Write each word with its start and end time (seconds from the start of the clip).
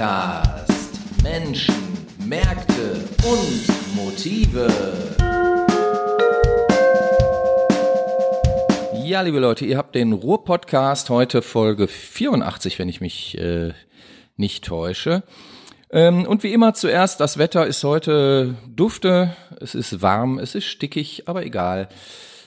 Podcast. 0.00 1.22
Menschen, 1.22 1.74
Märkte 2.26 3.04
und 3.22 3.94
Motive. 3.94 4.66
Ja, 9.04 9.20
liebe 9.20 9.40
Leute, 9.40 9.66
ihr 9.66 9.76
habt 9.76 9.94
den 9.94 10.14
Ruhr-Podcast 10.14 11.10
heute 11.10 11.42
Folge 11.42 11.86
84, 11.86 12.78
wenn 12.78 12.88
ich 12.88 13.02
mich 13.02 13.36
äh, 13.36 13.74
nicht 14.38 14.64
täusche. 14.64 15.22
Ähm, 15.90 16.24
und 16.24 16.44
wie 16.44 16.54
immer 16.54 16.72
zuerst, 16.72 17.20
das 17.20 17.36
Wetter 17.36 17.66
ist 17.66 17.84
heute 17.84 18.54
dufte, 18.74 19.36
es 19.60 19.74
ist 19.74 20.00
warm, 20.00 20.38
es 20.38 20.54
ist 20.54 20.64
stickig, 20.64 21.24
aber 21.26 21.44
egal. 21.44 21.90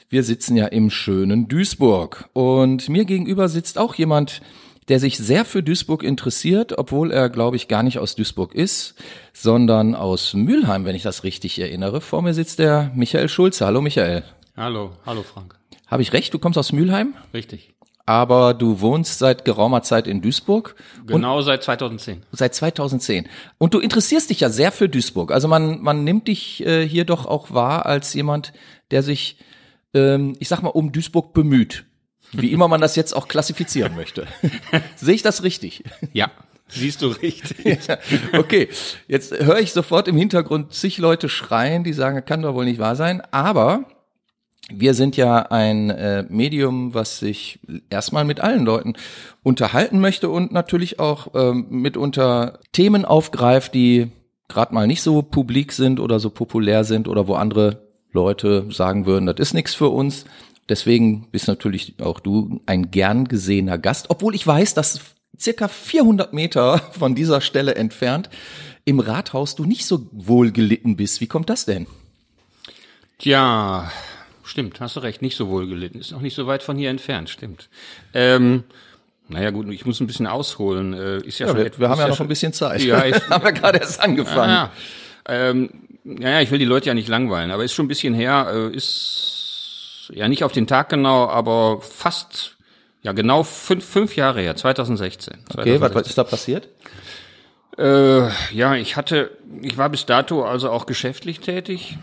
Wir 0.10 0.24
sitzen 0.24 0.58
ja 0.58 0.66
im 0.66 0.90
schönen 0.90 1.48
Duisburg. 1.50 2.30
Und 2.34 2.90
mir 2.90 3.06
gegenüber 3.06 3.48
sitzt 3.48 3.78
auch 3.78 3.94
jemand, 3.94 4.42
der 4.90 5.00
sich 5.00 5.18
sehr 5.18 5.46
für 5.46 5.64
Duisburg 5.64 6.04
interessiert, 6.04 6.78
obwohl 6.78 7.12
er, 7.12 7.30
glaube 7.30 7.56
ich, 7.56 7.68
gar 7.68 7.84
nicht 7.84 8.00
aus 8.00 8.16
Duisburg 8.16 8.54
ist, 8.54 8.96
sondern 9.34 9.96
aus 9.96 10.34
Mülheim, 10.34 10.86
wenn 10.86 10.96
ich 10.96 11.04
das 11.04 11.24
richtig 11.24 11.60
erinnere. 11.60 12.02
Vor 12.02 12.22
mir 12.22 12.34
sitzt 12.34 12.60
der 12.60 12.92
Michael 12.96 13.30
Schulze. 13.30 13.66
Hallo 13.66 13.82
Michael. 13.82 14.24
Hallo, 14.56 14.92
hallo 15.06 15.24
Frank. 15.24 15.56
Habe 15.88 16.02
ich 16.02 16.14
recht? 16.14 16.34
Du 16.34 16.40
kommst 16.40 16.58
aus 16.58 16.72
Mülheim? 16.72 17.14
Richtig. 17.34 17.74
Aber 18.06 18.54
du 18.54 18.82
wohnst 18.82 19.20
seit 19.20 19.46
geraumer 19.46 19.82
Zeit 19.82 20.08
in 20.08 20.22
Duisburg. 20.22 20.76
Genau 21.08 21.42
seit 21.42 21.64
2010. 21.64 22.24
Seit 22.32 22.54
2010. 22.54 23.30
Und 23.58 23.74
du 23.74 23.80
interessierst 23.80 24.30
dich 24.30 24.42
ja 24.42 24.50
sehr 24.50 24.74
für 24.74 24.90
Duisburg. 24.90 25.32
Also 25.32 25.48
man, 25.48 25.82
man 25.82 26.04
nimmt 26.04 26.28
dich 26.28 26.66
äh, 26.66 26.88
hier 26.88 27.06
doch 27.06 27.26
auch 27.26 27.52
wahr 27.54 27.86
als 27.86 28.14
jemand, 28.14 28.52
der 28.92 29.04
sich, 29.04 29.38
ähm, 29.94 30.36
ich 30.40 30.50
sag 30.50 30.62
mal, 30.62 30.70
um 30.70 30.92
Duisburg 30.92 31.34
bemüht. 31.34 31.86
Wie 32.34 32.52
immer 32.52 32.68
man 32.68 32.82
das 32.82 32.96
jetzt 32.96 33.14
auch 33.16 33.28
klassifizieren 33.28 33.96
möchte. 33.96 34.28
Sehe 34.96 35.16
ich 35.16 35.22
das 35.22 35.44
richtig? 35.44 35.84
Ja, 36.14 36.32
siehst 36.68 37.02
du 37.02 37.08
richtig. 37.08 37.80
Ja, 37.88 37.98
okay, 38.38 38.70
jetzt 39.08 39.34
höre 39.34 39.60
ich 39.60 39.74
sofort 39.74 40.08
im 40.08 40.18
Hintergrund 40.18 40.74
zig 40.74 40.98
Leute 40.98 41.30
schreien, 41.30 41.84
die 41.84 41.94
sagen, 41.94 42.26
kann 42.26 42.42
doch 42.42 42.56
wohl 42.56 42.66
nicht 42.66 42.80
wahr 42.80 42.96
sein. 42.96 43.22
Aber 43.32 43.86
wir 44.72 44.94
sind 44.94 45.18
ja 45.18 45.40
ein 45.52 45.90
äh, 45.90 46.24
Medium, 46.30 46.94
was 46.94 47.20
sich 47.20 47.60
erstmal 47.90 48.26
mit 48.26 48.40
allen 48.40 48.66
Leuten 48.66 48.94
unterhalten 49.44 50.00
möchte 50.00 50.30
und 50.30 50.52
natürlich 50.52 51.00
auch 51.00 51.28
ähm, 51.36 51.68
mitunter 51.70 52.60
Themen 52.72 53.06
aufgreift, 53.06 53.74
die 53.74 54.12
gerade 54.48 54.74
mal 54.74 54.88
nicht 54.88 55.02
so 55.02 55.22
publik 55.22 55.74
sind 55.74 56.00
oder 56.00 56.20
so 56.20 56.30
populär 56.30 56.84
sind 56.84 57.08
oder 57.08 57.28
wo 57.28 57.36
andere 57.36 57.84
Leute 58.12 58.68
sagen 58.70 59.06
würden, 59.06 59.26
das 59.26 59.38
ist 59.40 59.54
nichts 59.54 59.74
für 59.74 59.90
uns. 59.90 60.26
Deswegen 60.70 61.28
bist 61.32 61.48
natürlich 61.48 61.96
auch 62.02 62.20
du 62.20 62.62
ein 62.66 62.90
gern 62.92 63.28
gesehener 63.28 63.78
Gast, 63.78 64.10
obwohl 64.10 64.34
ich 64.36 64.46
weiß, 64.48 64.74
dass 64.74 65.00
circa 65.40 65.68
400 65.68 66.34
Meter 66.34 66.80
von 66.94 67.16
dieser 67.16 67.42
Stelle 67.42 67.76
entfernt 67.76 68.30
im 68.86 69.00
Rathaus 69.00 69.56
du 69.56 69.66
nicht 69.66 69.86
so 69.86 70.08
wohl 70.12 70.52
gelitten 70.52 70.96
bist. 70.96 71.20
Wie 71.22 71.28
kommt 71.28 71.50
das 71.50 71.66
denn? 71.66 71.88
Tja, 73.20 73.92
stimmt, 74.44 74.80
hast 74.82 74.96
du 74.96 75.00
recht, 75.02 75.22
nicht 75.22 75.38
so 75.38 75.50
wohl 75.50 75.68
gelitten. 75.68 76.00
Ist 76.00 76.14
auch 76.14 76.22
nicht 76.22 76.36
so 76.36 76.48
weit 76.48 76.64
von 76.64 76.78
hier 76.78 76.90
entfernt, 76.90 77.30
stimmt. 77.30 77.70
Ähm, 78.14 78.64
naja 79.30 79.52
gut, 79.52 79.70
ich 79.70 79.86
muss 79.86 80.00
ein 80.02 80.08
bisschen 80.08 80.28
ausholen. 80.28 80.94
Äh, 80.94 81.18
ist 81.20 81.40
ja, 81.40 81.48
Ja, 81.48 81.54
schon, 81.54 81.64
wir, 81.64 81.80
wir 81.80 81.90
haben 81.90 81.94
ist 81.98 82.00
ja 82.04 82.08
noch 82.10 82.18
schon, 82.18 82.26
ein 82.26 82.30
bisschen 82.30 82.54
Zeit. 82.54 82.82
Ja, 82.82 83.06
ich- 83.06 83.30
haben 83.30 83.44
wir 83.44 83.54
gerade 83.54 83.80
erst 83.80 84.02
angefangen. 84.02 84.50
Ja, 84.50 84.72
ähm, 85.28 85.70
naja, 86.04 86.42
ich 86.42 86.52
will 86.52 86.60
die 86.60 86.66
Leute 86.66 86.88
ja 86.88 86.94
nicht 86.94 87.08
langweilen, 87.08 87.52
aber 87.52 87.64
ist 87.64 87.74
schon 87.74 87.86
ein 87.86 87.90
bisschen 87.90 88.14
her, 88.14 88.52
äh, 88.54 88.76
ist 88.76 89.40
ja 90.14 90.28
nicht 90.28 90.44
auf 90.44 90.52
den 90.52 90.68
Tag 90.68 90.90
genau, 90.90 91.28
aber 91.28 91.82
fast, 91.82 92.58
ja 93.02 93.12
genau 93.14 93.44
fünf, 93.44 93.86
fünf 93.86 94.16
Jahre 94.16 94.42
her, 94.42 94.56
2016. 94.56 95.46
Okay, 95.58 95.80
was, 95.80 95.94
was 95.96 96.08
ist 96.08 96.18
da 96.18 96.24
passiert? 96.24 96.70
Äh, 97.78 98.28
ja, 98.54 98.76
ich 98.76 98.96
hatte, 98.98 99.32
ich 99.62 99.78
war 99.78 99.90
bis 99.90 100.06
dato 100.06 100.44
also 100.46 100.70
auch 100.70 100.86
geschäftlich 100.86 101.40
tätig. 101.40 101.98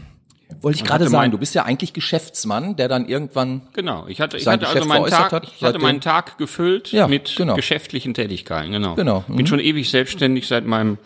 Wollte 0.62 0.78
ich 0.78 0.84
gerade 0.84 1.08
sagen, 1.08 1.30
du 1.30 1.38
bist 1.38 1.54
ja 1.54 1.64
eigentlich 1.64 1.92
Geschäftsmann, 1.92 2.74
der 2.74 2.88
dann 2.88 3.06
irgendwann 3.08 3.62
Genau, 3.72 4.06
ich 4.08 4.20
hatte, 4.20 4.36
ich 4.36 4.46
hatte 4.48 4.66
also 4.66 4.84
meinen 4.84 5.06
Tag, 5.06 5.32
hat, 5.32 5.46
ich 5.56 5.62
hatte 5.62 5.78
meinen 5.78 6.00
Tag 6.00 6.38
gefüllt 6.38 6.90
Ja, 6.90 7.06
mit 7.06 7.36
genau. 7.36 7.54
geschäftlichen 7.54 8.14
Tätigkeiten, 8.14 8.72
genau. 8.72 8.96
Genau, 8.96 9.24
Bin 9.28 9.46
schon 9.46 9.60
ewig 9.60 9.90
selbstständig 9.90 10.48
seit 10.48 10.66
meinem, 10.66 10.98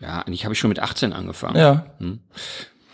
ja, 0.00 0.20
eigentlich 0.22 0.44
habe 0.44 0.54
ich 0.54 0.58
schon 0.58 0.70
mit 0.70 0.80
18 0.80 1.12
angefangen. 1.12 1.56
ja, 1.56 1.86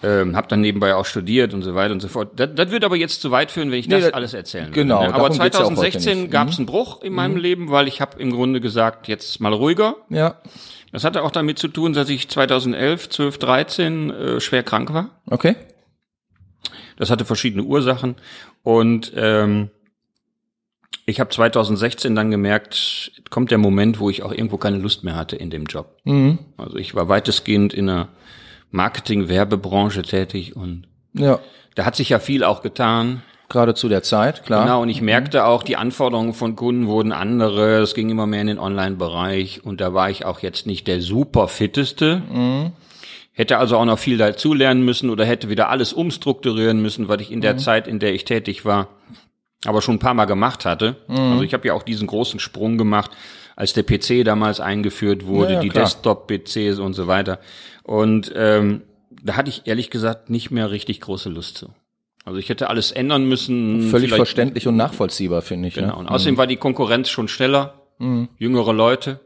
Ähm, 0.05 0.35
habe 0.37 0.49
dann 0.49 0.61
nebenbei 0.61 0.95
auch 0.95 1.07
studiert 1.07 1.55
und 1.55 1.63
so 1.63 1.75
weiter 1.75 1.93
und 1.93 2.01
so 2.01 2.09
fort. 2.09 2.33
Das, 2.37 2.51
das 2.55 2.71
wird 2.71 2.85
aber 2.85 2.97
jetzt 2.97 3.21
zu 3.23 3.31
weit 3.31 3.51
führen, 3.51 3.71
wenn 3.71 3.79
ich 3.79 3.89
das 3.89 4.03
das- 4.05 4.13
alles 4.15 4.35
erzählen 4.35 4.73
genau, 4.73 4.97
würde. 5.01 5.09
ne? 5.11 5.15
Aber 5.15 5.29
darum 5.29 5.43
geht's 5.45 5.57
ja 5.59 5.65
auch 5.65 5.69
heute 5.71 5.77
2016 5.77 6.19
nicht. 6.19 6.27
Mhm. 6.29 6.31
gab 6.33 6.49
es 6.49 6.59
einen 6.59 6.67
Bruch 6.67 7.03
in 7.03 7.13
meinem 7.13 7.37
Leben, 7.37 7.71
weil 7.71 7.87
ich 7.89 8.01
habe 8.01 8.19
im 8.21 8.33
Grunde 8.33 8.61
gesagt, 8.61 9.07
jetzt 9.09 9.41
mal 9.41 9.53
ruhiger. 9.53 9.95
ja, 10.11 10.41
Das 10.91 11.05
hatte 11.05 11.23
auch 11.23 11.31
damit 11.31 11.59
zu 11.59 11.69
tun, 11.69 11.93
dass 11.93 12.09
ich 12.09 12.29
2011, 12.29 13.11
12, 13.11 13.39
13 13.39 14.11
äh, 14.11 14.41
schwer 14.41 14.63
krank 14.63 14.93
war. 14.93 15.11
okay. 15.31 15.57
Das 16.97 17.11
hatte 17.11 17.25
verschiedene 17.25 17.63
Ursachen 17.65 18.17
und 18.63 19.13
ähm, 19.17 19.71
ich 21.07 21.19
habe 21.21 21.31
2016 21.31 22.15
dann 22.15 22.31
gemerkt, 22.31 23.13
kommt 23.31 23.51
der 23.51 23.59
Moment, 23.59 23.99
wo 23.99 24.09
ich 24.11 24.23
auch 24.23 24.31
irgendwo 24.31 24.57
keine 24.57 24.79
Lust 24.79 25.03
mehr 25.03 25.17
hatte 25.17 25.35
in 25.37 25.51
dem 25.51 25.65
Job. 25.65 25.97
Mhm. 26.05 26.39
Also 26.59 26.77
ich 26.77 26.95
war 26.95 27.09
weitestgehend 27.09 27.75
in 27.75 27.87
der 27.89 28.09
Marketing-Werbebranche 28.73 30.03
tätig 30.03 30.57
und 30.57 30.85
Ja, 31.15 31.39
da 31.75 31.85
hat 31.85 31.97
sich 31.97 32.09
ja 32.09 32.19
viel 32.19 32.43
auch 32.45 32.63
getan. 32.63 33.23
gerade 33.49 33.75
zu 33.75 33.89
der 33.91 34.03
Zeit, 34.03 34.45
klar. 34.45 34.65
Genau, 34.65 34.81
und 34.83 34.89
ich 34.89 35.03
merkte 35.03 35.45
auch, 35.45 35.63
die 35.63 35.77
Anforderungen 35.77 36.33
von 36.33 36.57
Kunden 36.57 36.87
wurden 36.87 37.13
andere. 37.13 37.81
Es 37.81 37.93
ging 37.95 38.09
immer 38.09 38.27
mehr 38.27 38.41
in 38.41 38.47
den 38.47 38.59
Online-Bereich 38.59 39.63
und 39.65 39.81
da 39.83 39.93
war 39.93 40.09
ich 40.09 40.25
auch 40.25 40.41
jetzt 40.41 40.67
nicht 40.67 40.87
der 40.89 41.03
super 41.03 41.49
fitteste. 41.49 42.23
Hätte 43.35 43.59
also 43.59 43.77
auch 43.77 43.85
noch 43.85 43.99
viel 43.99 44.17
dazu 44.17 44.55
lernen 44.55 44.85
müssen 44.87 45.11
oder 45.11 45.25
hätte 45.27 45.49
wieder 45.51 45.69
alles 45.69 45.93
umstrukturieren 45.93 46.81
müssen, 46.81 47.09
was 47.09 47.21
ich 47.21 47.31
in 47.31 47.41
der 47.43 47.57
Zeit, 47.59 47.87
in 47.89 47.99
der 47.99 48.15
ich 48.15 48.25
tätig 48.25 48.65
war, 48.65 48.89
aber 49.67 49.83
schon 49.83 49.97
ein 49.97 50.01
paar 50.01 50.15
Mal 50.15 50.25
gemacht 50.27 50.65
hatte. 50.65 50.97
Also 51.09 51.43
ich 51.43 51.53
habe 51.53 51.67
ja 51.69 51.75
auch 51.75 51.83
diesen 51.83 52.07
großen 52.07 52.41
Sprung 52.41 52.79
gemacht, 52.79 53.11
als 53.57 53.73
der 53.73 53.83
PC 53.85 54.25
damals 54.25 54.61
eingeführt 54.61 55.27
wurde, 55.27 55.55
Ja, 55.55 55.61
die. 55.61 55.69
Desktop-PCs 55.69 56.79
und 56.79 56.95
so 56.95 57.07
weiter. 57.07 57.39
Und 57.83 58.33
ähm, 58.35 58.83
da 59.23 59.37
hatte 59.37 59.51
ich 59.51 59.63
ehrlich 59.67 59.91
gesagt 59.91 60.31
nicht 60.31 60.51
mehr 60.51 60.71
richtig 60.71 61.01
große 61.01 61.29
Lust 61.29 61.59
zu. 61.59 61.69
Also 62.25 62.39
ich 62.39 62.49
hätte 62.49 62.71
alles 62.71 62.93
ändern 62.93 63.25
müssen. 63.29 63.91
Völlig 63.91 64.13
verständlich 64.15 64.69
und 64.69 64.77
nachvollziehbar, 64.77 65.43
finde 65.43 65.69
ich. 65.69 65.75
Genau. 65.75 65.89
Ne? 65.89 65.95
Und 65.97 66.09
außerdem 66.09 66.37
war 66.37 66.47
die 66.47 66.57
Konkurrenz 66.57 67.11
schon 67.11 67.27
schneller, 67.29 67.75
jüngere 68.39 68.73
Leute. 68.73 69.21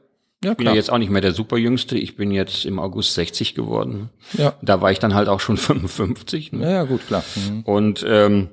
Ja, 0.45 0.53
Ich 0.53 0.57
bin 0.59 0.67
ja 0.67 0.75
jetzt 0.75 0.91
auch 0.93 0.99
nicht 0.99 1.11
mehr 1.11 1.23
der 1.23 1.33
Superjüngste. 1.33 1.97
Ich 1.99 2.17
bin 2.17 2.31
jetzt 2.31 2.67
im 2.67 2.79
August 2.79 3.15
60 3.15 3.55
geworden. 3.55 4.11
Ja. 4.35 4.55
Da 4.63 4.81
war 4.83 4.91
ich 4.93 4.99
dann 4.99 5.15
halt 5.15 5.29
auch 5.29 5.41
schon 5.41 5.57
55. 5.57 6.53
Ne? 6.53 6.63
Ja, 6.65 6.71
ja, 6.71 6.83
gut, 6.85 7.07
klar. 7.07 7.25
Mhm. 7.35 7.63
Und 7.63 8.05
ähm, 8.09 8.49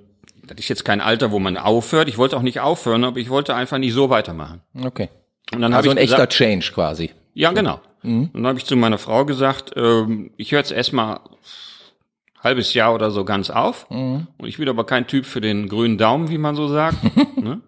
das 0.45 0.59
ist 0.59 0.69
jetzt 0.69 0.85
kein 0.85 1.01
Alter, 1.01 1.31
wo 1.31 1.39
man 1.39 1.57
aufhört. 1.57 2.07
Ich 2.09 2.17
wollte 2.17 2.35
auch 2.37 2.41
nicht 2.41 2.59
aufhören, 2.61 3.03
aber 3.03 3.17
ich 3.19 3.29
wollte 3.29 3.55
einfach 3.55 3.77
nicht 3.77 3.93
so 3.93 4.09
weitermachen. 4.09 4.61
Okay. 4.83 5.09
Und 5.51 5.61
dann 5.61 5.73
habe 5.73 5.87
Also 5.87 5.91
ich 5.91 5.97
ein 5.97 6.03
echter 6.03 6.15
gesagt, 6.27 6.33
Change 6.33 6.71
quasi. 6.73 7.11
ja 7.33 7.51
genau. 7.51 7.79
Und 8.33 8.33
dann 8.33 8.47
habe 8.47 8.57
ich 8.59 8.65
zu 8.65 8.75
meiner 8.75 8.97
Frau 8.97 9.25
gesagt, 9.25 9.71
ähm, 9.75 10.31
ich 10.37 10.51
höre 10.51 10.59
jetzt 10.59 10.71
erstmal 10.71 11.19
halbes 12.41 12.73
Jahr 12.73 12.93
oder 12.93 13.11
so 13.11 13.23
ganz 13.23 13.49
auf. 13.49 13.85
Und 14.37 14.47
ich 14.47 14.57
bin 14.57 14.67
aber 14.67 14.85
kein 14.85 15.07
Typ 15.07 15.25
für 15.25 15.39
den 15.41 15.69
grünen 15.69 15.97
Daumen, 15.97 16.29
wie 16.29 16.37
man 16.37 16.55
so 16.55 16.67
sagt. 16.67 16.97
ne? 17.41 17.61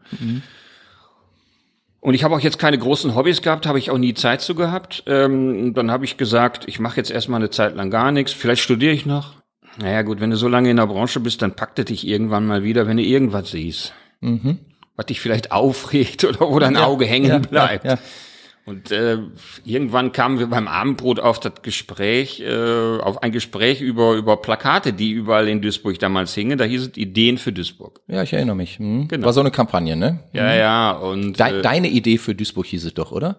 Und 2.01 2.13
ich 2.13 2.23
habe 2.23 2.35
auch 2.35 2.39
jetzt 2.39 2.59
keine 2.59 2.77
großen 2.77 3.15
Hobbys 3.15 3.41
gehabt, 3.41 3.65
habe 3.65 3.79
ich 3.79 3.89
auch 3.89 3.97
nie 3.97 4.13
Zeit 4.13 4.41
zu 4.41 4.53
gehabt. 4.53 5.03
Ähm, 5.07 5.73
dann 5.73 5.89
habe 5.89 6.05
ich 6.05 6.17
gesagt, 6.17 6.67
ich 6.67 6.79
mache 6.79 6.97
jetzt 6.97 7.09
erstmal 7.11 7.39
eine 7.39 7.49
Zeit 7.49 7.75
lang 7.75 7.89
gar 7.89 8.11
nichts. 8.11 8.31
Vielleicht 8.33 8.61
studiere 8.61 8.93
ich 8.93 9.05
noch. 9.05 9.33
Naja 9.79 10.03
gut, 10.03 10.19
wenn 10.21 10.29
du 10.29 10.37
so 10.37 10.47
lange 10.47 10.69
in 10.69 10.77
der 10.77 10.87
Branche 10.87 11.19
bist, 11.19 11.41
dann 11.41 11.55
packt 11.55 11.79
es 11.79 11.85
dich 11.85 12.07
irgendwann 12.07 12.45
mal 12.45 12.63
wieder, 12.63 12.87
wenn 12.87 12.97
du 12.97 13.03
irgendwas 13.03 13.51
siehst. 13.51 13.93
Was 14.95 15.07
dich 15.07 15.19
vielleicht 15.19 15.51
aufregt 15.51 16.23
oder 16.25 16.41
wo 16.41 16.59
dein 16.59 16.77
Auge 16.77 17.05
hängen 17.05 17.29
ja, 17.29 17.39
bleibt. 17.39 17.85
ja, 17.85 17.91
ja. 17.93 17.99
Und 18.67 18.91
äh, 18.91 19.19
irgendwann 19.63 20.11
kamen 20.11 20.39
wir 20.39 20.47
beim 20.47 20.67
Abendbrot 20.67 21.19
auf 21.19 21.39
das 21.39 21.61
Gespräch, 21.61 22.39
äh, 22.41 22.97
auf 22.97 23.21
ein 23.21 23.31
Gespräch 23.31 23.79
über 23.79 24.15
über 24.15 24.37
Plakate, 24.37 24.91
die 24.91 25.11
überall 25.11 25.47
in 25.47 25.61
Duisburg 25.61 25.99
damals 25.99 26.33
hingen. 26.33 26.57
Da 26.57 26.65
hieß 26.65 26.81
es 26.81 26.97
Ideen 26.97 27.37
für 27.37 27.53
Duisburg. 27.53 28.01
Ja, 28.07 28.23
ich 28.23 28.33
erinnere 28.33 28.55
mich. 28.55 28.79
Mhm. 28.79 29.07
Genau. 29.07 29.27
War 29.27 29.33
so 29.33 29.41
eine 29.41 29.51
Kampagne, 29.51 29.95
ne? 29.95 30.21
Ja, 30.33 30.55
ja. 30.55 30.91
Und 30.93 31.39
De 31.39 31.59
äh, 31.59 31.61
Deine 31.61 31.89
Idee 31.89 32.17
für 32.17 32.33
Duisburg 32.33 32.65
hieß 32.65 32.85
es 32.85 32.93
doch, 32.95 33.11
oder? 33.11 33.37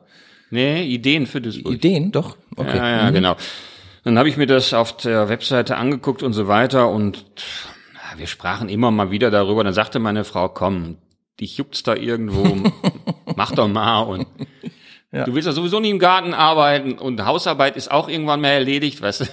nee, 0.50 0.84
Ideen 0.84 1.26
für 1.26 1.40
Duisburg. 1.40 1.75
Ideen, 1.75 2.12
doch? 2.12 2.36
Okay. 2.54 2.76
Ja, 2.76 2.90
ja, 2.90 3.10
genau. 3.10 3.36
Dann 4.04 4.19
habe 4.19 4.28
ich 4.28 4.36
mir 4.36 4.46
das 4.46 4.72
auf 4.72 4.96
der 4.96 5.28
Webseite 5.28 5.76
angeguckt 5.76 6.22
und 6.22 6.32
so 6.32 6.46
weiter 6.46 6.88
und 6.88 7.25
wir 8.16 8.28
sprachen 8.28 8.69
immer 8.69 8.92
mal 8.92 9.10
wieder 9.10 9.32
darüber. 9.32 9.64
Dann 9.64 9.75
sagte 9.75 9.98
meine 9.98 10.22
Frau, 10.22 10.48
komm, 10.48 10.98
dich 11.40 11.56
juckt's 11.56 11.82
da 11.82 11.94
irgendwo, 11.94 12.70
mach 13.36 13.52
doch 13.52 13.68
mal 13.68 14.02
und 14.02 14.26
du 15.12 15.34
willst 15.34 15.46
ja 15.46 15.52
sowieso 15.52 15.80
nie 15.80 15.90
im 15.90 15.98
Garten 15.98 16.34
arbeiten 16.34 16.98
und 16.98 17.24
Hausarbeit 17.24 17.76
ist 17.76 17.90
auch 17.90 18.08
irgendwann 18.08 18.40
mal 18.40 18.48
erledigt, 18.48 19.00
weißt 19.02 19.20
du, 19.22 19.24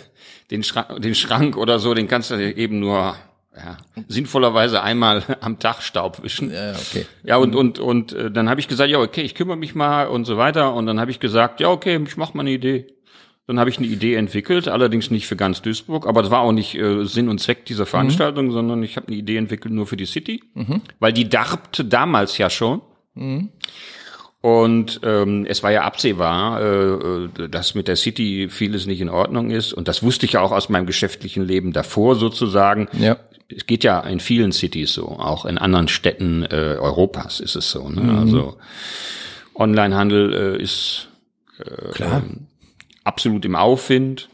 den 0.51 0.63
Schrank, 0.63 1.01
den 1.01 1.15
Schrank 1.15 1.57
oder 1.57 1.79
so, 1.79 1.93
den 1.93 2.07
kannst 2.07 2.31
du 2.31 2.35
eben 2.35 2.79
nur 2.79 3.15
ja, 3.55 3.77
sinnvollerweise 4.07 4.81
einmal 4.81 5.23
am 5.41 5.59
Tag 5.59 5.81
Staub 5.81 6.23
wischen. 6.23 6.51
Ja, 6.51 6.71
okay. 6.71 7.05
Ja, 7.23 7.37
und, 7.37 7.55
und, 7.55 7.79
und 7.79 8.13
äh, 8.13 8.31
dann 8.31 8.49
habe 8.49 8.59
ich 8.59 8.67
gesagt, 8.67 8.89
ja, 8.89 8.99
okay, 8.99 9.21
ich 9.21 9.35
kümmere 9.35 9.57
mich 9.57 9.75
mal 9.75 10.07
und 10.07 10.25
so 10.25 10.37
weiter. 10.37 10.73
Und 10.73 10.87
dann 10.87 10.99
habe 10.99 11.11
ich 11.11 11.19
gesagt, 11.19 11.59
ja, 11.59 11.69
okay, 11.69 12.01
ich 12.03 12.17
mache 12.17 12.35
mal 12.35 12.41
eine 12.41 12.51
Idee. 12.51 12.87
Dann 13.45 13.59
habe 13.59 13.69
ich 13.69 13.77
eine 13.77 13.87
Idee 13.87 14.15
entwickelt, 14.15 14.69
allerdings 14.69 15.11
nicht 15.11 15.27
für 15.27 15.35
ganz 15.35 15.61
Duisburg, 15.61 16.07
aber 16.07 16.21
das 16.21 16.31
war 16.31 16.39
auch 16.39 16.53
nicht 16.53 16.75
äh, 16.75 17.03
Sinn 17.05 17.27
und 17.27 17.39
Zweck 17.39 17.65
dieser 17.65 17.85
Veranstaltung, 17.85 18.51
sondern 18.51 18.81
ich 18.83 18.95
habe 18.95 19.07
eine 19.07 19.17
Idee 19.17 19.35
entwickelt 19.35 19.73
nur 19.73 19.85
für 19.85 19.97
die 19.97 20.05
City, 20.05 20.41
weil 20.99 21.11
die 21.11 21.27
darbte 21.27 21.83
damals 21.83 22.37
ja 22.37 22.49
schon. 22.49 22.81
Und 24.39 24.99
ähm, 25.03 25.45
es 25.47 25.63
war 25.63 25.71
ja 25.71 25.83
absehbar, 25.83 26.61
äh, 26.61 26.65
äh, 26.65 27.49
dass 27.49 27.75
mit 27.75 27.87
der 27.87 27.95
City 27.95 28.49
vieles 28.49 28.85
nicht 28.85 28.99
in 28.99 29.09
Ordnung 29.09 29.51
ist. 29.51 29.71
Und 29.71 29.87
das 29.87 30.03
wusste 30.03 30.25
ich 30.25 30.33
ja 30.33 30.41
auch 30.41 30.51
aus 30.51 30.67
meinem 30.67 30.85
geschäftlichen 30.85 31.45
Leben 31.45 31.71
davor 31.71 32.15
sozusagen. 32.15 32.89
Ja. 32.91 33.17
Es 33.47 33.67
geht 33.67 33.85
ja 33.85 34.01
in 34.01 34.19
vielen 34.19 34.51
Cities 34.51 34.93
so, 34.93 35.07
auch 35.07 35.45
in 35.45 35.57
anderen 35.57 35.87
Städten 35.87 36.43
äh, 36.43 36.75
Europas 36.77 37.39
ist 37.39 37.55
es 37.55 37.71
so. 37.71 37.87
Ne? 37.87 38.17
Also 38.17 38.57
Onlinehandel 39.53 40.33
äh, 40.33 40.61
ist 40.61 41.07
Klar. 41.93 42.23
Absolut 43.03 43.45
im 43.45 43.55
Aufwind. 43.55 44.29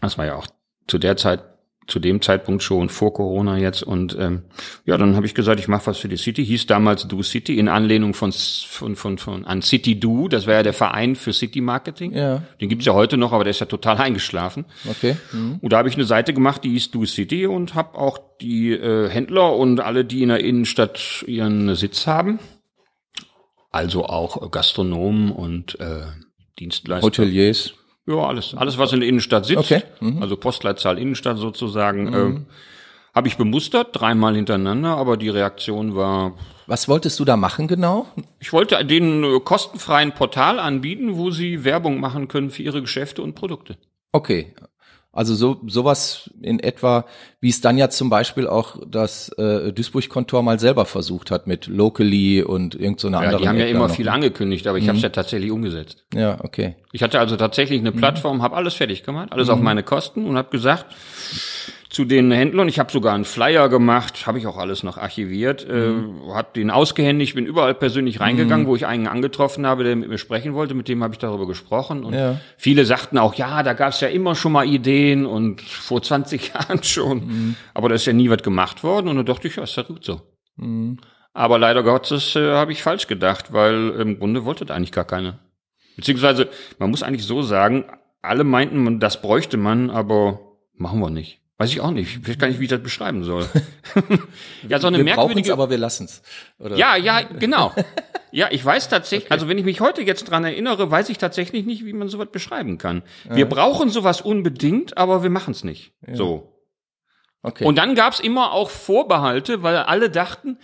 Das 0.00 0.18
war 0.18 0.26
ja 0.26 0.36
auch 0.36 0.46
zu 0.86 0.98
der 0.98 1.16
Zeit, 1.16 1.42
zu 1.86 2.00
dem 2.00 2.20
Zeitpunkt 2.20 2.62
schon 2.62 2.90
vor 2.90 3.14
Corona 3.14 3.56
jetzt. 3.56 3.82
Und 3.82 4.16
ähm, 4.18 4.42
ja, 4.84 4.98
dann 4.98 5.16
habe 5.16 5.26
ich 5.26 5.34
gesagt, 5.34 5.58
ich 5.58 5.68
mache 5.68 5.86
was 5.86 5.98
für 5.98 6.08
die 6.08 6.16
City. 6.16 6.44
Hieß 6.44 6.66
damals 6.66 7.08
Do 7.08 7.22
City 7.22 7.58
in 7.58 7.68
Anlehnung 7.68 8.14
von 8.14 8.30
von 8.30 8.94
von, 8.94 9.18
von 9.18 9.44
an 9.46 9.62
City 9.62 9.98
Do. 9.98 10.28
Das 10.28 10.46
war 10.46 10.54
ja 10.54 10.62
der 10.62 10.74
Verein 10.74 11.16
für 11.16 11.32
City 11.32 11.60
Marketing. 11.60 12.12
Ja. 12.12 12.42
Den 12.60 12.68
gibt's 12.68 12.84
ja 12.84 12.92
heute 12.92 13.16
noch, 13.16 13.32
aber 13.32 13.44
der 13.44 13.52
ist 13.52 13.60
ja 13.60 13.66
total 13.66 13.96
eingeschlafen. 13.96 14.66
Okay. 14.88 15.16
Mhm. 15.32 15.58
Und 15.60 15.72
da 15.72 15.78
habe 15.78 15.88
ich 15.88 15.94
eine 15.94 16.04
Seite 16.04 16.34
gemacht, 16.34 16.62
die 16.62 16.70
hieß 16.70 16.90
Do 16.90 17.04
City 17.06 17.46
und 17.46 17.74
habe 17.74 17.98
auch 17.98 18.18
die 18.40 18.72
äh, 18.72 19.08
Händler 19.08 19.56
und 19.56 19.80
alle, 19.80 20.04
die 20.04 20.22
in 20.22 20.28
der 20.28 20.40
Innenstadt 20.40 21.24
ihren 21.26 21.74
Sitz 21.74 22.06
haben, 22.06 22.38
also 23.70 24.04
auch 24.04 24.50
Gastronomen 24.50 25.32
und 25.32 25.80
äh, 25.80 26.02
Dienstleister. 26.58 27.06
Hoteliers. 27.06 27.74
Ja, 28.08 28.14
alles, 28.26 28.54
alles, 28.56 28.78
was 28.78 28.92
in 28.94 29.00
der 29.00 29.08
Innenstadt 29.08 29.44
sitzt, 29.44 29.58
Okay. 29.70 29.82
Mhm. 30.00 30.22
also 30.22 30.36
Postleitzahl 30.36 30.98
Innenstadt 30.98 31.36
sozusagen, 31.36 32.12
äh, 32.14 32.40
habe 33.14 33.28
ich 33.28 33.36
bemustert, 33.36 33.88
dreimal 33.92 34.34
hintereinander, 34.34 34.96
aber 34.96 35.16
die 35.18 35.28
Reaktion 35.28 35.94
war, 35.94 36.34
Was 36.66 36.88
wolltest 36.88 37.18
du 37.20 37.24
da 37.24 37.36
machen 37.36 37.68
genau? 37.68 38.06
ich 38.40 38.52
wollte 38.52 38.82
denen 38.84 39.24
äh, 39.24 39.40
kostenfreien 39.40 40.12
Portal 40.12 40.58
anbieten, 40.58 41.16
wo 41.16 41.30
sie 41.30 41.64
Werbung 41.64 42.00
machen 42.00 42.28
können 42.28 42.50
für 42.50 42.62
ihre 42.62 42.80
Geschäfte 42.80 43.20
und 43.22 43.34
Produkte. 43.34 43.76
Okay. 44.12 44.54
Also 45.18 45.34
so 45.34 45.60
sowas 45.66 46.30
in 46.42 46.60
etwa, 46.60 47.04
wie 47.40 47.48
es 47.48 47.60
dann 47.60 47.76
ja 47.76 47.90
zum 47.90 48.08
Beispiel 48.08 48.46
auch 48.46 48.76
das 48.88 49.30
äh, 49.30 49.72
Duisburg-Kontor 49.72 50.44
mal 50.44 50.60
selber 50.60 50.84
versucht 50.84 51.32
hat 51.32 51.48
mit 51.48 51.66
Locally 51.66 52.40
und 52.42 52.76
irgend 52.76 53.00
so 53.00 53.08
Ja, 53.10 53.18
andere. 53.18 53.38
die 53.42 53.48
haben 53.48 53.56
ja 53.56 53.64
App 53.64 53.72
da 53.72 53.76
immer 53.78 53.88
noch. 53.88 53.94
viel 53.96 54.08
angekündigt, 54.08 54.68
aber 54.68 54.78
ich 54.78 54.86
habe 54.86 54.96
es 54.96 55.02
ja 55.02 55.08
tatsächlich 55.08 55.50
umgesetzt. 55.50 56.04
Ja, 56.14 56.38
okay. 56.44 56.76
Ich 56.92 57.02
hatte 57.02 57.18
also 57.18 57.36
tatsächlich 57.36 57.80
eine 57.80 57.90
Plattform, 57.90 58.42
habe 58.42 58.54
alles 58.54 58.74
fertig 58.74 59.02
gemacht, 59.02 59.32
alles 59.32 59.48
auf 59.48 59.58
meine 59.60 59.82
Kosten 59.82 60.24
und 60.24 60.36
habe 60.36 60.50
gesagt 60.50 60.86
zu 61.90 62.04
den 62.04 62.30
Händlern, 62.30 62.68
ich 62.68 62.78
habe 62.78 62.92
sogar 62.92 63.14
einen 63.14 63.24
Flyer 63.24 63.68
gemacht, 63.70 64.26
habe 64.26 64.38
ich 64.38 64.46
auch 64.46 64.58
alles 64.58 64.82
noch 64.82 64.98
archiviert, 64.98 65.66
äh, 65.66 65.94
habe 66.32 66.48
den 66.54 66.70
ausgehändigt, 66.70 67.34
bin 67.34 67.46
überall 67.46 67.74
persönlich 67.74 68.20
reingegangen, 68.20 68.66
wo 68.66 68.76
ich 68.76 68.84
einen 68.86 69.06
angetroffen 69.06 69.66
habe, 69.66 69.84
der 69.84 69.96
mit 69.96 70.08
mir 70.10 70.18
sprechen 70.18 70.52
wollte, 70.54 70.74
mit 70.74 70.88
dem 70.88 71.02
habe 71.02 71.14
ich 71.14 71.18
darüber 71.18 71.46
gesprochen. 71.46 72.04
Und 72.04 72.12
Ja. 72.14 72.40
viele 72.58 72.84
sagten 72.84 73.16
auch, 73.16 73.34
ja, 73.34 73.62
da 73.62 73.72
gab 73.72 73.92
es 73.94 74.00
ja 74.00 74.08
immer 74.08 74.34
schon 74.34 74.52
mal 74.52 74.66
Ideen 74.66 75.24
und 75.24 75.62
vor 75.62 76.02
20 76.02 76.48
Jahren 76.54 76.82
schon, 76.82 77.56
aber 77.72 77.88
da 77.88 77.94
ist 77.94 78.04
ja 78.06 78.12
nie 78.12 78.28
was 78.28 78.42
gemacht 78.42 78.82
worden. 78.84 79.08
Und 79.08 79.16
da 79.16 79.22
dachte 79.22 79.48
ich, 79.48 79.56
ja, 79.56 79.62
ist 79.62 79.76
ja 79.76 79.82
gut 79.82 80.04
so. 80.04 80.20
Aber 81.32 81.58
leider 81.58 81.82
Gottes 81.82 82.34
äh, 82.36 82.52
habe 82.52 82.72
ich 82.72 82.82
falsch 82.82 83.06
gedacht, 83.06 83.52
weil 83.52 83.90
im 84.00 84.18
Grunde 84.18 84.44
wollte 84.44 84.64
das 84.66 84.76
eigentlich 84.76 84.92
gar 84.92 85.04
keine. 85.04 85.38
Beziehungsweise, 85.96 86.48
man 86.78 86.90
muss 86.90 87.02
eigentlich 87.02 87.24
so 87.24 87.42
sagen, 87.42 87.84
alle 88.22 88.44
meinten, 88.44 89.00
das 89.00 89.22
bräuchte 89.22 89.56
man, 89.56 89.90
aber 89.90 90.40
machen 90.76 91.00
wir 91.00 91.10
nicht. 91.10 91.40
Weiß 91.58 91.70
ich 91.72 91.80
auch 91.80 91.90
nicht. 91.90 92.18
Ich 92.22 92.28
weiß 92.28 92.38
gar 92.38 92.46
nicht, 92.46 92.60
wie 92.60 92.64
ich 92.64 92.70
das 92.70 92.82
beschreiben 92.82 93.24
soll. 93.24 93.48
ja, 94.68 94.78
so 94.78 94.86
eine 94.86 94.98
Wir 94.98 95.04
merkwürdige. 95.04 95.52
aber 95.52 95.68
wir 95.68 95.78
lassen's. 95.78 96.22
Oder? 96.58 96.76
Ja, 96.76 96.96
ja, 96.96 97.22
genau. 97.22 97.74
Ja, 98.30 98.48
ich 98.50 98.62
weiß 98.62 98.90
tatsächlich, 98.90 99.32
also 99.32 99.48
wenn 99.48 99.56
ich 99.56 99.64
mich 99.64 99.80
heute 99.80 100.02
jetzt 100.02 100.24
dran 100.24 100.44
erinnere, 100.44 100.90
weiß 100.90 101.08
ich 101.08 101.16
tatsächlich 101.16 101.64
nicht, 101.64 101.86
wie 101.86 101.94
man 101.94 102.10
sowas 102.10 102.28
beschreiben 102.30 102.76
kann. 102.76 103.02
Wir 103.24 103.46
brauchen 103.46 103.88
sowas 103.88 104.20
unbedingt, 104.20 104.98
aber 104.98 105.22
wir 105.22 105.30
machen 105.30 105.52
es 105.52 105.64
nicht. 105.64 105.94
So. 106.12 106.52
Okay. 107.42 107.64
Und 107.64 107.76
dann 107.78 107.94
gab's 107.94 108.20
immer 108.20 108.52
auch 108.52 108.68
Vorbehalte, 108.68 109.62
weil 109.62 109.76
alle 109.76 110.10
dachten, 110.10 110.58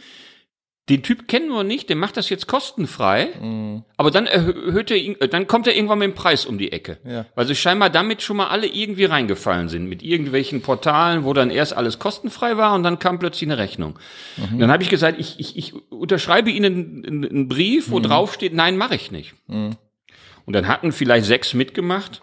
den 0.91 1.03
Typ 1.03 1.29
kennen 1.29 1.49
wir 1.49 1.65
nicht, 1.65 1.89
der 1.89 1.97
macht 1.97 2.19
das 2.19 2.29
jetzt 2.29 2.47
kostenfrei, 2.47 3.31
Mhm. 3.41 3.85
aber 3.97 4.11
dann 4.11 4.27
erhöht 4.27 4.91
er, 4.91 4.99
ihn- 4.99 5.19
äh, 5.19 5.29
dann 5.29 5.47
kommt 5.47 5.67
er 5.67 5.75
irgendwann 5.75 5.99
mit 6.01 6.11
dem 6.11 6.15
Preis 6.15 6.45
um 6.45 6.59
die 6.59 6.73
Ecke. 6.73 6.99
Ja. 7.07 7.25
Weil 7.35 7.47
sie 7.47 7.55
scheinbar 7.57 7.89
damit 7.89 8.21
schon 8.21 8.37
mal 8.37 8.49
alle 8.49 8.67
irgendwie 8.67 9.07
reingefallen 9.07 9.71
sind, 9.71 9.87
mit 9.89 10.03
irgendwelchen 10.03 10.61
Portalen, 10.61 11.25
wo 11.25 11.33
dann 11.33 11.51
erst 11.51 11.75
alles 11.75 11.99
kostenfrei 11.99 12.59
war 12.59 12.75
und 12.75 12.83
dann 12.83 12.99
kam 12.99 13.19
plötzlich 13.19 13.49
eine 13.49 13.57
Rechnung. 13.57 13.99
Mhm. 14.37 14.59
Dann 14.59 14.71
habe 14.71 14.83
ich 14.83 14.91
gesagt, 14.91 15.19
ich, 15.19 15.41
ich, 15.41 15.57
ich 15.57 15.75
unterschreibe 15.91 16.51
Ihnen 16.51 17.03
einen, 17.07 17.25
einen 17.25 17.49
Brief, 17.49 17.89
Mhm. 17.89 17.93
wo 17.93 18.01
drauf 18.01 18.35
steht, 18.35 18.53
nein, 18.53 18.77
mache 18.77 18.95
ich 18.95 19.11
nicht. 19.11 19.33
Und 19.49 20.53
dann 20.53 20.69
hatten 20.69 20.93
vielleicht 20.93 21.25
sechs 21.25 21.55
mitgemacht. 21.55 22.21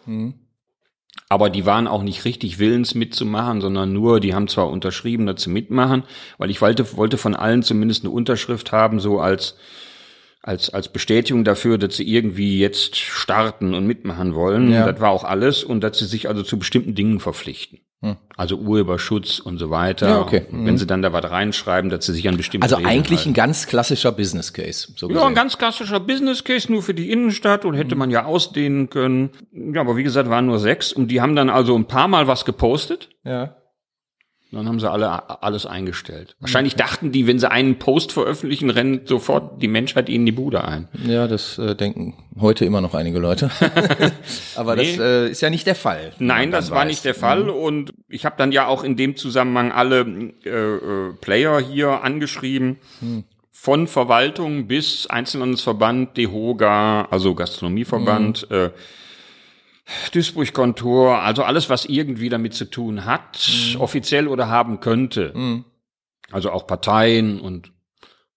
Aber 1.31 1.49
die 1.49 1.65
waren 1.65 1.87
auch 1.87 2.03
nicht 2.03 2.25
richtig 2.25 2.59
willens 2.59 2.93
mitzumachen, 2.93 3.61
sondern 3.61 3.93
nur, 3.93 4.19
die 4.19 4.35
haben 4.35 4.49
zwar 4.49 4.69
unterschrieben, 4.69 5.25
sie 5.37 5.49
mitmachen, 5.49 6.03
weil 6.37 6.49
ich 6.49 6.59
wollte, 6.59 6.97
wollte 6.97 7.17
von 7.17 7.37
allen 7.37 7.63
zumindest 7.63 8.03
eine 8.03 8.11
Unterschrift 8.11 8.73
haben, 8.73 8.99
so 8.99 9.21
als, 9.21 9.55
als, 10.41 10.71
als 10.71 10.91
Bestätigung 10.91 11.45
dafür, 11.45 11.77
dass 11.77 11.95
sie 11.95 12.03
irgendwie 12.05 12.59
jetzt 12.59 12.97
starten 12.97 13.73
und 13.73 13.87
mitmachen 13.87 14.35
wollen. 14.35 14.73
Ja. 14.73 14.91
Das 14.91 14.99
war 14.99 15.11
auch 15.11 15.23
alles 15.23 15.63
und 15.63 15.79
dass 15.85 15.99
sie 15.99 16.05
sich 16.05 16.27
also 16.27 16.43
zu 16.43 16.59
bestimmten 16.59 16.95
Dingen 16.95 17.21
verpflichten. 17.21 17.79
Also 18.35 18.55
Urheberschutz 18.55 19.37
und 19.39 19.59
so 19.59 19.69
weiter. 19.69 20.07
Hm. 20.07 20.13
Ja, 20.13 20.21
okay. 20.21 20.45
Und 20.51 20.65
wenn 20.65 20.77
sie 20.77 20.87
dann 20.87 21.03
da 21.03 21.13
was 21.13 21.29
reinschreiben, 21.29 21.91
dass 21.91 22.05
sie 22.07 22.13
sich 22.13 22.27
an 22.27 22.37
bestimmte 22.37 22.65
also 22.65 22.77
Regeln 22.77 22.91
eigentlich 22.91 23.19
halten. 23.19 23.31
ein 23.31 23.33
ganz 23.33 23.67
klassischer 23.67 24.11
Business 24.11 24.53
Case. 24.53 24.91
So 24.95 25.11
Ja, 25.11 25.27
ein 25.27 25.35
ganz 25.35 25.59
klassischer 25.59 25.99
Business 25.99 26.43
Case 26.43 26.71
nur 26.71 26.81
für 26.81 26.95
die 26.95 27.11
Innenstadt 27.11 27.63
und 27.63 27.75
hätte 27.75 27.95
man 27.95 28.09
ja 28.09 28.25
ausdehnen 28.25 28.89
können. 28.89 29.29
Ja, 29.51 29.81
aber 29.81 29.97
wie 29.97 30.03
gesagt, 30.03 30.29
waren 30.29 30.47
nur 30.47 30.57
sechs 30.57 30.91
und 30.91 31.09
die 31.09 31.21
haben 31.21 31.35
dann 31.35 31.51
also 31.51 31.75
ein 31.75 31.85
paar 31.85 32.07
Mal 32.07 32.27
was 32.27 32.45
gepostet. 32.45 33.09
ja. 33.23 33.55
Dann 34.53 34.67
haben 34.67 34.81
sie 34.81 34.91
alle 34.91 35.41
alles 35.43 35.65
eingestellt. 35.65 36.35
Wahrscheinlich 36.41 36.75
dachten 36.75 37.13
die, 37.13 37.25
wenn 37.25 37.39
sie 37.39 37.49
einen 37.49 37.79
Post 37.79 38.11
veröffentlichen, 38.11 38.69
rennt 38.69 39.07
sofort 39.07 39.61
die 39.61 39.69
Menschheit 39.69 40.09
ihnen 40.09 40.25
die 40.25 40.33
Bude 40.33 40.63
ein. 40.65 40.89
Ja, 41.05 41.27
das 41.27 41.57
äh, 41.57 41.73
denken 41.73 42.15
heute 42.39 42.65
immer 42.65 42.81
noch 42.81 42.93
einige 42.93 43.19
Leute. 43.19 43.49
Aber 44.55 44.75
Nee. 44.75 44.97
das 44.97 44.99
äh, 44.99 45.29
ist 45.29 45.41
ja 45.41 45.49
nicht 45.49 45.67
der 45.67 45.75
Fall. 45.75 46.11
Nein, 46.19 46.51
das 46.51 46.69
war 46.69 46.79
weiß. 46.79 46.87
nicht 46.87 47.05
der 47.05 47.15
Fall. 47.15 47.49
Und 47.49 47.93
ich 48.09 48.25
habe 48.25 48.35
dann 48.37 48.51
ja 48.51 48.67
auch 48.67 48.83
in 48.83 48.97
dem 48.97 49.15
Zusammenhang 49.15 49.71
alle 49.71 50.01
äh, 50.43 50.49
äh, 50.49 51.13
Player 51.21 51.59
hier 51.61 52.03
angeschrieben. 52.03 52.77
Von 53.53 53.87
Verwaltung 53.87 54.67
bis 54.67 55.07
Einzelhandelsverband, 55.07 56.17
DEHOGA, 56.17 57.07
also 57.11 57.35
Gastronomieverband, 57.35 58.49
äh, 58.51 58.71
Duisburg-Kontor, 60.13 61.19
also 61.21 61.43
alles, 61.43 61.69
was 61.69 61.85
irgendwie 61.85 62.29
damit 62.29 62.53
zu 62.53 62.65
tun 62.65 63.05
hat, 63.05 63.39
offiziell 63.79 64.27
oder 64.27 64.47
haben 64.49 64.79
könnte. 64.79 65.33
Also 66.31 66.51
auch 66.51 66.67
Parteien 66.67 67.39
und 67.39 67.71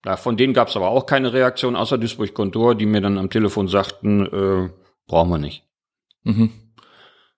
ja, 0.05 0.17
von 0.17 0.37
denen 0.37 0.53
gab 0.53 0.69
es 0.69 0.77
aber 0.77 0.89
auch 0.89 1.07
keine 1.07 1.33
Reaktion, 1.33 1.77
außer 1.77 1.97
Duisburg-Kontor, 1.97 2.75
die 2.75 2.85
mir 2.87 3.01
dann 3.01 3.17
am 3.17 3.31
Telefon 3.31 3.69
sagten, 3.69 4.27
äh, 4.27 4.71
brauchen 5.07 5.31
wir 5.31 5.39
nicht. 5.39 5.65
Mhm. 6.25 6.51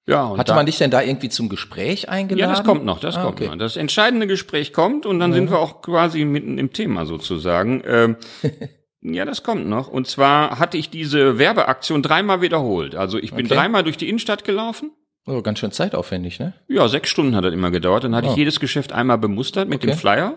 Ja, 0.08 0.24
und 0.24 0.38
Hatte 0.38 0.50
da- 0.50 0.56
man 0.56 0.66
dich 0.66 0.78
denn 0.78 0.90
da 0.90 1.02
irgendwie 1.02 1.28
zum 1.28 1.48
Gespräch 1.48 2.08
eingeladen? 2.08 2.50
ja, 2.50 2.56
das 2.56 2.64
kommt 2.64 2.84
noch, 2.84 2.98
das 3.00 3.16
Ah, 3.16 3.22
kommt 3.24 3.40
okay. 3.40 3.48
noch. 3.50 3.56
Das 3.56 3.76
entscheidende 3.76 4.26
Gespräch 4.28 4.72
kommt 4.72 5.04
und 5.06 5.18
dann 5.20 5.32
sind 5.32 5.50
wir 5.50 5.58
auch 5.58 5.82
quasi 5.82 6.24
mitten 6.24 6.58
im 6.58 6.72
Thema 6.72 7.06
sozusagen. 7.06 7.82
Ähm, 7.86 8.16
ja, 9.14 9.24
das 9.24 9.42
kommt 9.42 9.66
noch. 9.68 9.88
Und 9.88 10.06
zwar 10.06 10.58
hatte 10.58 10.76
ich 10.78 10.90
diese 10.90 11.38
Werbeaktion 11.38 12.02
dreimal 12.02 12.40
wiederholt. 12.42 12.94
Also 12.94 13.18
ich 13.18 13.32
bin 13.32 13.46
Okay. 13.46 13.54
dreimal 13.54 13.82
durch 13.84 13.96
die 13.96 14.08
Innenstadt 14.08 14.44
gelaufen. 14.44 14.90
Oh, 15.26 15.42
ganz 15.42 15.58
schön 15.58 15.72
zeitaufwendig, 15.72 16.38
ne? 16.38 16.54
Ja, 16.68 16.86
sechs 16.88 17.08
Stunden 17.10 17.34
hat 17.34 17.44
das 17.44 17.52
immer 17.52 17.70
gedauert. 17.70 18.04
Dann 18.04 18.14
hatte 18.14 18.28
Oh. 18.28 18.30
ich 18.32 18.36
jedes 18.36 18.60
Geschäft 18.60 18.92
einmal 18.92 19.18
bemustert 19.18 19.68
mit 19.68 19.78
Okay. 19.78 19.88
dem 19.88 19.96
Flyer. 19.96 20.36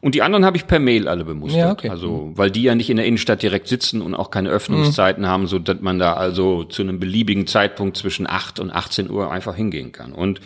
Und 0.00 0.14
die 0.14 0.22
anderen 0.22 0.44
habe 0.44 0.56
ich 0.58 0.66
per 0.66 0.78
Mail 0.80 1.08
alle 1.08 1.24
bemustert. 1.24 1.60
Ja, 1.60 1.72
okay. 1.72 1.88
Also, 1.88 2.30
weil 2.34 2.50
die 2.50 2.62
ja 2.62 2.74
nicht 2.74 2.90
in 2.90 2.96
der 2.96 3.06
Innenstadt 3.06 3.42
direkt 3.42 3.68
sitzen 3.68 4.02
und 4.02 4.14
auch 4.14 4.30
keine 4.30 4.50
Öffnungszeiten 4.50 5.22
Mhm. 5.22 5.28
haben, 5.28 5.46
so 5.46 5.58
dass 5.58 5.80
man 5.80 5.98
da 5.98 6.12
also 6.14 6.64
zu 6.64 6.82
einem 6.82 7.00
beliebigen 7.00 7.46
Zeitpunkt 7.46 7.96
zwischen 7.96 8.26
8 8.28 8.60
und 8.60 8.70
18 8.70 9.10
Uhr 9.10 9.30
einfach 9.30 9.54
hingehen 9.56 9.92
kann. 9.92 10.12
Und 10.12 10.40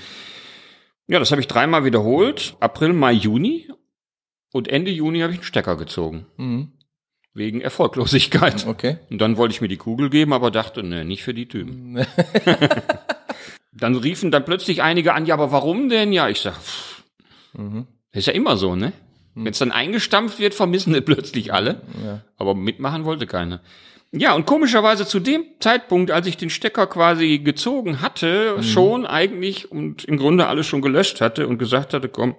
ja, 1.09 1.19
das 1.19 1.31
habe 1.33 1.41
ich 1.41 1.49
dreimal 1.49 1.85
wiederholt. 1.85 2.57
April, 2.61 2.93
Mai, 2.93 3.13
Juni. 3.13 3.69
Und 4.53 4.69
Ende 4.69 4.91
Juni 4.91 5.21
habe 5.21 5.33
ich 5.33 5.39
einen 5.41 5.45
Stecker 5.45 5.77
gezogen. 5.77 6.27
Mhm. 6.37 6.73
Wegen 7.39 7.61
Erfolglosigkeit. 7.61 8.67
Okay. 8.67 8.99
Und 9.11 9.21
dann 9.21 9.37
wollte 9.37 9.53
ich 9.55 9.61
mir 9.61 9.69
die 9.69 9.77
Kugel 9.77 10.11
geben, 10.11 10.33
aber 10.33 10.51
dachte, 10.51 10.83
ne, 10.83 11.05
nicht 11.05 11.23
für 11.23 11.35
die 11.35 11.47
Typen. 11.47 12.05
dann 13.73 13.95
riefen 13.95 14.31
dann 14.31 14.45
plötzlich 14.45 14.83
einige 14.83 15.15
an, 15.15 15.25
ja, 15.25 15.35
aber 15.35 15.53
warum 15.53 15.89
denn? 15.89 16.13
Ja, 16.13 16.29
ich 16.29 16.41
sag, 16.41 16.55
pff, 16.55 17.03
Das 17.55 18.21
ist 18.21 18.27
ja 18.27 18.33
immer 18.33 18.57
so, 18.57 18.75
ne? 18.75 18.93
Wenn 19.35 19.53
es 19.53 19.59
dann 19.59 19.71
eingestampft 19.71 20.41
wird, 20.41 20.53
vermissen 20.53 20.95
es 20.97 21.05
plötzlich 21.05 21.53
alle. 21.55 21.81
Ja. 22.05 22.23
Aber 22.39 22.57
mitmachen 22.57 23.05
wollte 23.05 23.29
keiner. 23.29 23.61
Ja, 24.11 24.35
und 24.35 24.47
komischerweise 24.47 25.07
zu 25.07 25.21
dem 25.21 25.45
Zeitpunkt, 25.61 26.11
als 26.11 26.27
ich 26.27 26.37
den 26.37 26.51
Stecker 26.51 26.87
quasi 26.87 27.39
gezogen 27.39 28.01
hatte, 28.01 28.63
schon 28.63 29.07
eigentlich 29.07 29.71
und 29.71 30.05
im 30.05 30.17
Grunde 30.17 30.49
alles 30.49 30.67
schon 30.67 30.83
gelöscht 30.83 31.21
hatte 31.21 31.47
und 31.47 31.59
gesagt 31.59 31.95
hatte, 31.95 32.09
komm, 32.09 32.35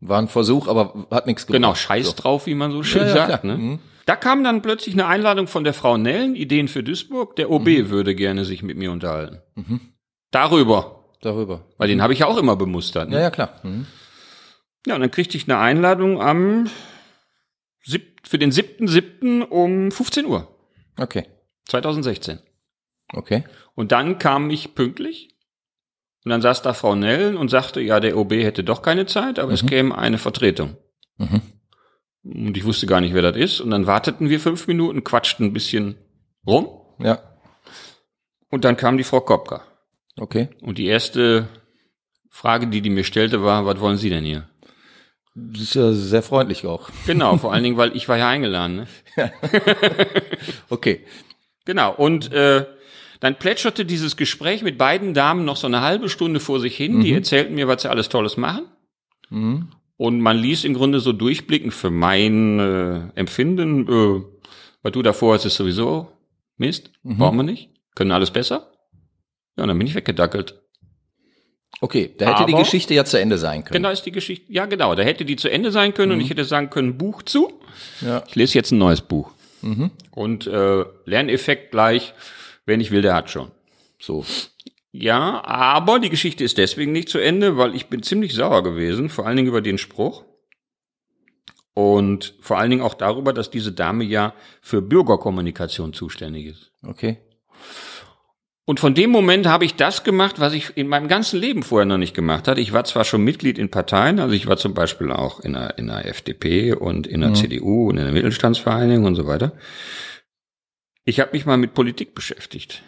War 0.00 0.18
ein 0.20 0.28
Versuch, 0.28 0.66
aber 0.68 1.06
hat 1.10 1.26
nichts 1.26 1.46
gebracht. 1.46 1.56
genau, 1.60 1.74
scheiß 1.74 2.14
drauf, 2.14 2.46
wie 2.46 2.54
man 2.54 2.72
so 2.72 2.82
schön 2.82 3.02
Ja, 3.02 3.08
ja, 3.08 3.14
sagt. 3.28 3.42
klar. 3.42 3.56
Ne? 3.56 3.62
Mhm. 3.62 3.78
Da 4.06 4.16
kam 4.16 4.42
dann 4.42 4.62
plötzlich 4.62 4.94
eine 4.94 5.06
Einladung 5.06 5.46
von 5.46 5.62
der 5.62 5.74
Frau 5.74 5.96
Nellen, 5.96 6.34
Ideen 6.34 6.68
für 6.68 6.82
Duisburg. 6.82 7.36
Der 7.36 7.50
OB 7.50 7.90
würde 7.90 8.14
gerne 8.14 8.44
sich 8.44 8.62
mit 8.62 8.76
mir 8.76 8.90
unterhalten. 8.90 9.40
Darüber, 10.30 11.04
Darüber. 11.20 11.66
weil 11.76 11.88
den 11.88 12.02
habe 12.02 12.12
ich 12.12 12.20
ja 12.20 12.26
auch 12.26 12.36
immer 12.38 12.56
bemustert. 12.56 13.08
Ne? 13.08 13.16
Ja, 13.16 13.22
ja, 13.22 13.30
klar. 13.30 13.60
Mhm. 13.62 13.86
Ja, 14.86 14.94
und 14.94 15.00
dann 15.02 15.10
kriegte 15.10 15.36
ich 15.36 15.44
eine 15.44 15.58
Einladung 15.58 16.20
am 16.22 16.70
sieb- 17.84 18.20
für 18.26 18.38
den 18.38 18.50
7.7. 18.50 19.42
um 19.42 19.90
15 19.90 20.24
Uhr, 20.26 20.48
Okay. 20.98 21.24
2016. 21.66 22.38
Okay. 23.12 23.44
Und 23.74 23.92
dann 23.92 24.18
kam 24.18 24.50
ich 24.50 24.74
pünktlich. 24.74 25.29
Und 26.24 26.30
dann 26.30 26.42
saß 26.42 26.62
da 26.62 26.74
Frau 26.74 26.94
Nell 26.94 27.36
und 27.36 27.48
sagte, 27.48 27.80
ja, 27.80 27.98
der 27.98 28.16
OB 28.16 28.32
hätte 28.32 28.62
doch 28.62 28.82
keine 28.82 29.06
Zeit, 29.06 29.38
aber 29.38 29.52
es 29.52 29.66
käme 29.66 29.96
eine 29.96 30.18
Vertretung. 30.18 30.76
Mhm. 31.16 31.40
Und 32.22 32.56
ich 32.56 32.64
wusste 32.64 32.86
gar 32.86 33.00
nicht, 33.00 33.14
wer 33.14 33.22
das 33.22 33.36
ist. 33.36 33.60
Und 33.60 33.70
dann 33.70 33.86
warteten 33.86 34.28
wir 34.28 34.40
fünf 34.40 34.66
Minuten, 34.66 35.02
quatschten 35.02 35.46
ein 35.46 35.52
bisschen 35.54 35.96
rum. 36.46 36.68
Ja. 36.98 37.20
Und 38.50 38.64
dann 38.64 38.76
kam 38.76 38.98
die 38.98 39.04
Frau 39.04 39.20
Kopka. 39.20 39.62
Okay. 40.18 40.48
Und 40.60 40.76
die 40.76 40.86
erste 40.86 41.48
Frage, 42.28 42.66
die 42.66 42.82
die 42.82 42.90
mir 42.90 43.04
stellte, 43.04 43.42
war, 43.42 43.64
was 43.64 43.80
wollen 43.80 43.96
Sie 43.96 44.10
denn 44.10 44.24
hier? 44.24 44.48
Das 45.34 45.62
ist 45.62 45.74
ja 45.74 45.92
sehr 45.92 46.22
freundlich 46.22 46.66
auch. 46.66 46.90
Genau, 47.06 47.38
vor 47.38 47.52
allen 47.54 47.62
Dingen, 47.62 47.76
weil 47.76 47.96
ich 47.96 48.08
war 48.08 48.18
ja 48.18 48.28
eingeladen. 48.28 48.86
Ne? 49.16 49.32
Okay. 50.68 51.04
Genau, 51.64 51.92
und 51.94 52.32
äh, 52.32 52.64
dann 53.20 53.36
plätscherte 53.38 53.84
dieses 53.84 54.16
Gespräch 54.16 54.62
mit 54.62 54.78
beiden 54.78 55.14
Damen 55.14 55.44
noch 55.44 55.56
so 55.56 55.66
eine 55.66 55.82
halbe 55.82 56.08
Stunde 56.08 56.40
vor 56.40 56.58
sich 56.60 56.76
hin. 56.76 57.00
Die 57.00 57.12
erzählten 57.12 57.54
mir, 57.54 57.68
was 57.68 57.82
sie 57.82 57.90
alles 57.90 58.08
Tolles 58.08 58.36
machen. 58.36 58.64
Mhm. 59.28 59.68
Und 59.96 60.20
man 60.20 60.38
ließ 60.38 60.64
im 60.64 60.72
Grunde 60.74 61.00
so 61.00 61.12
durchblicken 61.12 61.70
für 61.70 61.90
mein 61.90 62.58
äh, 62.58 63.00
Empfinden, 63.14 63.86
äh, 63.86 64.22
was 64.82 64.92
du 64.92 65.02
davor 65.02 65.34
hast, 65.34 65.44
ist 65.44 65.56
sowieso 65.56 66.08
Mist, 66.56 66.90
brauchen 67.02 67.36
wir 67.36 67.42
nicht, 67.42 67.70
können 67.94 68.10
alles 68.12 68.30
besser. 68.30 68.70
Ja, 69.56 69.64
und 69.64 69.68
dann 69.68 69.78
bin 69.78 69.86
ich 69.86 69.94
weggedackelt. 69.94 70.60
Okay, 71.82 72.14
da 72.18 72.30
hätte 72.34 72.46
die 72.46 72.54
Aber- 72.54 72.62
Geschichte 72.62 72.94
ja 72.94 73.04
zu 73.04 73.18
Ende 73.18 73.38
sein 73.38 73.64
können. 73.64 73.82
Genau 73.82 73.90
ist 73.90 74.02
die 74.04 74.12
Geschichte. 74.12 74.52
Ja, 74.52 74.66
genau. 74.66 74.94
Da 74.94 75.02
hätte 75.02 75.24
die 75.24 75.36
zu 75.36 75.50
Ende 75.50 75.70
sein 75.70 75.94
können 75.94 76.12
und 76.12 76.20
ich 76.20 76.28
hätte 76.30 76.44
sagen 76.44 76.68
können, 76.70 76.98
Buch 76.98 77.22
zu. 77.22 77.52
Ja. 78.00 78.22
Ich 78.28 78.34
lese 78.36 78.54
jetzt 78.54 78.70
ein 78.72 78.78
neues 78.78 79.00
Buch. 79.02 79.30
Und 80.10 80.46
äh, 80.46 80.84
Lerneffekt 81.04 81.70
gleich, 81.70 82.14
wer 82.70 82.78
nicht 82.78 82.92
will, 82.92 83.02
der 83.02 83.14
hat 83.14 83.28
schon. 83.28 83.50
So. 83.98 84.24
Ja, 84.92 85.44
aber 85.44 85.98
die 85.98 86.08
Geschichte 86.08 86.42
ist 86.42 86.56
deswegen 86.56 86.92
nicht 86.92 87.10
zu 87.10 87.18
Ende, 87.18 87.58
weil 87.58 87.74
ich 87.74 87.86
bin 87.86 88.02
ziemlich 88.02 88.32
sauer 88.32 88.62
gewesen, 88.62 89.10
vor 89.10 89.26
allen 89.26 89.36
Dingen 89.36 89.48
über 89.48 89.60
den 89.60 89.76
Spruch. 89.76 90.24
Und 91.74 92.34
vor 92.40 92.58
allen 92.58 92.70
Dingen 92.70 92.82
auch 92.82 92.94
darüber, 92.94 93.32
dass 93.32 93.50
diese 93.50 93.72
Dame 93.72 94.04
ja 94.04 94.34
für 94.60 94.82
Bürgerkommunikation 94.82 95.92
zuständig 95.92 96.46
ist. 96.46 96.72
Okay. 96.82 97.18
Und 98.64 98.78
von 98.80 98.94
dem 98.94 99.10
Moment 99.10 99.46
habe 99.46 99.64
ich 99.64 99.74
das 99.74 100.04
gemacht, 100.04 100.38
was 100.38 100.52
ich 100.52 100.76
in 100.76 100.86
meinem 100.86 101.08
ganzen 101.08 101.40
Leben 101.40 101.62
vorher 101.62 101.86
noch 101.86 101.98
nicht 101.98 102.14
gemacht 102.14 102.46
hatte. 102.46 102.60
Ich 102.60 102.72
war 102.72 102.84
zwar 102.84 103.04
schon 103.04 103.24
Mitglied 103.24 103.58
in 103.58 103.68
Parteien, 103.68 104.20
also 104.20 104.34
ich 104.34 104.46
war 104.46 104.56
zum 104.58 104.74
Beispiel 104.74 105.10
auch 105.10 105.40
in 105.40 105.54
der, 105.54 105.78
in 105.78 105.88
der 105.88 106.06
FDP 106.06 106.74
und 106.74 107.06
in 107.06 107.22
der 107.22 107.34
CDU 107.34 107.88
und 107.88 107.98
in 107.98 108.04
der 108.04 108.12
Mittelstandsvereinigung 108.12 109.06
und 109.06 109.16
so 109.16 109.26
weiter. 109.26 109.52
Ich 111.04 111.18
habe 111.20 111.30
mich 111.32 111.46
mal 111.46 111.56
mit 111.56 111.74
Politik 111.74 112.14
beschäftigt, 112.14 112.82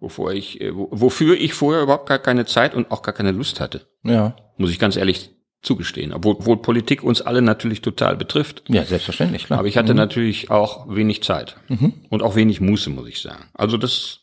wovor 0.00 0.32
ich, 0.32 0.60
äh, 0.60 0.74
wo- 0.74 0.88
wofür 0.90 1.36
ich 1.40 1.54
vorher 1.54 1.82
überhaupt 1.82 2.08
gar 2.08 2.18
keine 2.18 2.46
Zeit 2.46 2.74
und 2.74 2.90
auch 2.90 3.02
gar 3.02 3.14
keine 3.14 3.30
Lust 3.32 3.60
hatte, 3.60 3.86
Ja. 4.02 4.36
muss 4.56 4.70
ich 4.70 4.78
ganz 4.78 4.96
ehrlich 4.96 5.30
zugestehen. 5.62 6.12
Obwohl, 6.12 6.34
obwohl 6.34 6.60
Politik 6.60 7.02
uns 7.02 7.22
alle 7.22 7.40
natürlich 7.40 7.80
total 7.80 8.16
betrifft. 8.16 8.64
Ja, 8.68 8.84
selbstverständlich, 8.84 9.46
klar. 9.46 9.60
Aber 9.60 9.68
ich 9.68 9.76
hatte 9.78 9.94
natürlich 9.94 10.50
auch 10.50 10.94
wenig 10.94 11.22
Zeit 11.22 11.56
und 12.10 12.22
auch 12.22 12.36
wenig 12.36 12.60
Muße, 12.60 12.90
muss 12.90 13.08
ich 13.08 13.22
sagen. 13.22 13.44
Also 13.54 13.76
das, 13.78 14.20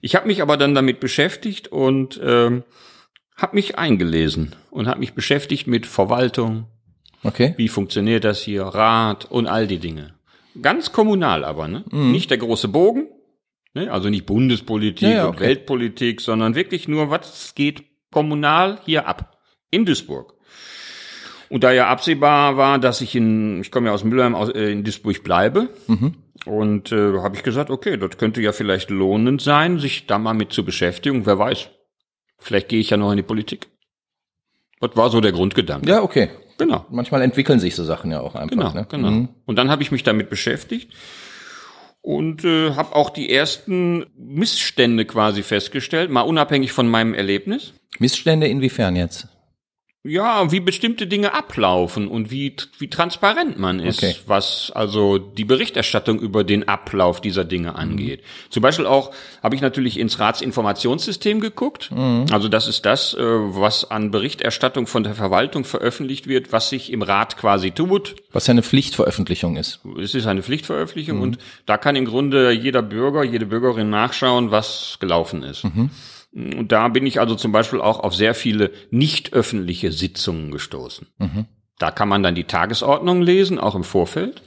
ich 0.00 0.14
habe 0.14 0.26
mich 0.28 0.40
aber 0.40 0.56
dann 0.56 0.74
damit 0.74 0.98
beschäftigt 1.00 1.68
und 1.68 2.18
ähm, 2.22 2.62
habe 3.36 3.56
mich 3.56 3.76
eingelesen 3.76 4.54
und 4.70 4.86
habe 4.88 5.00
mich 5.00 5.12
beschäftigt 5.14 5.66
mit 5.66 5.84
Verwaltung, 5.84 6.66
Okay. 7.24 7.52
wie 7.56 7.68
funktioniert 7.68 8.24
das 8.24 8.40
hier, 8.40 8.62
Rat 8.62 9.24
und 9.26 9.46
all 9.48 9.66
die 9.66 9.80
Dinge. 9.80 10.14
Ganz 10.62 10.92
kommunal 10.92 11.44
aber, 11.44 11.68
ne? 11.68 11.84
Nicht 11.90 12.30
der 12.30 12.38
große 12.38 12.68
Bogen, 12.68 13.08
ne? 13.74 13.92
also 13.92 14.08
nicht 14.08 14.26
Bundespolitik 14.26 15.08
Ja, 15.08 15.14
ja, 15.14 15.26
und 15.26 15.36
okay. 15.36 15.46
Weltpolitik, 15.46 16.20
sondern 16.20 16.54
wirklich 16.54 16.88
nur, 16.88 17.10
was 17.10 17.54
geht 17.54 17.84
kommunal 18.10 18.80
hier 18.84 19.06
ab 19.06 19.38
in 19.70 19.84
Duisburg. 19.84 20.34
Und 21.50 21.64
da 21.64 21.72
ja 21.72 21.88
absehbar 21.88 22.56
war, 22.56 22.78
dass 22.78 23.00
ich 23.00 23.14
in, 23.14 23.62
ich 23.62 23.70
komme 23.70 23.88
ja 23.88 23.94
aus 23.94 24.04
Mülheim, 24.04 24.34
aus, 24.34 24.50
äh, 24.50 24.70
in 24.70 24.84
Duisburg 24.84 25.22
bleibe, 25.22 25.70
und 26.46 26.92
äh, 26.92 27.18
habe 27.18 27.36
ich 27.36 27.42
gesagt, 27.42 27.70
okay, 27.70 27.96
das 27.96 28.16
könnte 28.18 28.40
ja 28.40 28.52
vielleicht 28.52 28.90
lohnend 28.90 29.42
sein, 29.42 29.78
sich 29.78 30.06
da 30.06 30.18
mal 30.18 30.34
mit 30.34 30.52
zu 30.52 30.64
beschäftigen. 30.64 31.26
Wer 31.26 31.38
weiß, 31.38 31.70
vielleicht 32.38 32.68
gehe 32.68 32.80
ich 32.80 32.90
ja 32.90 32.96
noch 32.96 33.10
in 33.10 33.16
die 33.16 33.22
Politik. 33.22 33.68
Das 34.80 34.94
war 34.94 35.10
so 35.10 35.20
der 35.20 35.32
Grundgedanke. 35.32 35.88
Ja, 35.88 36.02
okay. 36.02 36.30
Genau. 36.58 36.84
Manchmal 36.90 37.22
entwickeln 37.22 37.60
sich 37.60 37.74
so 37.74 37.84
Sachen 37.84 38.10
ja 38.10 38.20
auch 38.20 38.34
einfach. 38.34 38.50
Genau, 38.50 38.72
ne? 38.72 38.86
genau. 38.88 39.10
Mhm. 39.10 39.28
Und 39.46 39.56
dann 39.56 39.70
habe 39.70 39.82
ich 39.82 39.90
mich 39.90 40.02
damit 40.02 40.28
beschäftigt 40.28 40.92
und 42.02 42.44
äh, 42.44 42.72
habe 42.72 42.94
auch 42.94 43.10
die 43.10 43.30
ersten 43.30 44.06
Missstände 44.16 45.04
quasi 45.04 45.42
festgestellt, 45.42 46.10
mal 46.10 46.22
unabhängig 46.22 46.72
von 46.72 46.88
meinem 46.88 47.14
Erlebnis. 47.14 47.72
Missstände 47.98 48.48
inwiefern 48.48 48.96
jetzt? 48.96 49.28
Ja, 50.04 50.50
wie 50.52 50.60
bestimmte 50.60 51.08
Dinge 51.08 51.34
ablaufen 51.34 52.06
und 52.06 52.30
wie, 52.30 52.54
wie 52.78 52.88
transparent 52.88 53.58
man 53.58 53.80
ist, 53.80 53.98
Okay. 53.98 54.14
was 54.26 54.70
also 54.72 55.18
die 55.18 55.44
Berichterstattung 55.44 56.20
über 56.20 56.44
den 56.44 56.68
Ablauf 56.68 57.20
dieser 57.20 57.44
Dinge 57.44 57.74
angeht. 57.74 58.22
Zum 58.48 58.62
Beispiel 58.62 58.86
auch 58.86 59.10
habe 59.42 59.56
ich 59.56 59.60
natürlich 59.60 59.98
ins 59.98 60.20
Ratsinformationssystem 60.20 61.40
geguckt. 61.40 61.90
Also 62.30 62.48
das 62.48 62.68
ist 62.68 62.86
das, 62.86 63.14
äh, 63.14 63.18
was 63.20 63.90
an 63.90 64.12
Berichterstattung 64.12 64.86
von 64.86 65.02
der 65.02 65.14
Verwaltung 65.14 65.64
veröffentlicht 65.64 66.28
wird, 66.28 66.52
was 66.52 66.70
sich 66.70 66.92
im 66.92 67.02
Rat 67.02 67.36
quasi 67.36 67.72
tut. 67.72 68.14
Was 68.30 68.46
ja 68.46 68.52
eine 68.52 68.62
Pflichtveröffentlichung 68.62 69.56
ist. 69.56 69.80
Es 70.00 70.14
ist 70.14 70.26
eine 70.26 70.42
Pflichtveröffentlichung 70.44 71.20
und 71.20 71.38
da 71.66 71.76
kann 71.76 71.96
im 71.96 72.04
Grunde 72.04 72.52
jeder 72.52 72.82
Bürger, 72.82 73.24
jede 73.24 73.46
Bürgerin 73.46 73.90
nachschauen, 73.90 74.52
was 74.52 74.96
gelaufen 75.00 75.42
ist. 75.42 75.64
Und 76.32 76.72
da 76.72 76.88
bin 76.88 77.06
ich 77.06 77.20
also 77.20 77.34
zum 77.34 77.52
Beispiel 77.52 77.80
auch 77.80 78.00
auf 78.00 78.14
sehr 78.14 78.34
viele 78.34 78.70
nicht 78.90 79.32
öffentliche 79.32 79.92
Sitzungen 79.92 80.50
gestoßen. 80.50 81.06
Da 81.78 81.90
kann 81.90 82.08
man 82.08 82.22
dann 82.22 82.34
die 82.34 82.44
Tagesordnung 82.44 83.22
lesen, 83.22 83.58
auch 83.58 83.74
im 83.74 83.84
Vorfeld, 83.84 84.42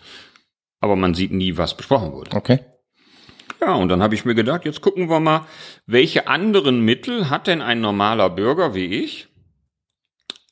aber 0.79 0.95
man 0.95 1.13
sieht 1.13 1.31
nie, 1.31 1.57
was 1.57 1.75
besprochen 1.75 2.11
wurde. 2.11 2.35
Okay. 2.35 2.59
Ja, 3.61 3.75
und 3.75 3.89
dann 3.89 4.01
habe 4.01 4.15
ich 4.15 4.25
mir 4.25 4.35
gedacht, 4.35 4.65
jetzt 4.65 4.81
gucken 4.81 5.09
wir 5.09 5.19
mal, 5.19 5.45
welche 5.85 6.27
anderen 6.27 6.81
Mittel 6.81 7.29
hat 7.29 7.47
denn 7.47 7.61
ein 7.61 7.79
normaler 7.79 8.29
Bürger 8.29 8.73
wie 8.73 8.85
ich, 8.85 9.27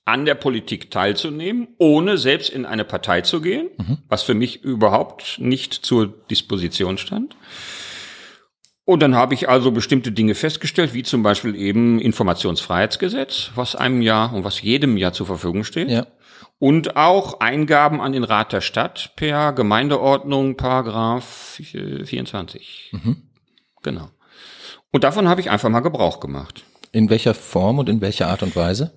an 0.06 0.26
der 0.26 0.36
Politik 0.36 0.90
teilzunehmen, 0.90 1.68
ohne 1.78 2.18
selbst 2.18 2.50
in 2.50 2.66
eine 2.66 2.86
Partei 2.86 3.22
zu 3.22 3.42
gehen, 3.42 3.70
was 4.08 4.24
für 4.24 4.34
mich 4.34 4.64
überhaupt 4.64 5.40
nicht 5.40 5.74
zur 5.74 6.08
Disposition 6.08 6.98
stand. 6.98 7.36
Und 8.90 9.04
dann 9.04 9.14
habe 9.14 9.36
ich 9.36 9.48
also 9.48 9.70
bestimmte 9.70 10.12
Dinge 10.12 10.34
festgestellt, 10.34 10.96
wie 10.96 11.04
zum 11.04 11.22
Beispiel 11.22 11.56
eben 11.56 12.00
Informationsfreiheitsgesetz, 12.00 13.52
was 13.54 13.76
einem 13.76 14.02
ja 14.02 14.26
und 14.26 14.44
was 14.44 14.64
jedem 14.64 14.98
ja 14.98 15.14
zur 15.14 15.28
Verfügung 15.28 15.64
steht. 15.64 15.92
Ja. 15.92 16.08
Und 16.58 16.98
auch 16.98 17.40
Eingaben 17.40 18.02
an 18.02 18.14
den 18.14 18.24
Rat 18.24 18.52
der 18.52 18.62
Stadt 18.62 19.12
per 19.16 19.54
Gemeindeordnung, 19.54 20.58
Paragraph 20.58 21.62
äh, 21.72 22.04
24. 22.04 22.90
Genau. 23.84 24.10
Und 24.92 25.04
davon 25.04 25.30
habe 25.30 25.40
ich 25.40 25.52
einfach 25.52 25.70
mal 25.70 25.82
Gebrauch 25.82 26.20
gemacht. 26.20 26.64
In 26.92 27.12
welcher 27.12 27.36
Form 27.36 27.78
und 27.78 27.90
in 27.90 28.02
welcher 28.02 28.26
Art 28.26 28.42
und 28.42 28.56
Weise? 28.56 28.92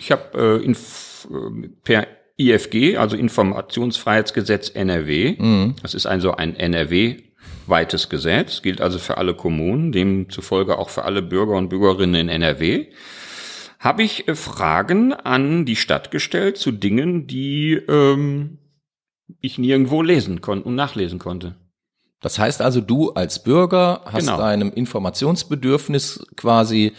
Ich 0.00 0.10
habe 0.10 0.60
äh, 0.66 0.68
äh, 0.68 1.68
per 1.84 2.08
IFG, 2.38 2.96
also 2.96 3.16
Informationsfreiheitsgesetz 3.16 4.70
NRW, 4.70 5.74
das 5.80 5.94
ist 5.94 6.06
also 6.06 6.32
ein 6.32 6.56
NRW-weites 7.68 8.08
Gesetz, 8.08 8.62
gilt 8.62 8.80
also 8.80 8.98
für 8.98 9.18
alle 9.18 9.34
Kommunen, 9.34 9.92
demzufolge 9.92 10.78
auch 10.78 10.88
für 10.88 11.04
alle 11.04 11.22
Bürger 11.22 11.56
und 11.56 11.68
Bürgerinnen 11.68 12.14
in 12.14 12.28
NRW, 12.28 12.86
habe 13.78 14.02
ich 14.02 14.26
äh, 14.28 14.34
Fragen 14.34 15.12
an 15.12 15.64
die 15.64 15.76
Stadt 15.76 16.10
gestellt 16.10 16.56
zu 16.58 16.72
Dingen, 16.72 17.26
die 17.26 17.74
ähm, 17.74 18.58
ich 19.40 19.58
nirgendwo 19.58 20.02
lesen 20.02 20.40
konnte 20.40 20.66
und 20.66 20.74
nachlesen 20.74 21.18
konnte. 21.18 21.54
Das 22.20 22.38
heißt 22.38 22.60
also, 22.62 22.80
du 22.80 23.12
als 23.12 23.44
Bürger 23.44 24.00
hast 24.06 24.26
Genau. 24.26 24.38
deinem 24.38 24.72
Informationsbedürfnis 24.72 26.26
quasi 26.34 26.92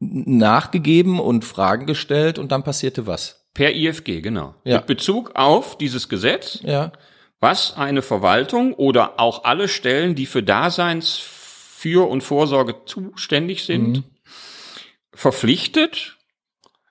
nachgegeben 0.00 1.20
und 1.20 1.44
Fragen 1.44 1.86
gestellt 1.86 2.38
und 2.38 2.50
dann 2.50 2.64
passierte 2.64 3.06
was? 3.06 3.50
Per 3.54 3.74
IFG, 3.74 4.22
genau. 4.22 4.54
Ja. 4.64 4.78
Mit 4.78 4.86
Bezug 4.86 5.32
auf 5.34 5.76
dieses 5.76 6.08
Gesetz, 6.08 6.60
Ja. 6.62 6.92
Was 7.42 7.76
eine 7.76 8.00
Verwaltung 8.02 8.72
oder 8.72 9.18
auch 9.20 9.42
alle 9.44 9.66
Stellen, 9.68 10.14
die 10.14 10.26
für 10.26 10.42
Daseins, 10.42 11.18
für 11.18 12.08
und 12.08 12.22
Vorsorge 12.22 12.76
zuständig 12.86 13.64
sind, 13.64 13.98
Mhm. 13.98 14.04
verpflichtet, 15.12 16.16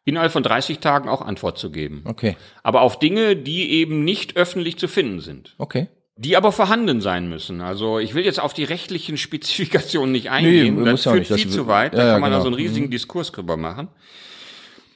innerhalb 0.06 0.32
von 0.32 0.44
30 0.44 0.80
Tagen 0.80 1.10
auch 1.10 1.22
Antwort 1.22 1.58
zu 1.58 1.72
geben. 1.72 2.02
Okay. 2.06 2.36
Aber 2.64 2.82
auf 2.82 3.00
Dinge, 3.00 3.36
die 3.36 3.72
eben 3.72 4.04
nicht 4.04 4.36
öffentlich 4.36 4.78
zu 4.78 4.88
finden 4.88 5.22
sind. 5.22 5.56
Okay. 5.58 5.88
Die 6.18 6.36
aber 6.36 6.52
vorhanden 6.52 7.02
sein 7.02 7.30
müssen. 7.30 7.62
Also 7.62 7.98
ich 7.98 8.14
will 8.14 8.26
jetzt 8.26 8.40
auf 8.40 8.54
die 8.54 8.64
rechtlichen 8.66 9.18
Spezifikationen 9.26 10.12
nicht 10.12 10.30
eingehen. 10.30 10.76
Nee, 10.76 10.86
das 10.86 11.06
ja 11.06 11.14
führt 11.14 11.30
nicht. 11.30 11.42
Viel 11.44 11.52
zu 11.52 11.68
weit. 11.68 11.94
Ja, 11.94 12.00
Da 12.00 12.06
ja, 12.08 12.12
kann 12.14 12.22
man 12.22 12.32
da 12.32 12.38
genau. 12.38 12.44
so 12.44 12.56
einen 12.56 12.68
riesigen 12.68 12.92
Diskurs 12.92 13.32
drüber 13.32 13.58
machen. 13.58 13.88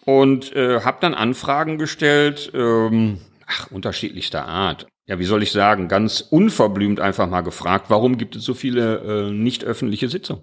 Und 0.04 0.54
äh, 0.56 0.82
habe 0.82 0.98
dann 1.02 1.14
Anfragen 1.16 1.78
gestellt, 1.80 2.52
ähm, 2.54 3.20
ach, 3.48 3.72
unterschiedlichster 3.72 4.46
Art. 4.46 4.86
Ja, 5.08 5.20
wie 5.20 5.26
soll 5.26 5.44
ich 5.44 5.52
sagen, 5.52 5.88
ganz 5.88 6.22
unverblümt 6.22 7.00
einfach 7.00 7.30
mal 7.30 7.42
gefragt, 7.42 7.86
warum 7.90 8.18
gibt 8.18 8.36
es 8.36 8.44
so 8.44 8.54
viele 8.56 9.28
äh, 9.28 9.32
nicht 9.32 9.64
öffentliche 9.64 10.10
Sitzungen? 10.10 10.42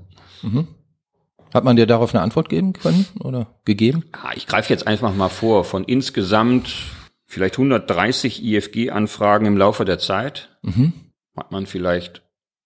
Hat 1.53 1.65
man 1.65 1.77
dir 1.77 1.87
darauf 1.87 2.15
eine 2.15 2.23
Antwort 2.23 2.49
geben 2.49 2.73
können 2.73 3.07
oder 3.21 3.47
gegeben? 3.65 4.05
Ja, 4.15 4.31
ich 4.35 4.47
greife 4.47 4.73
jetzt 4.73 4.87
einfach 4.87 5.15
mal 5.15 5.29
vor, 5.29 5.65
von 5.65 5.85
insgesamt 5.85 6.73
vielleicht 7.27 7.55
130 7.55 8.43
IFG-Anfragen 8.45 9.47
im 9.47 9.57
Laufe 9.57 9.85
der 9.85 9.99
Zeit 9.99 10.49
hat 11.37 11.51
man 11.51 11.67
vielleicht 11.67 12.23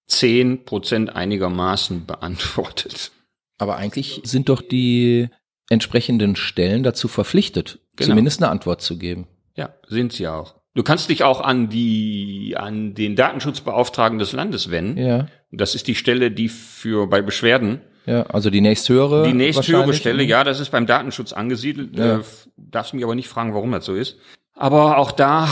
10 0.06 0.64
Prozent 0.64 1.14
einigermaßen 1.16 2.04
beantwortet. 2.06 3.10
Aber 3.58 3.76
eigentlich 3.76 4.20
sind 4.24 4.48
doch 4.48 4.60
die 4.60 5.28
entsprechenden 5.70 6.36
Stellen 6.36 6.82
dazu 6.82 7.08
verpflichtet, 7.08 7.78
Genau. 7.96 8.10
zumindest 8.10 8.42
eine 8.42 8.50
Antwort 8.50 8.82
zu 8.82 8.98
geben. 8.98 9.26
Ja, 9.56 9.74
sind 9.88 10.12
sie 10.12 10.28
auch. 10.28 10.56
Du 10.76 10.82
kannst 10.82 11.08
dich 11.08 11.24
auch 11.24 11.40
an 11.40 11.68
die, 11.70 12.54
an 12.56 12.94
den 12.94 13.16
Datenschutzbeauftragten 13.16 14.18
des 14.18 14.32
Landes 14.32 14.70
wenden. 14.70 14.98
Ja. 14.98 15.26
Das 15.50 15.74
ist 15.74 15.88
die 15.88 15.94
Stelle, 15.94 16.30
die 16.30 16.48
für, 16.48 17.06
bei 17.08 17.22
Beschwerden, 17.22 17.80
Ja, 18.04 18.24
also 18.24 18.50
die 18.50 18.60
nächsthöhere. 18.60 19.26
die 19.26 19.32
nächsthöhere. 19.32 19.94
Stelle, 19.94 20.22
ja, 20.22 20.44
das 20.44 20.60
ist 20.60 20.70
beim 20.70 20.86
Datenschutz 20.86 21.32
angesiedelt. 21.32 21.96
Ja. 21.98 22.18
Äh, 22.18 22.22
darfst 22.58 22.92
mich 22.94 23.02
aber 23.04 23.14
nicht 23.14 23.28
fragen, 23.28 23.54
warum 23.54 23.72
das 23.72 23.86
so 23.86 23.94
ist. 23.94 24.18
Aber 24.54 24.98
auch 24.98 25.12
da 25.12 25.48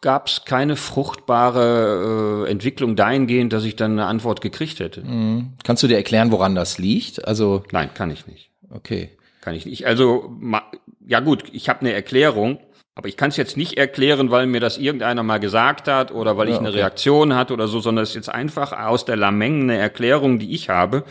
gab 0.00 0.28
es 0.28 0.44
keine 0.44 0.76
fruchtbare 0.76 2.44
äh, 2.46 2.50
Entwicklung 2.50 2.96
dahingehend, 2.96 3.52
dass 3.52 3.64
ich 3.64 3.76
dann 3.76 3.92
eine 3.92 4.06
Antwort 4.06 4.40
gekriegt 4.40 4.78
hätte. 4.80 5.02
Mhm. 5.02 5.54
Kannst 5.64 5.82
du 5.82 5.88
dir 5.88 5.96
erklären, 5.96 6.30
woran 6.30 6.54
das 6.54 6.78
liegt? 6.78 7.26
Also, 7.26 7.64
Nein, 7.72 7.90
kann 7.94 8.10
ich 8.10 8.26
nicht. 8.26 8.50
okay. 8.70 9.10
Kann 9.40 9.54
ich 9.54 9.66
nicht. 9.66 9.86
Also, 9.86 10.32
ma, 10.38 10.62
ja 11.06 11.20
gut, 11.20 11.44
ich 11.52 11.68
habe 11.68 11.80
eine 11.80 11.92
Erklärung, 11.92 12.58
aber 12.96 13.08
ich 13.08 13.18
kann 13.18 13.28
es 13.28 13.36
jetzt 13.36 13.58
nicht 13.58 13.76
erklären, 13.76 14.30
weil 14.30 14.46
mir 14.46 14.58
das 14.58 14.78
irgendeiner 14.78 15.22
mal 15.22 15.38
gesagt 15.38 15.86
hat 15.86 16.10
oder 16.10 16.38
weil 16.38 16.48
Ja, 16.48 16.54
ich 16.54 16.60
eine 16.60 16.70
okay. 16.70 16.78
Reaktion 16.78 17.34
hatte 17.34 17.52
oder 17.52 17.68
so, 17.68 17.78
sondern 17.78 18.02
es 18.02 18.10
ist 18.10 18.16
jetzt 18.16 18.30
einfach 18.30 18.72
aus 18.72 19.04
der 19.04 19.16
Lameng 19.16 19.62
eine 19.62 19.76
Erklärung, 19.76 20.38
die 20.38 20.54
ich 20.54 20.70
habe. 20.70 21.04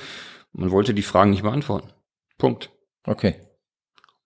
Man 0.51 0.71
wollte 0.71 0.95
die 0.95 1.03
Fragen 1.03 1.29
nicht 1.29 1.43
beantworten. 1.43 1.89
Punkt. 2.39 2.71
Okay. 3.05 3.35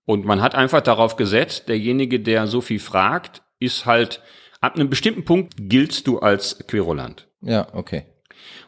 Und 0.06 0.24
man 0.26 0.42
hat 0.42 0.56
einfach 0.56 0.80
darauf 0.82 1.18
gesetzt, 1.18 1.68
derjenige, 1.68 2.22
der 2.22 2.48
so 2.48 2.62
viel 2.62 2.80
fragt, 2.80 3.44
ist 3.60 3.86
halt, 3.86 4.24
ab 4.62 4.76
einem 4.76 4.90
bestimmten 4.90 5.26
Punkt 5.26 5.54
giltst 5.58 6.08
du 6.08 6.20
als 6.20 6.66
Querulant. 6.66 7.28
Ja, 7.42 7.68
okay. 7.74 8.06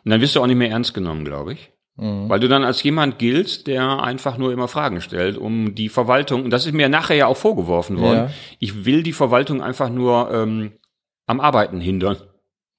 Und 0.03 0.11
dann 0.11 0.19
wirst 0.19 0.35
du 0.35 0.41
auch 0.41 0.47
nicht 0.47 0.57
mehr 0.57 0.69
ernst 0.69 0.93
genommen, 0.93 1.23
glaube 1.23 1.53
ich. 1.53 1.71
Mhm. 1.97 2.29
Weil 2.29 2.39
du 2.39 2.47
dann 2.47 2.63
als 2.63 2.81
jemand 2.83 3.19
giltst, 3.19 3.67
der 3.67 4.01
einfach 4.01 4.37
nur 4.37 4.51
immer 4.53 4.67
Fragen 4.67 5.01
stellt, 5.01 5.37
um 5.37 5.75
die 5.75 5.89
Verwaltung, 5.89 6.43
und 6.45 6.49
das 6.49 6.65
ist 6.65 6.73
mir 6.73 6.89
nachher 6.89 7.15
ja 7.15 7.27
auch 7.27 7.37
vorgeworfen 7.37 7.99
worden, 7.99 8.17
Ja. 8.17 8.31
ich 8.59 8.85
will 8.85 9.03
die 9.03 9.13
Verwaltung 9.13 9.61
einfach 9.61 9.89
nur 9.89 10.31
ähm, 10.31 10.71
am 11.27 11.39
Arbeiten 11.41 11.81
hindern. 11.81 12.17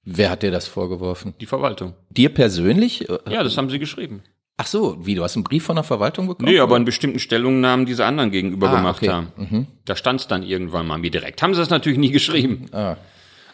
Wer 0.04 0.30
hat 0.30 0.42
dir 0.42 0.50
das 0.50 0.66
vorgeworfen? 0.66 1.34
Die 1.40 1.46
Verwaltung. 1.46 1.94
Dir 2.10 2.30
persönlich? 2.30 3.06
Ja, 3.28 3.44
das 3.44 3.56
haben 3.56 3.70
sie 3.70 3.78
geschrieben. 3.78 4.22
Ach 4.56 4.66
so, 4.66 4.96
wie, 5.04 5.14
du 5.14 5.22
hast 5.22 5.36
einen 5.36 5.44
Brief 5.44 5.64
von 5.64 5.76
der 5.76 5.84
Verwaltung 5.84 6.26
bekommen? 6.26 6.50
Nee, 6.50 6.58
aber 6.58 6.76
in 6.76 6.84
bestimmten 6.84 7.18
Stellungnahmen 7.18 7.86
diese 7.86 8.04
anderen 8.04 8.30
gegenüber 8.30 8.68
Ah, 8.70 8.76
gemacht 8.76 9.02
okay. 9.02 9.10
haben. 9.12 9.28
Mhm. 9.36 9.66
Da 9.84 9.94
stand 9.96 10.20
es 10.20 10.28
dann 10.28 10.42
irgendwann 10.42 10.86
mal 10.86 10.98
mir 10.98 11.10
direkt. 11.10 11.40
Haben 11.42 11.54
sie 11.54 11.62
es 11.62 11.70
natürlich 11.70 11.98
nie 11.98 12.10
geschrieben. 12.10 12.66
Ah, 12.72 12.96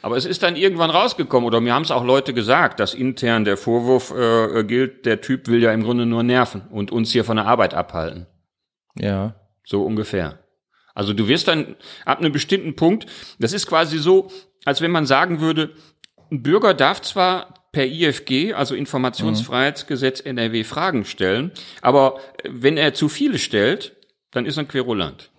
Aber 0.02 0.16
es 0.16 0.24
ist 0.24 0.42
dann 0.42 0.56
irgendwann 0.56 0.90
rausgekommen, 0.90 1.46
oder 1.46 1.60
mir 1.60 1.74
haben 1.74 1.82
es 1.82 1.90
auch 1.90 2.04
Leute 2.04 2.32
gesagt, 2.32 2.80
dass 2.80 2.94
intern 2.94 3.44
der 3.44 3.56
Vorwurf 3.56 4.12
äh, 4.12 4.64
gilt, 4.64 5.06
der 5.06 5.20
Typ 5.20 5.48
will 5.48 5.62
ja 5.62 5.72
im 5.72 5.82
Grunde 5.82 6.06
nur 6.06 6.22
nerven 6.22 6.62
und 6.70 6.92
uns 6.92 7.10
hier 7.10 7.24
von 7.24 7.36
der 7.36 7.46
Arbeit 7.46 7.74
abhalten. 7.74 8.26
ja. 8.94 9.34
So 9.64 9.82
ungefähr. 9.82 10.38
Also 10.94 11.12
du 11.12 11.28
wirst 11.28 11.46
dann 11.46 11.76
ab 12.06 12.20
einem 12.20 12.32
bestimmten 12.32 12.74
Punkt, 12.74 13.04
das 13.38 13.52
ist 13.52 13.66
quasi 13.66 13.98
so, 13.98 14.30
als 14.64 14.80
wenn 14.80 14.90
man 14.90 15.04
sagen 15.04 15.40
würde, 15.40 15.74
ein 16.32 16.42
Bürger 16.42 16.72
darf 16.72 17.02
zwar 17.02 17.54
per 17.72 17.86
IFG, 17.86 18.54
also 18.54 18.74
Informationsfreiheitsgesetz 18.74 20.20
NRW, 20.20 20.64
Fragen 20.64 21.04
stellen, 21.04 21.52
aber 21.82 22.18
äh, 22.42 22.48
wenn 22.50 22.76
er 22.76 22.94
zu 22.94 23.08
viele 23.08 23.38
stellt, 23.38 23.94
dann 24.30 24.46
ist 24.46 24.56
er 24.56 24.64
ein 24.64 24.68
Querulant. 24.68 25.30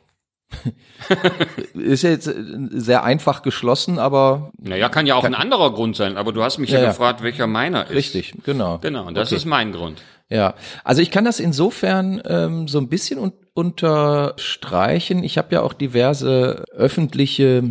Ist 1.73 2.03
jetzt 2.03 2.27
äh, 2.27 2.33
sehr 2.71 3.03
einfach 3.03 3.41
geschlossen, 3.41 3.99
aber 3.99 4.51
Naja, 4.57 4.89
kann 4.89 5.05
ja 5.07 5.15
auch 5.15 5.23
ein 5.23 5.35
anderer 5.35 5.71
Grund 5.73 5.95
sein, 5.95 6.17
aber 6.17 6.31
du 6.31 6.43
hast 6.43 6.57
mich 6.57 6.69
ja, 6.71 6.77
Ja, 6.79 6.83
ja. 6.85 6.89
gefragt, 6.91 7.21
welcher 7.23 7.47
meiner 7.47 7.85
ist. 7.85 7.95
richtig, 7.95 8.33
genau. 8.43 8.79
Genau, 8.79 9.07
und 9.07 9.15
das 9.15 9.29
Okay. 9.29 9.35
ist 9.37 9.45
mein 9.45 9.71
Grund. 9.71 10.01
Ja, 10.29 10.53
also 10.83 11.01
ich 11.01 11.09
kann 11.11 11.25
das 11.25 11.39
insofern 11.39 12.21
ähm, 12.25 12.67
so 12.67 12.79
ein 12.79 12.87
bisschen 12.89 13.19
un 13.19 13.33
unterstreichen. 13.55 15.23
Ich 15.23 15.37
habe 15.37 15.53
ja 15.55 15.61
auch 15.61 15.73
diverse 15.73 16.63
öffentliche 16.71 17.63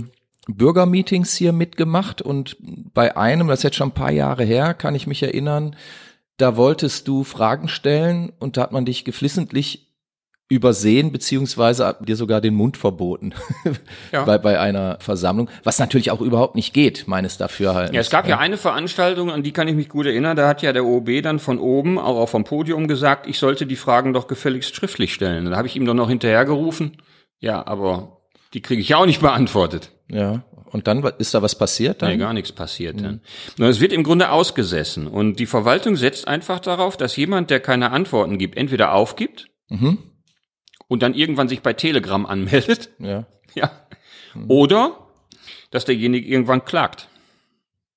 Bürgermeetings 0.46 1.34
hier 1.34 1.52
mitgemacht 1.52 2.20
und 2.20 2.56
bei 2.60 3.16
einem, 3.16 3.48
das 3.48 3.60
ist 3.60 3.62
jetzt 3.64 3.76
schon 3.76 3.88
ein 3.88 3.94
paar 3.94 4.10
Jahre 4.10 4.44
her, 4.44 4.74
kann 4.74 4.94
ich 4.94 5.06
mich 5.06 5.22
erinnern, 5.22 5.76
da 6.36 6.56
wolltest 6.56 7.08
du 7.08 7.24
Fragen 7.24 7.68
stellen 7.68 8.32
und 8.38 8.56
da 8.56 8.62
hat 8.62 8.72
man 8.72 8.84
dich 8.84 9.04
geflissentlich 9.04 9.87
übersehen, 10.50 11.12
beziehungsweise 11.12 11.86
hat 11.86 12.08
dir 12.08 12.16
sogar 12.16 12.40
den 12.40 12.54
Mund 12.54 12.76
verboten 12.78 13.34
Ja. 14.12 14.24
bei, 14.24 14.38
bei 14.38 14.58
einer 14.58 14.96
Versammlung, 15.00 15.50
was 15.62 15.78
natürlich 15.78 16.10
auch 16.10 16.22
überhaupt 16.22 16.54
nicht 16.54 16.72
geht, 16.72 17.06
meines 17.06 17.36
Dafürhaltens. 17.36 17.94
Ja, 17.94 18.00
es 18.00 18.08
gab 18.10 18.26
ja 18.26 18.38
eine 18.38 18.56
Veranstaltung, 18.56 19.30
an 19.30 19.42
die 19.42 19.52
kann 19.52 19.68
ich 19.68 19.74
mich 19.76 19.88
gut 19.90 20.06
erinnern, 20.06 20.36
da 20.36 20.48
hat 20.48 20.62
ja 20.62 20.72
der 20.72 20.84
OB 20.86 21.22
dann 21.22 21.38
von 21.38 21.58
oben, 21.58 21.98
auch, 21.98 22.16
auch 22.16 22.28
vom 22.30 22.44
Podium 22.44 22.88
gesagt, 22.88 23.26
ich 23.26 23.38
sollte 23.38 23.66
die 23.66 23.76
Fragen 23.76 24.14
doch 24.14 24.26
gefälligst 24.26 24.74
schriftlich 24.74 25.12
stellen. 25.12 25.44
Da 25.50 25.56
habe 25.56 25.68
ich 25.68 25.76
ihm 25.76 25.84
doch 25.84 25.94
noch 25.94 26.08
hinterhergerufen, 26.08 26.96
ja, 27.40 27.66
aber 27.66 28.18
die 28.54 28.62
kriege 28.62 28.80
ich 28.80 28.88
ja 28.88 28.96
auch 28.96 29.06
nicht 29.06 29.20
beantwortet. 29.20 29.90
Ja, 30.10 30.44
und 30.70 30.86
dann 30.86 31.02
ist 31.18 31.34
da 31.34 31.42
was 31.42 31.56
passiert 31.58 32.00
dann? 32.00 32.10
Nee, 32.10 32.16
gar 32.16 32.32
nichts 32.32 32.52
passiert 32.52 33.02
dann. 33.02 33.20
Nur 33.58 33.68
es 33.68 33.80
wird 33.80 33.92
im 33.92 34.02
Grunde 34.02 34.30
ausgesessen 34.30 35.06
und 35.06 35.38
die 35.38 35.46
Verwaltung 35.46 35.96
setzt 35.96 36.26
einfach 36.26 36.58
darauf, 36.60 36.96
dass 36.96 37.16
jemand, 37.16 37.50
der 37.50 37.60
keine 37.60 37.90
Antworten 37.90 38.38
gibt, 38.38 38.56
entweder 38.56 38.94
aufgibt 38.94 39.46
Mhm. 39.70 39.98
Und 40.88 41.02
dann 41.02 41.14
irgendwann 41.14 41.48
sich 41.48 41.62
bei 41.62 41.72
Telegram 41.72 42.26
anmeldet, 42.26 42.90
Ja, 42.98 43.26
ja, 43.54 43.70
oder 44.48 44.98
dass 45.70 45.84
derjenige 45.84 46.26
irgendwann 46.28 46.64
klagt. 46.64 47.08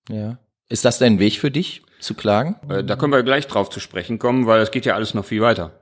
ja. 0.09 0.37
Ist 0.69 0.85
das 0.85 0.99
dein 0.99 1.19
Weg 1.19 1.37
für 1.37 1.51
dich, 1.51 1.81
zu 1.99 2.13
klagen? 2.13 2.55
Äh, 2.69 2.83
Da 2.85 2.95
können 2.95 3.11
wir 3.11 3.23
gleich 3.23 3.45
drauf 3.47 3.69
zu 3.69 3.81
sprechen 3.81 4.19
kommen, 4.19 4.47
weil 4.47 4.61
es 4.61 4.71
geht 4.71 4.85
ja 4.85 4.95
alles 4.95 5.13
noch 5.13 5.25
viel 5.25 5.41
weiter. 5.41 5.77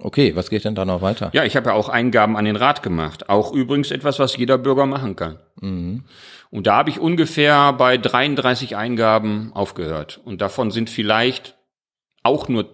Okay, 0.00 0.36
was 0.36 0.48
geht 0.48 0.64
denn 0.64 0.76
da 0.76 0.84
noch 0.84 1.02
weiter? 1.02 1.30
Ja, 1.32 1.42
ich 1.42 1.56
habe 1.56 1.70
ja 1.70 1.74
auch 1.74 1.88
Eingaben 1.88 2.36
an 2.36 2.44
den 2.44 2.54
Rat 2.54 2.84
gemacht. 2.84 3.28
Auch 3.28 3.52
übrigens 3.52 3.90
etwas, 3.90 4.20
was 4.20 4.36
jeder 4.36 4.56
Bürger 4.56 4.86
machen 4.86 5.16
kann. 5.16 5.40
Mhm. 5.60 6.04
Und 6.50 6.68
da 6.68 6.76
habe 6.76 6.90
ich 6.90 7.00
ungefähr 7.00 7.72
bei 7.72 7.98
33 7.98 8.76
Eingaben 8.76 9.52
aufgehört. 9.54 10.20
Und 10.24 10.40
davon 10.40 10.70
sind 10.70 10.88
vielleicht 10.88 11.58
auch 12.22 12.46
nur 12.48 12.68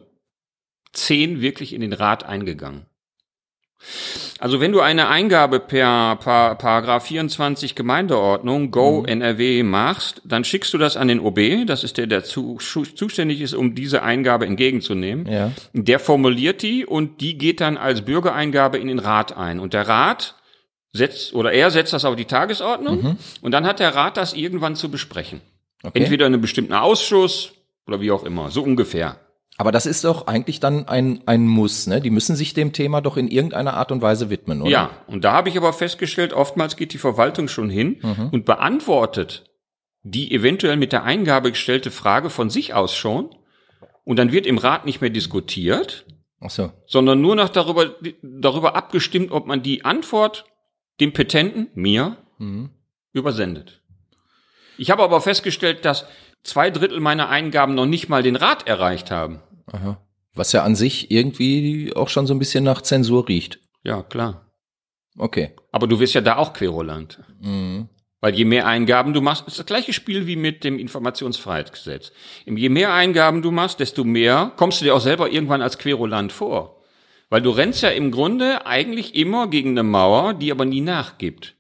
10 0.93 1.41
wirklich 1.41 1.73
in 1.73 1.81
den 1.81 1.95
Rat 1.95 2.25
eingegangen. 2.25 2.85
Also 4.39 4.61
wenn 4.61 4.73
du 4.73 4.81
eine 4.81 5.09
Eingabe 5.09 5.61
per, 5.61 6.17
per 6.17 6.55
Paragraph 6.57 7.07
24 7.07 7.75
Gemeindeordnung 7.75 8.71
Go 8.71 9.05
NRW 9.07 9.63
machst, 9.63 10.21
dann 10.25 10.45
schickst 10.45 10.75
du 10.75 10.79
das 10.79 10.97
an 10.97 11.09
den 11.09 11.21
OB, 11.21 11.67
das 11.67 11.85
ist 11.85 11.99
der, 11.99 12.07
der 12.07 12.25
zu, 12.25 12.59
zuständig 12.59 13.41
ist, 13.41 13.55
um 13.55 13.75
diese 13.75 14.03
Eingabe 14.03 14.47
entgegenzunehmen. 14.47 15.27
Ja. 15.27 15.53
Der 15.73 15.99
formuliert 15.99 16.63
die 16.63 16.85
und 16.85 17.21
die 17.21 17.39
geht 17.39 17.61
dann 17.61 17.77
als 17.77 18.03
Bürgereingabe 18.03 18.79
in 18.79 18.89
den 18.89 18.99
Rat 18.99 19.37
ein. 19.37 19.61
Und 19.61 19.75
der 19.75 19.89
Rat 19.89 20.35
setzt, 20.93 21.35
oder 21.35 21.53
er 21.53 21.71
setzt 21.71 21.93
das 21.93 22.05
auf 22.05 22.17
die 22.17 22.25
Tagesordnung 22.25 23.17
und 23.41 23.51
dann 23.53 23.67
hat 23.67 23.81
der 23.81 23.95
Rat 23.95 24.17
das 24.17 24.35
irgendwann 24.35 24.77
zu 24.77 24.91
besprechen. 24.91 25.41
Okay. 25.83 26.01
Entweder 26.01 26.27
in 26.27 26.33
einem 26.33 26.41
bestimmten 26.41 26.73
Ausschuss 26.73 27.53
oder 27.87 28.01
wie 28.01 28.11
auch 28.11 28.25
immer, 28.25 28.51
so 28.51 28.63
ungefähr. 28.63 29.19
Aber 29.57 29.71
das 29.71 29.87
ist 29.87 30.05
doch 30.05 30.27
eigentlich 30.27 30.59
dann 30.59 30.89
ein, 30.89 31.23
ein 31.27 31.47
Muss, 31.47 31.87
ne? 31.87 32.01
Die 32.01 32.11
müssen 32.11 32.35
sich 32.35 32.55
dem 32.55 32.73
Thema 32.73 33.01
doch 33.01 33.17
in 33.17 33.29
irgendeiner 33.29 33.75
Art 33.75 33.93
und 33.93 34.03
Weise 34.03 34.29
widmen, 34.29 34.63
oder? 34.63 34.71
Ja, 34.71 34.91
und 35.07 35.25
da 35.25 35.33
habe 35.33 35.49
ich 35.49 35.57
aber 35.57 35.73
festgestellt, 35.73 36.33
oftmals 36.33 36.77
geht 36.77 36.93
die 36.93 36.99
Verwaltung 36.99 37.47
schon 37.49 37.71
hin 37.71 38.01
und 38.33 38.45
beantwortet 38.45 39.45
die 40.05 40.33
eventuell 40.33 40.77
mit 40.77 40.93
der 40.93 41.05
Eingabe 41.05 41.51
gestellte 41.51 41.91
Frage 41.91 42.31
von 42.31 42.51
sich 42.51 42.75
aus 42.75 42.95
schon. 42.95 43.31
Und 44.05 44.19
dann 44.19 44.33
wird 44.33 44.47
im 44.47 44.59
Rat 44.59 44.85
nicht 44.85 45.01
mehr 45.01 45.09
diskutiert, 45.09 46.05
Ach 46.41 46.51
so. 46.51 46.71
sondern 46.87 47.23
nur 47.23 47.37
noch 47.37 47.49
darüber, 47.49 47.95
darüber 48.23 48.77
abgestimmt, 48.77 49.33
ob 49.33 49.47
man 49.47 49.63
die 49.63 49.85
Antwort 49.85 50.45
dem 51.01 51.13
Petenten, 51.15 51.69
mir, 51.75 52.19
übersendet. 53.13 53.81
Ich 54.77 54.91
habe 54.91 55.03
aber 55.03 55.21
festgestellt, 55.23 55.85
dass 55.87 56.05
zwei 56.45 56.71
Drittel 56.71 57.01
meiner 57.01 57.29
Eingaben 57.29 57.75
noch 57.75 57.87
nicht 57.87 58.09
mal 58.09 58.23
den 58.23 58.37
Rat 58.37 58.69
erreicht 58.69 59.11
haben. 59.11 59.41
Aha. 59.73 59.99
Was 60.35 60.53
ja 60.53 60.63
an 60.63 60.77
sich 60.77 61.11
irgendwie 61.11 61.93
auch 61.95 62.09
schon 62.09 62.27
so 62.27 62.35
ein 62.35 62.39
bisschen 62.39 62.65
nach 62.65 62.83
Zensur 62.83 63.29
riecht. 63.29 63.59
Ja, 63.83 64.03
klar. 64.03 64.53
Okay. 65.17 65.55
Aber 65.73 65.87
du 65.87 66.01
wirst 66.01 66.15
ja 66.15 66.21
da 66.21 66.37
auch 66.37 66.53
Querulant. 66.53 67.21
Mhm. 67.41 67.89
Weil 68.21 68.35
je 68.35 68.47
mehr 68.47 68.67
Eingaben 68.67 69.13
du 69.13 69.21
machst, 69.21 69.47
ist 69.47 69.59
das 69.59 69.67
gleiche 69.67 69.93
Spiel 69.93 70.27
wie 70.27 70.37
mit 70.37 70.65
dem 70.65 70.79
Informationsfreiheitsgesetz. 70.79 72.11
Je 72.47 72.69
mehr 72.71 72.95
Eingaben 72.95 73.43
du 73.43 73.51
machst, 73.51 73.81
desto 73.81 74.03
mehr 74.03 74.53
kommst 74.57 74.81
du 74.81 74.87
dir 74.87 74.95
auch 74.95 75.01
selber 75.01 75.31
irgendwann 75.31 75.61
als 75.61 75.77
Querulant 75.79 76.33
vor. 76.33 76.81
Weil 77.29 77.43
du 77.43 77.51
rennst 77.51 77.83
ja 77.83 77.91
im 77.91 78.11
Grunde 78.11 78.67
eigentlich 78.67 79.15
immer 79.15 79.49
gegen 79.49 79.71
eine 79.71 79.83
Mauer, 79.83 80.35
die 80.35 80.51
aber 80.51 80.65
nie 80.65 80.81
nachgibt. 80.81 81.55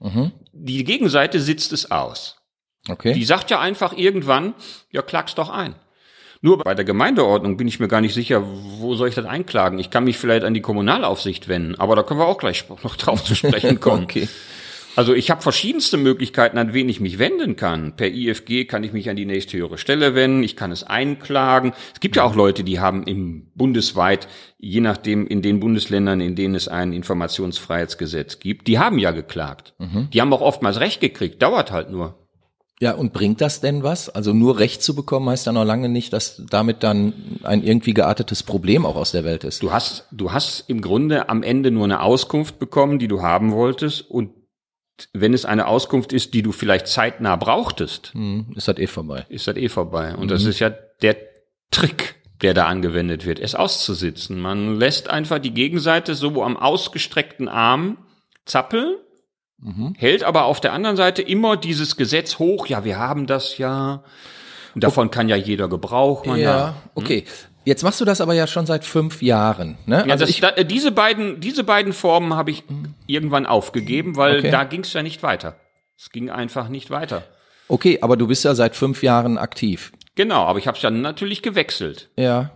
Die 0.52 0.84
Gegenseite 0.84 1.38
sitzt 1.38 1.72
es 1.72 1.90
aus. 1.90 2.43
Okay. 2.88 3.14
Die 3.14 3.24
sagt 3.24 3.50
ja 3.50 3.60
einfach 3.60 3.96
irgendwann, 3.96 4.54
ja, 4.90 5.02
klag's 5.02 5.34
doch 5.34 5.50
ein. 5.50 5.74
Nur 6.44 6.58
bei 6.58 6.74
der 6.74 6.84
Gemeindeordnung 6.84 7.56
bin 7.56 7.66
ich 7.66 7.80
mir 7.80 7.88
gar 7.88 8.02
nicht 8.02 8.12
sicher, 8.12 8.42
wo 8.44 8.94
soll 8.94 9.08
ich 9.08 9.14
das 9.14 9.24
einklagen? 9.24 9.78
Ich 9.78 9.88
kann 9.88 10.04
mich 10.04 10.18
vielleicht 10.18 10.44
an 10.44 10.52
die 10.52 10.60
Kommunalaufsicht 10.60 11.48
wenden, 11.48 11.74
aber 11.76 11.96
da 11.96 12.02
können 12.02 12.20
wir 12.20 12.26
auch 12.26 12.36
gleich 12.36 12.66
noch 12.82 12.96
drauf 12.96 13.24
zu 13.24 13.34
sprechen 13.34 13.80
kommen. 13.80 14.04
okay. 14.04 14.28
Also 14.96 15.14
ich 15.14 15.30
habe 15.30 15.42
verschiedenste 15.42 15.96
Möglichkeiten, 15.96 16.58
an 16.58 16.74
wen 16.74 16.88
ich 16.88 17.00
mich 17.00 17.18
wenden 17.18 17.56
kann. 17.56 17.96
Per 17.96 18.12
IFG 18.12 18.66
kann 18.66 18.84
ich 18.84 18.92
mich 18.92 19.08
an 19.08 19.16
die 19.16 19.24
nächsthöhere 19.24 19.78
Stelle 19.78 20.14
wenden, 20.14 20.42
ich 20.42 20.54
kann 20.54 20.70
es 20.70 20.84
einklagen. 20.84 21.72
Es 21.94 22.00
gibt 22.00 22.16
ja 22.16 22.24
auch 22.24 22.36
Leute, 22.36 22.62
die 22.62 22.78
haben 22.78 23.04
im 23.04 23.50
bundesweit, 23.54 24.28
je 24.58 24.80
nachdem 24.80 25.26
in 25.26 25.40
den 25.40 25.58
Bundesländern, 25.58 26.20
in 26.20 26.36
denen 26.36 26.54
es 26.54 26.68
ein 26.68 26.92
Informationsfreiheitsgesetz 26.92 28.38
gibt, 28.38 28.68
die 28.68 28.78
haben 28.78 28.98
ja 28.98 29.10
geklagt. 29.10 29.74
Die 30.12 30.20
haben 30.20 30.32
auch 30.32 30.42
oftmals 30.42 30.78
Recht 30.78 31.00
gekriegt, 31.00 31.42
dauert 31.42 31.72
halt 31.72 31.90
nur. 31.90 32.23
Ja, 32.80 32.92
und 32.94 33.12
bringt 33.12 33.40
das 33.40 33.60
denn 33.60 33.82
was? 33.84 34.08
Also 34.08 34.32
nur 34.34 34.58
Recht 34.58 34.82
zu 34.82 34.94
bekommen 34.94 35.28
heißt 35.30 35.46
ja 35.46 35.52
noch 35.52 35.64
lange 35.64 35.88
nicht, 35.88 36.12
dass 36.12 36.42
damit 36.50 36.82
dann 36.82 37.12
ein 37.44 37.62
irgendwie 37.62 37.94
geartetes 37.94 38.42
Problem 38.42 38.84
auch 38.84 38.96
aus 38.96 39.12
der 39.12 39.24
Welt 39.24 39.44
ist. 39.44 39.62
Du 39.62 39.72
hast, 39.72 40.06
du 40.10 40.32
hast 40.32 40.68
im 40.68 40.80
Grunde 40.80 41.28
am 41.28 41.42
Ende 41.42 41.70
nur 41.70 41.84
eine 41.84 42.00
Auskunft 42.00 42.58
bekommen, 42.58 42.98
die 42.98 43.08
du 43.08 43.22
haben 43.22 43.52
wolltest 43.52 44.10
und 44.10 44.30
wenn 45.12 45.34
es 45.34 45.44
eine 45.44 45.66
Auskunft 45.66 46.12
ist, 46.12 46.34
die 46.34 46.42
du 46.42 46.52
vielleicht 46.52 46.86
zeitnah 46.86 47.34
brauchtest, 47.36 48.12
Hm, 48.14 48.52
ist 48.54 48.68
das 48.68 48.78
eh 48.78 48.86
vorbei. 48.86 49.24
ist 49.28 49.46
das 49.48 49.56
eh 49.56 49.68
vorbei. 49.68 50.14
Und 50.16 50.30
das 50.30 50.44
ist 50.44 50.58
ja 50.60 50.70
der 50.70 51.16
Trick, 51.72 52.16
der 52.42 52.54
da 52.54 52.66
angewendet 52.66 53.24
wird, 53.26 53.40
es 53.40 53.54
auszusitzen. 53.56 54.38
Man 54.40 54.76
lässt 54.78 55.10
einfach 55.10 55.38
die 55.40 55.52
Gegenseite 55.52 56.14
so 56.14 56.42
am 56.44 56.56
ausgestreckten 56.56 57.48
Arm 57.48 57.98
zappeln, 58.46 58.96
hält 59.96 60.24
aber 60.24 60.44
auf 60.44 60.60
der 60.60 60.72
anderen 60.72 60.96
Seite 60.96 61.22
immer 61.22 61.56
dieses 61.56 61.96
Gesetz 61.96 62.38
hoch, 62.38 62.66
ja, 62.66 62.84
wir 62.84 62.98
haben 62.98 63.26
das 63.26 63.58
ja, 63.58 64.02
und 64.74 64.84
davon 64.84 65.10
kann 65.10 65.28
ja 65.28 65.36
jeder 65.36 65.68
Gebrauch 65.68 66.26
machen. 66.26 66.40
Ja, 66.40 66.74
okay. 66.94 67.24
Jetzt 67.66 67.82
machst 67.82 67.98
du 68.00 68.04
das 68.04 68.20
aber 68.20 68.34
ja 68.34 68.46
schon 68.46 68.66
seit 68.66 68.84
fünf 68.84 69.22
Jahren. 69.22 69.78
Ne? 69.86 70.04
Ja, 70.06 70.12
also 70.12 70.26
das, 70.26 70.38
da, 70.38 70.50
äh, 70.50 70.66
diese 70.66 70.92
beiden, 70.92 71.40
diese 71.40 71.64
beiden 71.64 71.94
Formen 71.94 72.34
habe 72.34 72.50
ich 72.50 72.62
irgendwann 73.06 73.46
aufgegeben, 73.46 74.16
weil 74.16 74.40
Okay. 74.40 74.50
da 74.50 74.64
ging 74.64 74.80
es 74.82 74.92
ja 74.92 75.02
nicht 75.02 75.22
weiter. 75.22 75.56
Es 75.96 76.10
ging 76.10 76.28
einfach 76.28 76.68
nicht 76.68 76.90
weiter. 76.90 77.22
okay, 77.68 78.00
aber 78.02 78.18
du 78.18 78.26
bist 78.26 78.44
ja 78.44 78.54
seit 78.54 78.76
fünf 78.76 79.02
Jahren 79.02 79.38
aktiv. 79.38 79.92
Genau, 80.14 80.44
aber 80.44 80.58
ich 80.58 80.66
habe 80.66 80.76
es 80.76 80.82
dann 80.82 81.00
natürlich 81.00 81.40
gewechselt. 81.40 82.10
Ja. 82.16 82.50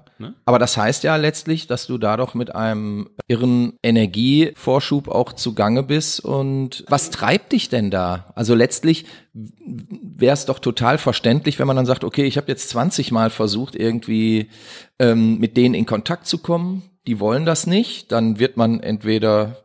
Aber 0.45 0.59
das 0.59 0.77
heißt 0.77 1.05
ja 1.05 1.17
letztlich, 1.17 1.67
dass 1.67 1.87
du 1.87 1.99
da 1.99 2.17
doch 2.17 2.35
mit 2.35 2.55
einem 2.55 3.11
irren 3.29 3.75
Energievorschub 3.83 5.09
auch 5.09 5.33
zugange 5.33 5.83
bist. 5.83 6.21
Und 6.21 6.85
was 6.89 7.11
treibt 7.11 7.53
dich 7.53 7.69
denn 7.69 7.91
da? 7.91 8.33
Also 8.35 8.55
letztlich 8.55 9.07
wäre 9.33 10.35
es 10.35 10.47
doch 10.47 10.59
total 10.59 10.99
verständlich, 10.99 11.59
wenn 11.59 11.67
man 11.67 11.77
dann 11.77 11.87
sagt, 11.87 12.05
okay, 12.05 12.25
ich 12.25 12.37
habe 12.37 12.49
jetzt 12.49 12.71
20 12.71 13.13
Mal 13.13 13.31
versucht, 13.31 13.77
irgendwie 13.77 14.51
ähm, 14.99 15.39
mit 15.39 15.57
denen 15.57 15.75
in 15.75 15.87
Kontakt 15.87 16.27
zu 16.27 16.39
kommen. 16.39 16.83
Die 17.07 17.21
wollen 17.21 17.47
das 17.47 17.67
nicht. 17.67 18.11
Dann 18.13 18.39
wird 18.39 18.57
man 18.57 18.81
entweder 18.81 19.57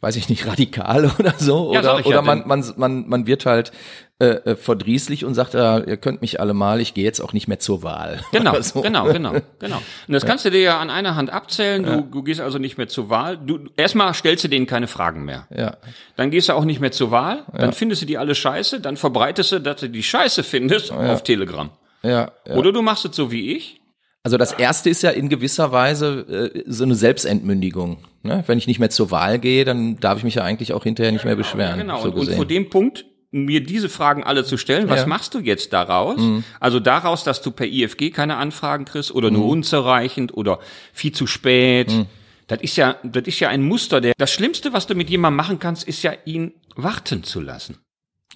weiß 0.00 0.16
ich 0.16 0.28
nicht, 0.28 0.46
radikal 0.46 1.10
oder 1.18 1.34
so. 1.36 1.74
Ja, 1.74 1.80
oder 1.80 2.06
oder 2.06 2.16
ja, 2.16 2.22
man, 2.22 2.46
man, 2.46 2.64
man, 2.76 3.08
man 3.08 3.26
wird 3.26 3.46
halt 3.46 3.72
äh, 4.20 4.50
äh, 4.50 4.54
verdrießlich 4.56 5.24
und 5.24 5.32
sagt, 5.32 5.54
ja, 5.54 5.78
ihr 5.78 5.96
könnt 5.96 6.20
mich 6.20 6.40
alle 6.40 6.52
mal, 6.52 6.80
ich 6.80 6.92
gehe 6.92 7.04
jetzt 7.04 7.20
auch 7.20 7.32
nicht 7.32 7.48
mehr 7.48 7.58
zur 7.58 7.82
Wahl. 7.82 8.20
Genau, 8.32 8.60
so. 8.60 8.82
genau, 8.82 9.10
genau, 9.12 9.32
genau. 9.58 9.76
Und 10.06 10.12
das 10.12 10.24
kannst 10.24 10.44
du 10.44 10.50
dir 10.50 10.60
ja 10.60 10.78
an 10.78 10.90
einer 10.90 11.16
Hand 11.16 11.30
abzählen. 11.30 11.82
Du, 11.82 12.02
du 12.02 12.22
gehst 12.22 12.40
also 12.40 12.58
nicht 12.58 12.78
mehr 12.78 12.88
zur 12.88 13.10
Wahl. 13.10 13.38
Du 13.38 13.70
erstmal 13.76 14.12
stellst 14.14 14.44
du 14.44 14.48
denen 14.48 14.66
keine 14.66 14.86
Fragen 14.86 15.24
mehr. 15.24 15.46
Ja. 15.54 15.78
Dann 16.16 16.30
gehst 16.30 16.48
du 16.48 16.52
auch 16.52 16.64
nicht 16.64 16.80
mehr 16.80 16.92
zur 16.92 17.10
Wahl. 17.10 17.44
Dann 17.52 17.72
findest 17.72 18.02
du 18.02 18.06
die 18.06 18.18
alle 18.18 18.34
scheiße. 18.34 18.80
Dann 18.80 18.96
verbreitest 18.96 19.52
du, 19.52 19.58
dass 19.58 19.80
du 19.80 19.88
die 19.88 20.02
Scheiße 20.02 20.42
findest 20.42 20.92
auf 20.92 21.22
Telegram. 21.22 21.70
Ja, 22.02 22.30
ja. 22.46 22.54
Oder 22.54 22.72
du 22.72 22.82
machst 22.82 23.04
es 23.06 23.16
so 23.16 23.32
wie 23.32 23.56
ich. 23.56 23.80
Also 24.22 24.36
das 24.36 24.52
erste 24.52 24.90
ist 24.90 25.02
ja 25.02 25.10
in 25.10 25.30
gewisser 25.30 25.72
Weise 25.72 26.52
äh, 26.54 26.62
so 26.66 26.84
eine 26.84 26.94
Selbstentmündigung. 26.94 28.04
Ne? 28.22 28.44
Wenn 28.46 28.58
ich 28.58 28.66
nicht 28.66 28.78
mehr 28.78 28.90
zur 28.90 29.10
Wahl 29.10 29.38
gehe, 29.38 29.64
dann 29.64 29.98
darf 29.98 30.18
ich 30.18 30.24
mich 30.24 30.34
ja 30.34 30.44
eigentlich 30.44 30.74
auch 30.74 30.84
hinterher 30.84 31.10
nicht 31.10 31.24
mehr 31.24 31.36
beschweren. 31.36 31.78
Genau. 31.78 32.02
so 32.02 32.10
und, 32.10 32.18
und 32.18 32.34
vor 32.34 32.44
dem 32.44 32.68
Punkt, 32.68 33.06
mir 33.32 33.62
diese 33.62 33.88
Fragen 33.88 34.24
alle 34.24 34.44
zu 34.44 34.56
stellen, 34.56 34.88
was 34.88 35.00
Ja. 35.00 35.06
Mhm. 35.06 35.10
machst 35.10 35.34
du 35.34 35.38
jetzt 35.38 35.72
daraus? 35.72 36.20
Also 36.58 36.80
daraus, 36.80 37.22
dass 37.24 37.42
du 37.42 37.50
per 37.50 37.66
IFG 37.66 38.10
keine 38.10 38.36
Anfragen 38.36 38.84
kriegst 38.84 39.12
oder 39.14 39.30
nur 39.30 39.46
unzureichend 39.46 40.34
oder 40.34 40.58
viel 40.92 41.12
zu 41.12 41.26
spät. 41.26 41.90
Mhm. 41.90 42.06
Das 42.48 42.60
ist 42.62 42.76
ja, 42.76 42.96
das 43.04 43.24
ist 43.26 43.38
ja 43.38 43.48
ein 43.48 43.62
Muster. 43.62 44.00
Der, 44.00 44.14
das 44.18 44.32
Schlimmste, 44.32 44.72
was 44.72 44.88
du 44.88 44.94
mit 44.96 45.08
jemandem 45.08 45.36
machen 45.36 45.58
kannst, 45.60 45.86
ist 45.86 46.02
ja 46.02 46.12
ihn 46.24 46.52
warten 46.74 47.22
zu 47.22 47.40
lassen 47.40 47.78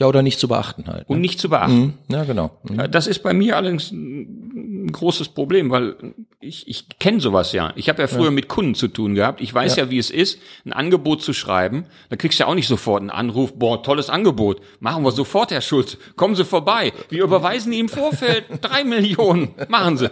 ja, 0.00 0.07
oder 0.09 0.22
nicht 0.22 0.40
zu 0.40 0.48
beachten 0.48 0.87
halt. 0.88 1.09
und 1.09 1.16
Ne? 1.16 1.20
nicht 1.22 1.38
zu 1.38 1.48
beachten. 1.48 1.78
Mhm. 1.80 1.92
Ja, 2.11 2.24
genau. 2.24 2.50
Mhm. 2.64 2.78
Ja, 2.80 2.88
Das 2.88 3.07
ist 3.07 3.22
bei 3.22 3.33
mir 3.33 3.57
allerdings 3.57 3.92
ein 3.92 4.90
großes 4.92 5.28
Problem, 5.28 5.70
weil 5.70 5.94
ich, 6.40 6.66
ich 6.68 6.88
kenne 6.98 7.20
sowas 7.20 7.52
ja. 7.52 7.72
Ich 7.76 7.88
habe 7.88 8.02
ja 8.02 8.09
früher 8.09 8.30
mit 8.30 8.48
Kunden 8.48 8.74
zu 8.74 8.88
tun 8.88 9.14
gehabt. 9.14 9.40
Ich 9.40 9.54
weiß 9.54 9.76
ja. 9.76 9.90
wie 9.90 9.98
es 9.98 10.11
ist, 10.11 10.40
ein 10.66 10.72
Angebot 10.72 11.22
zu 11.22 11.33
schreiben. 11.33 11.87
Da 12.11 12.16
kriegst 12.16 12.38
du 12.38 12.42
ja 12.42 12.48
auch 12.50 12.54
nicht 12.54 12.66
sofort 12.66 13.00
einen 13.00 13.11
Anruf, 13.11 13.52
boah, 13.54 13.83
tolles 13.83 14.11
Angebot. 14.11 14.61
Machen 14.80 15.04
wir 15.04 15.12
sofort, 15.12 15.50
Herr 15.52 15.61
Schulz. 15.61 15.96
Kommen 16.16 16.35
Sie 16.35 16.44
vorbei. 16.44 16.92
Wir 17.09 17.22
überweisen 17.24 17.72
Ihnen 17.72 17.83
im 17.83 17.88
Vorfeld 17.88 18.44
drei 18.61 18.85
Millionen. 18.85 19.50
Machen 19.68 19.96
Sie. 19.96 20.11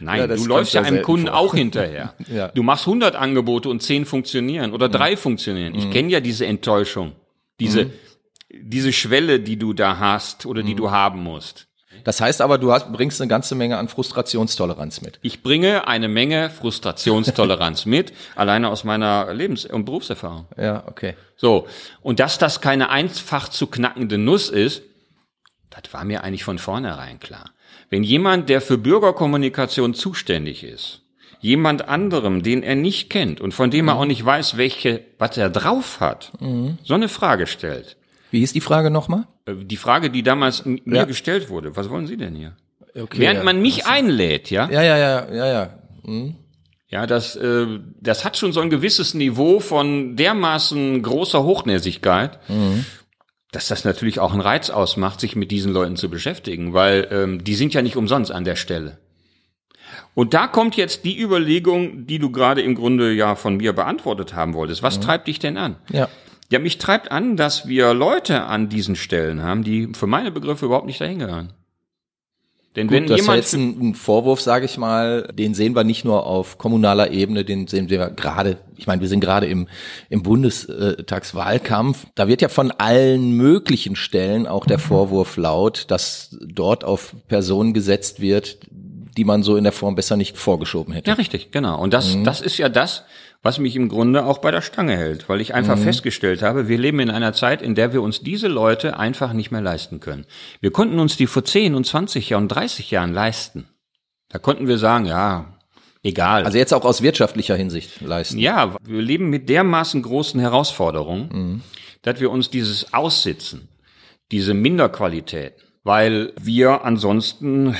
Nein, 0.00 0.20
Ja, 0.20 0.26
du 0.26 0.44
läufst 0.44 0.74
ja 0.74 0.82
ja 0.82 0.86
einem 0.86 1.02
Kunden 1.02 1.28
vor. 1.28 1.36
auch 1.38 1.54
hinterher. 1.54 2.14
Ja. 2.32 2.48
Du 2.48 2.62
machst 2.62 2.86
100 2.86 3.16
Angebote 3.16 3.68
und 3.68 3.82
10 3.82 4.04
funktionieren 4.04 4.72
oder 4.72 4.88
drei 4.88 5.16
funktionieren. 5.16 5.74
Ich 5.74 5.90
kenne 5.90 6.08
ja 6.10 6.20
diese 6.20 6.46
Enttäuschung. 6.46 7.12
Diese, 7.60 7.90
diese 8.52 8.92
Schwelle, 8.92 9.40
die 9.40 9.56
du 9.56 9.72
da 9.72 9.98
hast 9.98 10.46
oder 10.46 10.62
die 10.62 10.74
du 10.74 10.90
haben 10.90 11.22
musst. 11.22 11.66
Das 12.04 12.20
heißt 12.20 12.40
aber, 12.40 12.58
du 12.58 12.72
hast, 12.72 12.92
bringst 12.92 13.20
eine 13.20 13.28
ganze 13.28 13.54
Menge 13.54 13.78
an 13.78 13.88
Frustrationstoleranz 13.88 15.02
mit. 15.02 15.18
Ich 15.22 15.42
bringe 15.42 15.86
eine 15.86 16.08
Menge 16.08 16.50
Frustrationstoleranz 16.50 17.86
mit, 17.86 18.12
alleine 18.34 18.70
aus 18.70 18.84
meiner 18.84 19.32
Lebens- 19.32 19.66
und 19.66 19.84
Berufserfahrung. 19.84 20.46
Ja, 20.56 20.84
okay. 20.86 21.14
So. 21.36 21.66
Und 22.00 22.18
dass 22.18 22.38
das 22.38 22.60
keine 22.60 22.90
einfach 22.90 23.48
zu 23.48 23.66
knackende 23.66 24.18
Nuss 24.18 24.48
ist, 24.48 24.82
das 25.70 25.92
war 25.92 26.04
mir 26.04 26.24
eigentlich 26.24 26.44
von 26.44 26.58
vornherein 26.58 27.20
klar. 27.20 27.50
Wenn 27.88 28.02
jemand, 28.02 28.48
der 28.48 28.60
für 28.60 28.78
Bürgerkommunikation 28.78 29.94
zuständig 29.94 30.64
ist, 30.64 31.02
jemand 31.40 31.88
anderem, 31.88 32.42
den 32.42 32.62
er 32.62 32.74
nicht 32.74 33.10
kennt 33.10 33.40
und 33.40 33.52
von 33.52 33.70
dem 33.70 33.88
er 33.88 33.96
auch 33.96 34.04
nicht 34.04 34.24
weiß, 34.24 34.56
welche, 34.56 35.04
was 35.18 35.36
er 35.36 35.50
drauf 35.50 36.00
hat, 36.00 36.32
so 36.84 36.94
eine 36.94 37.08
Frage 37.08 37.46
stellt. 37.46 37.96
Wie 38.32 38.40
hieß 38.40 38.52
die 38.52 38.60
Frage 38.60 38.90
nochmal? 38.90 39.28
Äh, 39.46 39.54
Die 39.64 39.76
Frage, 39.76 40.10
die 40.10 40.24
damals 40.24 40.64
mir 40.64 40.80
Ja. 40.86 41.04
gestellt 41.04 41.48
wurde, 41.50 41.76
was 41.76 41.88
wollen 41.88 42.08
Sie 42.08 42.16
denn 42.16 42.34
hier? 42.34 42.56
Okay, 43.00 43.18
Während 43.20 43.38
ja. 43.38 43.44
man 43.44 43.62
mich 43.62 43.86
einlädt, 43.86 44.50
ja, 44.50 44.68
Ja, 44.68 44.82
ja, 44.82 44.96
ja, 44.98 45.32
ja, 45.32 45.46
ja. 45.46 45.70
Ja, 46.88 47.06
das, 47.06 47.36
äh, 47.36 47.66
das 48.00 48.24
hat 48.24 48.36
schon 48.36 48.52
so 48.52 48.60
ein 48.60 48.68
gewisses 48.68 49.14
Niveau 49.14 49.60
von 49.60 50.16
dermaßen 50.16 51.00
großer 51.02 51.42
Hochnäsigkeit, 51.44 52.38
dass 53.50 53.68
das 53.68 53.84
natürlich 53.84 54.18
auch 54.18 54.32
einen 54.32 54.40
Reiz 54.42 54.68
ausmacht, 54.70 55.20
sich 55.20 55.36
mit 55.36 55.50
diesen 55.50 55.72
Leuten 55.72 55.96
zu 55.96 56.10
beschäftigen, 56.10 56.72
weil 56.74 57.08
ähm, 57.10 57.44
die 57.44 57.54
sind 57.54 57.72
ja 57.72 57.80
nicht 57.82 57.96
umsonst 57.96 58.30
an 58.32 58.44
der 58.44 58.56
Stelle. 58.56 58.98
Und 60.14 60.34
da 60.34 60.46
kommt 60.46 60.76
jetzt 60.76 61.04
die 61.06 61.18
Überlegung, 61.18 62.06
die 62.06 62.18
du 62.18 62.30
gerade 62.30 62.60
im 62.62 62.74
Grunde 62.74 63.12
ja 63.12 63.36
von 63.36 63.56
mir 63.56 63.72
beantwortet 63.72 64.34
haben 64.34 64.52
wolltest. 64.54 64.82
Was 64.82 65.00
treibt 65.00 65.28
dich 65.28 65.38
denn 65.38 65.56
an? 65.56 65.76
Ja. 65.90 66.08
Ja, 66.52 66.58
mich 66.58 66.76
treibt 66.76 67.10
an, 67.10 67.38
dass 67.38 67.66
wir 67.66 67.94
Leute 67.94 68.42
an 68.42 68.68
diesen 68.68 68.94
Stellen 68.94 69.42
haben, 69.42 69.64
die 69.64 69.88
für 69.94 70.06
meine 70.06 70.30
Begriffe 70.30 70.66
überhaupt 70.66 70.84
nicht 70.84 71.00
dahin 71.00 71.18
gehören. 71.18 71.54
Denn 72.76 72.90
wenn 72.90 73.04
Gut, 73.04 73.10
das 73.12 73.20
ist 73.20 73.26
ja 73.26 73.32
jemand 73.32 73.36
jetzt 73.42 73.54
ein, 73.54 73.88
ein 73.88 73.94
Vorwurf, 73.94 74.42
sage 74.42 74.66
ich 74.66 74.76
mal, 74.76 75.30
den 75.32 75.54
sehen 75.54 75.74
wir 75.74 75.82
nicht 75.82 76.04
nur 76.04 76.26
auf 76.26 76.58
kommunaler 76.58 77.10
Ebene, 77.10 77.46
den 77.46 77.68
sehen 77.68 77.88
wir 77.88 78.10
gerade, 78.10 78.58
ich 78.76 78.86
meine, 78.86 79.00
wir 79.00 79.08
sind 79.08 79.20
gerade 79.20 79.46
im, 79.46 79.66
im 80.10 80.22
Bundestagswahlkampf, 80.22 82.04
da 82.14 82.28
wird 82.28 82.42
ja 82.42 82.50
von 82.50 82.70
allen 82.70 83.32
möglichen 83.32 83.96
Stellen 83.96 84.46
auch 84.46 84.66
der 84.66 84.78
Vorwurf 84.78 85.38
laut, 85.38 85.86
dass 85.88 86.36
dort 86.38 86.84
auf 86.84 87.14
Personen 87.28 87.72
gesetzt 87.72 88.20
wird, 88.20 88.58
die 88.70 89.24
man 89.24 89.42
so 89.42 89.56
in 89.56 89.64
der 89.64 89.72
Form 89.72 89.94
besser 89.94 90.18
nicht 90.18 90.36
vorgeschoben 90.36 90.92
hätte. 90.92 91.08
Ja, 91.08 91.14
richtig, 91.14 91.50
genau. 91.50 91.80
Und 91.80 91.94
das, 91.94 92.14
das 92.24 92.42
ist 92.42 92.58
ja 92.58 92.68
das, 92.68 93.04
was 93.42 93.58
mich 93.58 93.74
im 93.74 93.88
Grunde 93.88 94.24
auch 94.24 94.38
bei 94.38 94.52
der 94.52 94.62
Stange 94.62 94.96
hält, 94.96 95.28
weil 95.28 95.40
ich 95.40 95.52
einfach 95.52 95.76
mhm. 95.76 95.82
festgestellt 95.82 96.42
habe, 96.42 96.68
wir 96.68 96.78
leben 96.78 97.00
in 97.00 97.10
einer 97.10 97.32
Zeit, 97.32 97.60
in 97.60 97.74
der 97.74 97.92
wir 97.92 98.00
uns 98.00 98.20
diese 98.20 98.46
Leute 98.46 98.96
einfach 98.96 99.32
nicht 99.32 99.50
mehr 99.50 99.60
leisten 99.60 99.98
können. 99.98 100.26
Wir 100.60 100.70
konnten 100.70 101.00
uns 101.00 101.16
die 101.16 101.26
vor 101.26 101.44
10 101.44 101.74
und 101.74 101.84
20 101.84 102.30
Jahren 102.30 102.44
und 102.44 102.48
30 102.48 102.90
Jahren 102.90 103.12
leisten. 103.12 103.66
Da 104.28 104.38
konnten 104.38 104.68
wir 104.68 104.78
sagen, 104.78 105.06
ja, 105.06 105.58
egal. 106.04 106.44
Also 106.44 106.56
jetzt 106.56 106.72
auch 106.72 106.84
aus 106.84 107.02
wirtschaftlicher 107.02 107.56
Hinsicht 107.56 108.00
leisten. 108.00 108.38
Ja, 108.38 108.76
wir 108.82 109.02
leben 109.02 109.28
mit 109.28 109.48
dermaßen 109.48 110.02
großen 110.02 110.38
Herausforderungen, 110.40 111.28
mhm. 111.32 111.60
dass 112.02 112.20
wir 112.20 112.30
uns 112.30 112.48
dieses 112.48 112.94
Aussitzen, 112.94 113.68
diese 114.30 114.54
Minderqualität, 114.54 115.54
weil 115.82 116.32
wir 116.40 116.84
ansonsten 116.84 117.76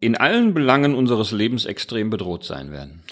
in 0.00 0.16
allen 0.16 0.54
Belangen 0.54 0.96
unseres 0.96 1.30
Lebens 1.30 1.66
extrem 1.66 2.10
bedroht 2.10 2.44
sein 2.44 2.72
werden. 2.72 3.04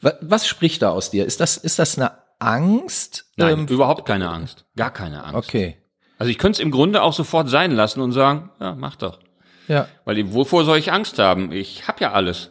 Was 0.00 0.46
spricht 0.46 0.82
da 0.82 0.90
aus 0.90 1.10
dir? 1.10 1.26
Ist 1.26 1.40
das, 1.40 1.56
ist 1.56 1.78
das 1.78 1.98
eine 1.98 2.12
Angst? 2.38 3.26
Nein, 3.36 3.60
ähm, 3.60 3.66
überhaupt 3.66 4.06
keine 4.06 4.28
Angst. 4.30 4.64
Gar 4.76 4.92
keine 4.92 5.24
Angst. 5.24 5.48
Okay. 5.48 5.76
Also 6.18 6.30
ich 6.30 6.38
könnte 6.38 6.56
es 6.56 6.60
im 6.60 6.70
Grunde 6.70 7.02
auch 7.02 7.12
sofort 7.12 7.48
sein 7.48 7.72
lassen 7.72 8.00
und 8.00 8.12
sagen, 8.12 8.50
ja, 8.60 8.74
mach 8.74 8.96
doch. 8.96 9.20
Ja. 9.68 9.88
Weil 10.04 10.32
wovor 10.32 10.64
soll 10.64 10.78
ich 10.78 10.92
Angst 10.92 11.18
haben? 11.18 11.52
Ich 11.52 11.86
habe 11.88 12.00
ja 12.00 12.12
alles. 12.12 12.50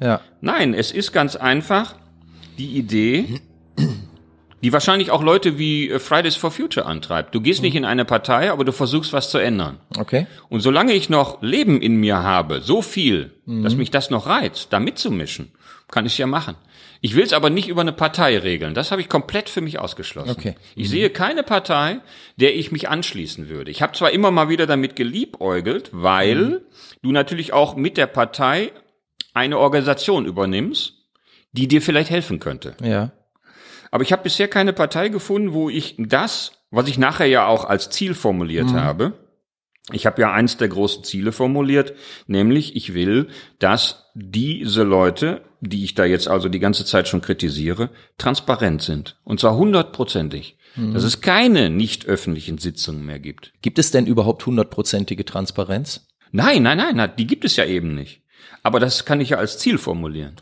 Ja. 0.00 0.20
Nein, 0.40 0.74
es 0.74 0.90
ist 0.90 1.12
ganz 1.12 1.36
einfach 1.36 1.94
die 2.58 2.76
Idee, 2.76 3.40
die 4.62 4.72
wahrscheinlich 4.72 5.10
auch 5.10 5.22
Leute 5.22 5.58
wie 5.58 5.90
äh, 5.90 5.98
Fridays 5.98 6.36
for 6.36 6.50
Future 6.50 6.86
antreibt. 6.86 7.34
Du 7.34 7.40
gehst 7.40 7.62
nicht 7.62 7.74
in 7.74 7.84
eine 7.84 8.04
Partei, 8.04 8.50
aber 8.50 8.64
du 8.64 8.72
versuchst 8.72 9.12
was 9.12 9.30
zu 9.30 9.38
ändern. 9.38 9.80
Okay. 9.96 10.26
Und 10.48 10.60
solange 10.60 10.92
ich 10.92 11.08
noch 11.08 11.42
Leben 11.42 11.80
in 11.80 11.96
mir 11.96 12.22
habe, 12.22 12.60
so 12.60 12.82
viel, 12.82 13.32
mhm. 13.46 13.64
dass 13.64 13.74
mich 13.74 13.90
das 13.90 14.10
noch 14.10 14.26
reizt, 14.26 14.72
da 14.72 14.80
mitzumischen, 14.80 15.52
kann 15.92 16.06
ich 16.06 16.18
ja 16.18 16.26
machen. 16.26 16.56
Ich 17.00 17.14
will 17.14 17.22
es 17.22 17.32
aber 17.32 17.50
nicht 17.50 17.68
über 17.68 17.82
eine 17.82 17.92
Partei 17.92 18.38
regeln. 18.38 18.74
Das 18.74 18.90
habe 18.90 19.00
ich 19.00 19.08
komplett 19.08 19.48
für 19.48 19.60
mich 19.60 19.78
ausgeschlossen. 19.78 20.30
Okay. 20.30 20.54
Ich 20.74 20.88
sehe 20.88 21.10
keine 21.10 21.42
Partei, 21.42 22.00
der 22.36 22.56
ich 22.56 22.72
mich 22.72 22.88
anschließen 22.88 23.48
würde. 23.48 23.70
Ich 23.70 23.82
habe 23.82 23.92
zwar 23.92 24.10
immer 24.10 24.30
mal 24.30 24.48
wieder 24.48 24.66
damit 24.66 24.96
geliebäugelt, 24.96 25.90
weil 25.92 26.36
mhm. 26.36 26.58
du 27.02 27.12
natürlich 27.12 27.52
auch 27.52 27.76
mit 27.76 27.96
der 27.96 28.06
Partei 28.06 28.72
eine 29.34 29.58
Organisation 29.58 30.26
übernimmst, 30.26 30.94
die 31.52 31.68
dir 31.68 31.82
vielleicht 31.82 32.10
helfen 32.10 32.40
könnte. 32.40 32.76
Ja. 32.82 33.12
Aber 33.90 34.02
ich 34.02 34.12
habe 34.12 34.22
bisher 34.22 34.48
keine 34.48 34.72
Partei 34.72 35.08
gefunden, 35.08 35.52
wo 35.52 35.68
ich 35.68 35.96
das, 35.98 36.52
was 36.70 36.88
ich 36.88 36.98
nachher 36.98 37.26
ja 37.26 37.46
auch 37.46 37.64
als 37.64 37.90
Ziel 37.90 38.14
formuliert 38.14 38.70
mhm. 38.70 38.80
habe, 38.80 39.12
ich 39.92 40.06
habe 40.06 40.20
ja 40.22 40.32
eins 40.32 40.56
der 40.56 40.68
großen 40.68 41.04
Ziele 41.04 41.32
formuliert, 41.32 41.94
nämlich 42.26 42.76
ich 42.76 42.94
will, 42.94 43.28
dass 43.58 44.10
diese 44.14 44.82
Leute, 44.82 45.42
die 45.60 45.84
ich 45.84 45.94
da 45.94 46.04
jetzt 46.04 46.28
also 46.28 46.48
die 46.48 46.58
ganze 46.58 46.84
Zeit 46.84 47.08
schon 47.08 47.22
kritisiere, 47.22 47.90
transparent 48.18 48.82
sind. 48.82 49.16
Und 49.24 49.40
zwar 49.40 49.56
hundertprozentig. 49.56 50.56
Mhm. 50.74 50.94
Dass 50.94 51.04
es 51.04 51.20
keine 51.20 51.70
nicht 51.70 52.06
öffentlichen 52.06 52.58
Sitzungen 52.58 53.04
mehr 53.04 53.18
gibt. 53.18 53.52
Gibt 53.62 53.78
es 53.78 53.90
denn 53.90 54.06
überhaupt 54.06 54.46
hundertprozentige 54.46 55.24
Transparenz? 55.24 56.06
Nein, 56.30 56.62
nein, 56.62 56.78
nein, 56.78 57.12
die 57.18 57.26
gibt 57.26 57.44
es 57.44 57.56
ja 57.56 57.66
eben 57.66 57.94
nicht. 57.94 58.22
Aber 58.62 58.80
das 58.80 59.04
kann 59.04 59.20
ich 59.20 59.30
ja 59.30 59.38
als 59.38 59.58
Ziel 59.58 59.76
formulieren. 59.76 60.36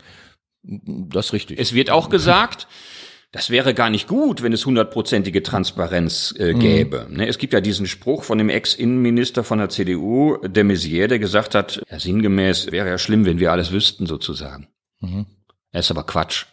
Das 0.63 1.27
ist 1.27 1.33
richtig. 1.33 1.59
Es 1.59 1.73
wird 1.73 1.89
auch 1.89 2.09
gesagt, 2.09 2.67
das 3.31 3.49
wäre 3.49 3.73
gar 3.73 3.89
nicht 3.89 4.07
gut, 4.07 4.43
wenn 4.43 4.51
es 4.51 4.65
hundertprozentige 4.65 5.41
Transparenz 5.41 6.35
äh, 6.37 6.53
gäbe. 6.53 7.07
Mhm. 7.09 7.21
Es 7.21 7.37
gibt 7.37 7.53
ja 7.53 7.61
diesen 7.61 7.87
Spruch 7.87 8.23
von 8.23 8.37
dem 8.37 8.49
Ex-Innenminister 8.49 9.45
von 9.45 9.59
der 9.59 9.69
CDU, 9.69 10.37
de 10.45 10.63
Maizière, 10.63 11.07
der 11.07 11.19
gesagt 11.19 11.55
hat, 11.55 11.81
ja, 11.89 11.97
sinngemäß 11.97 12.71
wäre 12.71 12.89
ja 12.89 12.97
schlimm, 12.97 13.25
wenn 13.25 13.39
wir 13.39 13.53
alles 13.53 13.71
wüssten 13.71 14.05
sozusagen. 14.05 14.67
Mhm. 14.99 15.27
Das 15.71 15.85
ist 15.85 15.91
aber 15.91 16.03
Quatsch. 16.03 16.45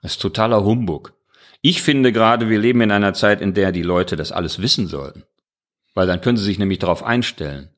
Das 0.00 0.12
ist 0.12 0.22
totaler 0.22 0.64
Humbug. 0.64 1.12
Ich 1.60 1.82
finde 1.82 2.12
gerade, 2.12 2.48
wir 2.48 2.58
leben 2.58 2.80
in 2.80 2.90
einer 2.90 3.12
Zeit, 3.12 3.42
in 3.42 3.52
der 3.52 3.72
die 3.72 3.82
Leute 3.82 4.16
das 4.16 4.32
alles 4.32 4.62
wissen 4.62 4.86
sollten. 4.86 5.24
Weil 5.94 6.06
dann 6.06 6.20
können 6.22 6.38
sie 6.38 6.44
sich 6.44 6.58
nämlich 6.58 6.78
darauf 6.78 7.02
einstellen. 7.02 7.70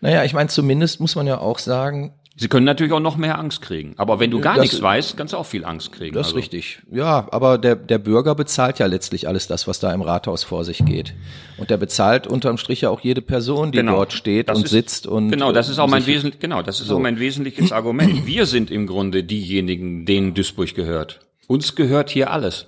Naja, 0.00 0.22
ich 0.22 0.34
meine, 0.34 0.48
zumindest 0.48 1.00
muss 1.00 1.16
man 1.16 1.26
ja 1.26 1.38
auch 1.38 1.58
sagen, 1.58 2.20
Sie 2.40 2.46
können 2.46 2.64
natürlich 2.64 2.92
auch 2.92 3.00
noch 3.00 3.16
mehr 3.16 3.36
Angst 3.36 3.62
kriegen. 3.62 3.94
Aber 3.96 4.20
wenn 4.20 4.30
du 4.30 4.40
gar 4.40 4.54
das, 4.54 4.62
nichts 4.62 4.80
weißt, 4.80 5.16
kannst 5.16 5.32
du 5.34 5.38
auch 5.38 5.46
viel 5.46 5.64
Angst 5.64 5.90
kriegen. 5.90 6.14
Das 6.14 6.28
ist 6.28 6.32
also. 6.32 6.36
richtig. 6.36 6.78
Ja, 6.90 7.26
aber 7.32 7.58
der, 7.58 7.74
der 7.74 7.98
Bürger 7.98 8.36
bezahlt 8.36 8.78
ja 8.78 8.86
letztlich 8.86 9.26
alles 9.26 9.48
das, 9.48 9.66
was 9.66 9.80
da 9.80 9.92
im 9.92 10.02
Rathaus 10.02 10.44
vor 10.44 10.64
sich 10.64 10.84
geht. 10.84 11.14
Und 11.56 11.70
der 11.70 11.78
bezahlt 11.78 12.28
unterm 12.28 12.56
Strich 12.56 12.82
ja 12.82 12.90
auch 12.90 13.00
jede 13.00 13.22
Person, 13.22 13.72
die 13.72 13.78
genau. 13.78 13.96
dort 13.96 14.12
steht 14.12 14.48
das 14.48 14.58
und 14.58 14.64
ist, 14.66 14.70
sitzt 14.70 15.06
und. 15.08 15.30
Genau, 15.30 15.50
das 15.50 15.68
ist 15.68 15.80
auch 15.80 15.88
mein 15.88 16.06
wesentlich, 16.06 16.40
genau, 16.40 16.62
das 16.62 16.80
ist 16.80 16.86
so. 16.86 16.96
auch 16.96 17.00
mein 17.00 17.18
wesentliches 17.18 17.72
Argument. 17.72 18.24
Wir 18.26 18.46
sind 18.46 18.70
im 18.70 18.86
Grunde 18.86 19.24
diejenigen, 19.24 20.06
denen 20.06 20.34
Duisburg 20.34 20.74
gehört. 20.74 21.20
Uns 21.48 21.74
gehört 21.74 22.08
hier 22.10 22.30
alles 22.30 22.66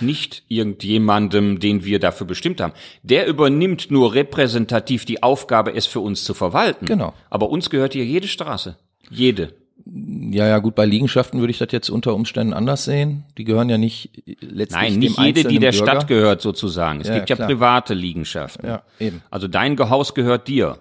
nicht 0.00 0.44
irgendjemandem, 0.48 1.60
den 1.60 1.84
wir 1.84 1.98
dafür 1.98 2.26
bestimmt 2.26 2.62
haben. 2.62 2.72
Der 3.02 3.26
übernimmt 3.26 3.90
nur 3.90 4.14
repräsentativ 4.14 5.04
die 5.04 5.22
Aufgabe, 5.22 5.74
es 5.74 5.84
für 5.84 6.00
uns 6.00 6.24
zu 6.24 6.32
verwalten. 6.32 6.86
Genau. 6.86 7.12
Aber 7.28 7.50
uns 7.50 7.68
gehört 7.68 7.92
hier 7.92 8.06
jede 8.06 8.26
Straße. 8.26 8.76
Jede. 9.10 9.54
Ja, 9.84 10.46
ja, 10.46 10.58
gut, 10.58 10.74
bei 10.74 10.86
Liegenschaften 10.86 11.40
würde 11.40 11.50
ich 11.50 11.58
das 11.58 11.68
jetzt 11.72 11.88
unter 11.88 12.14
Umständen 12.14 12.52
anders 12.52 12.84
sehen. 12.84 13.24
Die 13.38 13.44
gehören 13.44 13.68
ja 13.68 13.78
nicht 13.78 14.10
letztlich 14.40 14.80
Nein, 14.80 14.98
nicht 14.98 15.18
dem 15.18 15.24
jede, 15.24 15.44
die 15.44 15.58
der 15.58 15.72
Bürger. 15.72 15.84
Stadt 15.84 16.08
gehört 16.08 16.42
sozusagen. 16.42 17.00
Es 17.00 17.08
ja, 17.08 17.16
gibt 17.16 17.30
ja, 17.30 17.36
ja 17.36 17.46
private 17.46 17.94
Liegenschaften. 17.94 18.68
Ja, 18.68 18.82
eben. 19.00 19.22
Also 19.30 19.48
dein 19.48 19.78
Haus 19.78 20.14
gehört 20.14 20.48
dir. 20.48 20.78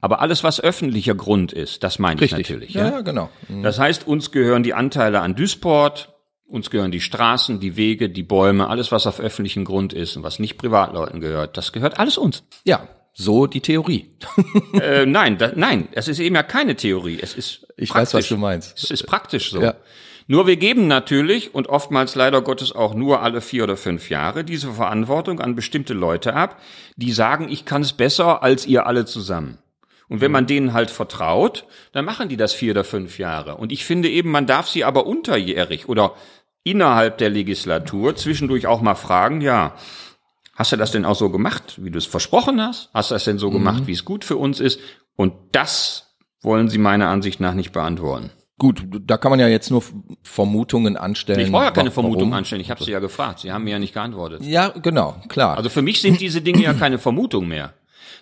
Aber 0.00 0.20
alles, 0.20 0.44
was 0.44 0.60
öffentlicher 0.60 1.14
Grund 1.14 1.52
ist, 1.52 1.82
das 1.82 1.98
meine 1.98 2.22
ich 2.22 2.30
natürlich. 2.30 2.74
Ja, 2.74 2.90
ja, 2.90 3.00
genau. 3.00 3.28
Mhm. 3.48 3.62
Das 3.62 3.78
heißt, 3.78 4.06
uns 4.06 4.30
gehören 4.30 4.62
die 4.62 4.74
Anteile 4.74 5.20
an 5.20 5.34
Duisport, 5.34 6.14
uns 6.46 6.70
gehören 6.70 6.92
die 6.92 7.00
Straßen, 7.00 7.60
die 7.60 7.76
Wege, 7.76 8.08
die 8.08 8.22
Bäume, 8.22 8.68
alles, 8.68 8.92
was 8.92 9.06
auf 9.06 9.20
öffentlichem 9.20 9.64
Grund 9.64 9.92
ist 9.92 10.16
und 10.16 10.22
was 10.22 10.38
nicht 10.38 10.58
Privatleuten 10.58 11.20
gehört, 11.20 11.56
das 11.56 11.72
gehört 11.72 11.98
alles 11.98 12.18
uns. 12.18 12.44
Ja, 12.64 12.86
so 13.18 13.46
die 13.46 13.62
Theorie. 13.62 14.10
äh, 14.74 15.06
nein, 15.06 15.38
da, 15.38 15.52
nein, 15.56 15.88
es 15.92 16.06
ist 16.06 16.18
eben 16.18 16.34
ja 16.34 16.42
keine 16.42 16.76
Theorie. 16.76 17.18
Es 17.20 17.34
ist 17.34 17.66
ich 17.76 17.88
praktisch. 17.88 18.14
weiß, 18.14 18.14
was 18.14 18.28
du 18.28 18.36
meinst. 18.36 18.76
Es 18.76 18.90
ist 18.90 19.06
praktisch 19.06 19.50
so. 19.50 19.62
Ja. 19.62 19.74
Nur 20.26 20.46
wir 20.46 20.56
geben 20.56 20.86
natürlich 20.86 21.54
und 21.54 21.68
oftmals 21.68 22.14
leider 22.14 22.42
Gottes 22.42 22.72
auch 22.72 22.94
nur 22.94 23.22
alle 23.22 23.40
vier 23.40 23.64
oder 23.64 23.76
fünf 23.76 24.10
Jahre 24.10 24.44
diese 24.44 24.72
Verantwortung 24.72 25.40
an 25.40 25.54
bestimmte 25.54 25.94
Leute 25.94 26.34
ab, 26.34 26.60
die 26.96 27.12
sagen, 27.12 27.48
ich 27.48 27.64
kann 27.64 27.82
es 27.82 27.94
besser 27.94 28.42
als 28.42 28.66
ihr 28.66 28.86
alle 28.86 29.06
zusammen. 29.06 29.58
Und 30.08 30.20
wenn 30.20 30.30
man 30.30 30.46
denen 30.46 30.72
halt 30.72 30.90
vertraut, 30.90 31.64
dann 31.92 32.04
machen 32.04 32.28
die 32.28 32.36
das 32.36 32.52
vier 32.52 32.72
oder 32.72 32.84
fünf 32.84 33.18
Jahre. 33.18 33.56
Und 33.56 33.72
ich 33.72 33.84
finde 33.84 34.10
eben, 34.10 34.30
man 34.30 34.46
darf 34.46 34.68
sie 34.68 34.84
aber 34.84 35.06
unterjährig 35.06 35.88
oder 35.88 36.14
innerhalb 36.64 37.18
der 37.18 37.30
Legislatur 37.30 38.14
zwischendurch 38.14 38.66
auch 38.66 38.82
mal 38.82 38.94
fragen, 38.94 39.40
ja, 39.40 39.74
Hast 40.56 40.72
du 40.72 40.76
das 40.76 40.90
denn 40.90 41.04
auch 41.04 41.14
so 41.14 41.30
gemacht, 41.30 41.74
wie 41.82 41.90
du 41.90 41.98
es 41.98 42.06
versprochen 42.06 42.60
hast? 42.60 42.90
Hast 42.92 43.10
du 43.10 43.14
das 43.14 43.24
denn 43.24 43.38
so 43.38 43.50
mhm. 43.50 43.54
gemacht, 43.54 43.86
wie 43.86 43.92
es 43.92 44.04
gut 44.04 44.24
für 44.24 44.36
uns 44.36 44.58
ist? 44.58 44.80
Und 45.14 45.34
das 45.52 46.16
wollen 46.42 46.68
sie 46.68 46.78
meiner 46.78 47.08
Ansicht 47.08 47.40
nach 47.40 47.54
nicht 47.54 47.72
beantworten. 47.72 48.30
Gut, 48.58 48.86
da 49.02 49.18
kann 49.18 49.30
man 49.30 49.38
ja 49.38 49.48
jetzt 49.48 49.70
nur 49.70 49.82
Vermutungen 50.22 50.96
anstellen. 50.96 51.40
Ich 51.40 51.52
brauche 51.52 51.64
ja 51.64 51.70
keine 51.70 51.90
Vermutungen 51.90 52.32
anstellen. 52.32 52.62
Ich 52.62 52.70
habe 52.70 52.82
sie 52.82 52.90
ja 52.90 53.00
gefragt. 53.00 53.40
Sie 53.40 53.52
haben 53.52 53.64
mir 53.64 53.72
ja 53.72 53.78
nicht 53.78 53.92
geantwortet. 53.92 54.42
Ja, 54.42 54.68
genau, 54.68 55.16
klar. 55.28 55.58
Also 55.58 55.68
für 55.68 55.82
mich 55.82 56.00
sind 56.00 56.20
diese 56.20 56.40
Dinge 56.40 56.62
ja 56.62 56.72
keine 56.74 56.98
Vermutung 56.98 57.46
mehr 57.48 57.74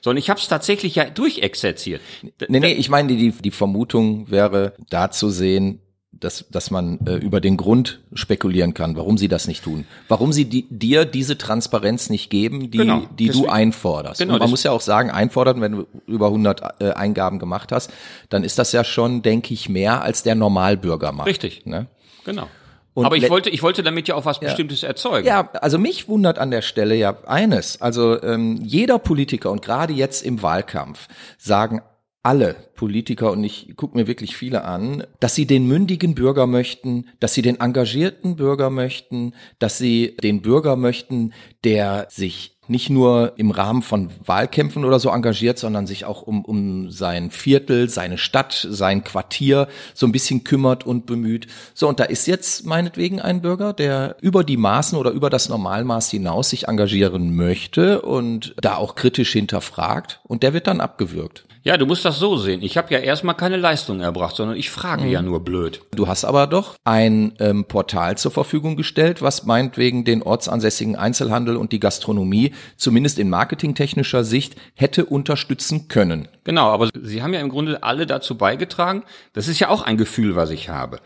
sondern 0.05 0.19
ich 0.19 0.29
habe 0.29 0.39
es 0.39 0.49
tatsächlich 0.49 0.97
ja 0.97 1.09
durchexerziert. 1.09 2.03
Nee, 2.49 2.61
nee, 2.61 2.73
ich 2.75 2.91
meine, 2.91 3.09
die, 3.09 3.31
die 3.31 3.51
Vermutung 3.51 4.31
wäre 4.31 4.75
da 4.91 5.11
zu 5.11 5.31
sehen, 5.31 5.81
dass, 6.21 6.47
dass 6.51 6.71
man 6.71 6.99
äh, 7.07 7.15
über 7.17 7.41
den 7.41 7.57
Grund 7.57 8.01
spekulieren 8.13 8.75
kann, 8.75 8.97
warum 8.97 9.19
sie 9.19 9.29
das 9.29 9.47
nicht 9.47 9.65
tun. 9.65 9.87
Warum 10.09 10.33
sie 10.33 10.45
die, 10.45 10.67
dir 10.69 11.05
diese 11.05 11.39
Transparenz 11.39 12.11
nicht 12.11 12.31
geben, 12.31 12.71
die, 12.71 12.79
genau, 12.79 13.03
die 13.19 13.27
deswegen, 13.27 13.47
du 13.47 13.51
einforderst. 13.51 14.21
Genau, 14.21 14.35
Und 14.35 14.41
man 14.41 14.51
muss 14.51 14.63
ja 14.63 14.73
auch 14.73 14.81
sagen, 14.81 15.11
einfordern, 15.11 15.61
wenn 15.61 15.73
du 15.73 15.87
über 16.07 16.27
100 16.27 16.81
äh, 16.81 16.91
Eingaben 16.93 17.39
gemacht 17.39 17.73
hast, 17.73 17.93
dann 18.29 18.45
ist 18.45 18.59
das 18.59 18.73
ja 18.73 18.85
schon, 18.85 19.23
denke 19.23 19.55
ich, 19.55 19.69
mehr 19.69 20.03
als 20.03 20.23
der 20.23 20.35
Normalbürger 20.35 21.13
macht. 21.13 21.29
Richtig. 21.29 21.67
Ne? 21.67 21.87
Genau. 22.25 22.49
Und 22.95 23.07
Aber 23.07 23.17
ich 23.17 23.29
wollte, 23.29 23.51
ich 23.51 23.63
wollte 23.63 23.83
damit 23.83 24.07
ja 24.07 24.15
auch 24.15 24.25
was 24.25 24.37
ja. 24.37 24.45
Bestimmtes 24.45 24.85
erzeugen. 24.85 25.27
Ja, 25.27 25.51
also 25.55 25.79
mich 25.79 26.09
wundert 26.09 26.39
an 26.39 26.53
der 26.53 26.63
Stelle 26.63 26.95
ja 26.95 27.17
eines. 27.27 27.81
Also 27.81 28.23
ähm, 28.23 28.61
jeder 28.63 29.01
Politiker 29.01 29.51
und 29.51 29.63
gerade 29.63 29.93
jetzt 29.93 30.23
im 30.23 30.43
Wahlkampf 30.43 31.09
sagen 31.37 31.83
alle 32.25 32.57
Politiker, 32.75 33.31
und 33.31 33.45
ich 33.45 33.75
gucke 33.77 33.97
mir 33.97 34.07
wirklich 34.07 34.37
viele 34.37 34.65
an, 34.65 35.05
dass 35.21 35.35
sie 35.35 35.47
den 35.47 35.69
mündigen 35.69 36.15
Bürger 36.15 36.47
möchten, 36.47 37.07
dass 37.21 37.35
sie 37.35 37.43
den 37.43 37.61
engagierten 37.61 38.37
Bürger 38.37 38.71
möchten, 38.71 39.35
dass 39.59 39.79
sie 39.79 40.17
den 40.23 40.43
Bürger 40.43 40.75
möchten, 40.75 41.33
der 41.63 42.09
sich 42.11 42.55
nicht 42.67 42.89
nur 42.89 43.35
im 43.37 43.51
Rahmen 43.51 43.83
von 43.83 44.11
Wahlkämpfen 44.25 44.87
oder 44.87 44.99
so 44.99 45.11
engagiert, 45.11 45.59
sondern 45.59 45.87
sich 45.87 46.07
auch 46.07 46.23
um, 46.23 46.47
um 46.47 46.91
sein 46.91 47.31
Viertel, 47.31 47.91
seine 47.91 48.17
Stadt, 48.17 48.67
sein 48.71 49.05
Quartier 49.05 49.69
so 49.93 50.07
ein 50.07 50.13
bisschen 50.13 50.45
kümmert 50.45 50.87
und 50.87 51.05
bemüht. 51.05 51.47
So, 51.75 51.89
und 51.89 52.01
da 52.01 52.05
ist 52.05 52.27
jetzt 52.27 52.65
meinetwegen 52.65 53.21
ein 53.21 53.43
Bürger, 53.43 53.75
der 53.75 54.17
über 54.23 54.45
die 54.45 54.57
Maßen 54.57 54.99
oder 54.99 55.11
über 55.11 55.31
das 55.31 55.51
Normalmaß 55.51 56.11
hinaus 56.11 56.51
sich 56.51 56.69
engagieren 56.69 57.37
möchte 57.37 58.01
und 58.01 58.55
da 58.61 58.77
auch 58.77 58.95
kritisch 58.95 59.33
hinterfragt 59.33 60.21
und 60.25 60.43
der 60.43 60.55
wird 60.55 60.67
dann 60.67 60.81
abgewürgt. 60.81 61.45
Ja, 61.67 61.79
du 61.79 61.87
musst 61.87 62.05
das 62.05 62.19
so 62.19 62.37
sehen. 62.37 62.63
Ich 62.63 62.77
habe 62.77 62.93
ja 62.93 63.01
erstmal 63.01 63.35
keine 63.35 63.57
Leistung 63.57 64.01
erbracht, 64.01 64.37
sondern 64.37 64.59
ich 64.59 64.69
frage 64.69 65.07
ja 65.07 65.23
nur 65.23 65.43
blöd. 65.43 65.81
Du 65.93 66.07
hast 66.07 66.27
aber 66.27 66.47
doch 66.47 66.77
ein 66.85 67.33
ähm, 67.39 67.65
Portal 67.65 68.19
zur 68.19 68.33
Verfügung 68.33 68.77
gestellt, 68.77 69.23
was 69.23 69.47
meinetwegen 69.47 70.05
den 70.05 70.23
ortsansässigen 70.23 70.95
Einzelhandel 70.95 71.57
und 71.57 71.73
die 71.73 71.81
Gastronomie 71.81 72.53
zumindest 72.77 73.19
in 73.19 73.31
marketingtechnischer 73.31 74.25
Sicht 74.25 74.57
hätte 74.75 75.07
unterstützen 75.07 75.89
können. 75.89 76.29
Genau, 76.45 76.69
aber 76.69 76.91
sie 77.01 77.23
haben 77.23 77.33
ja 77.33 77.41
im 77.41 77.49
Grunde 77.49 77.83
alle 77.83 78.05
dazu 78.05 78.37
beigetragen. 78.37 79.03
Das 79.33 79.49
ist 79.49 79.59
ja 79.59 79.71
auch 79.71 79.81
ein 79.81 79.97
Gefühl, 79.97 80.37
was 80.37 80.51
ich 80.51 80.69
habe. 80.69 81.01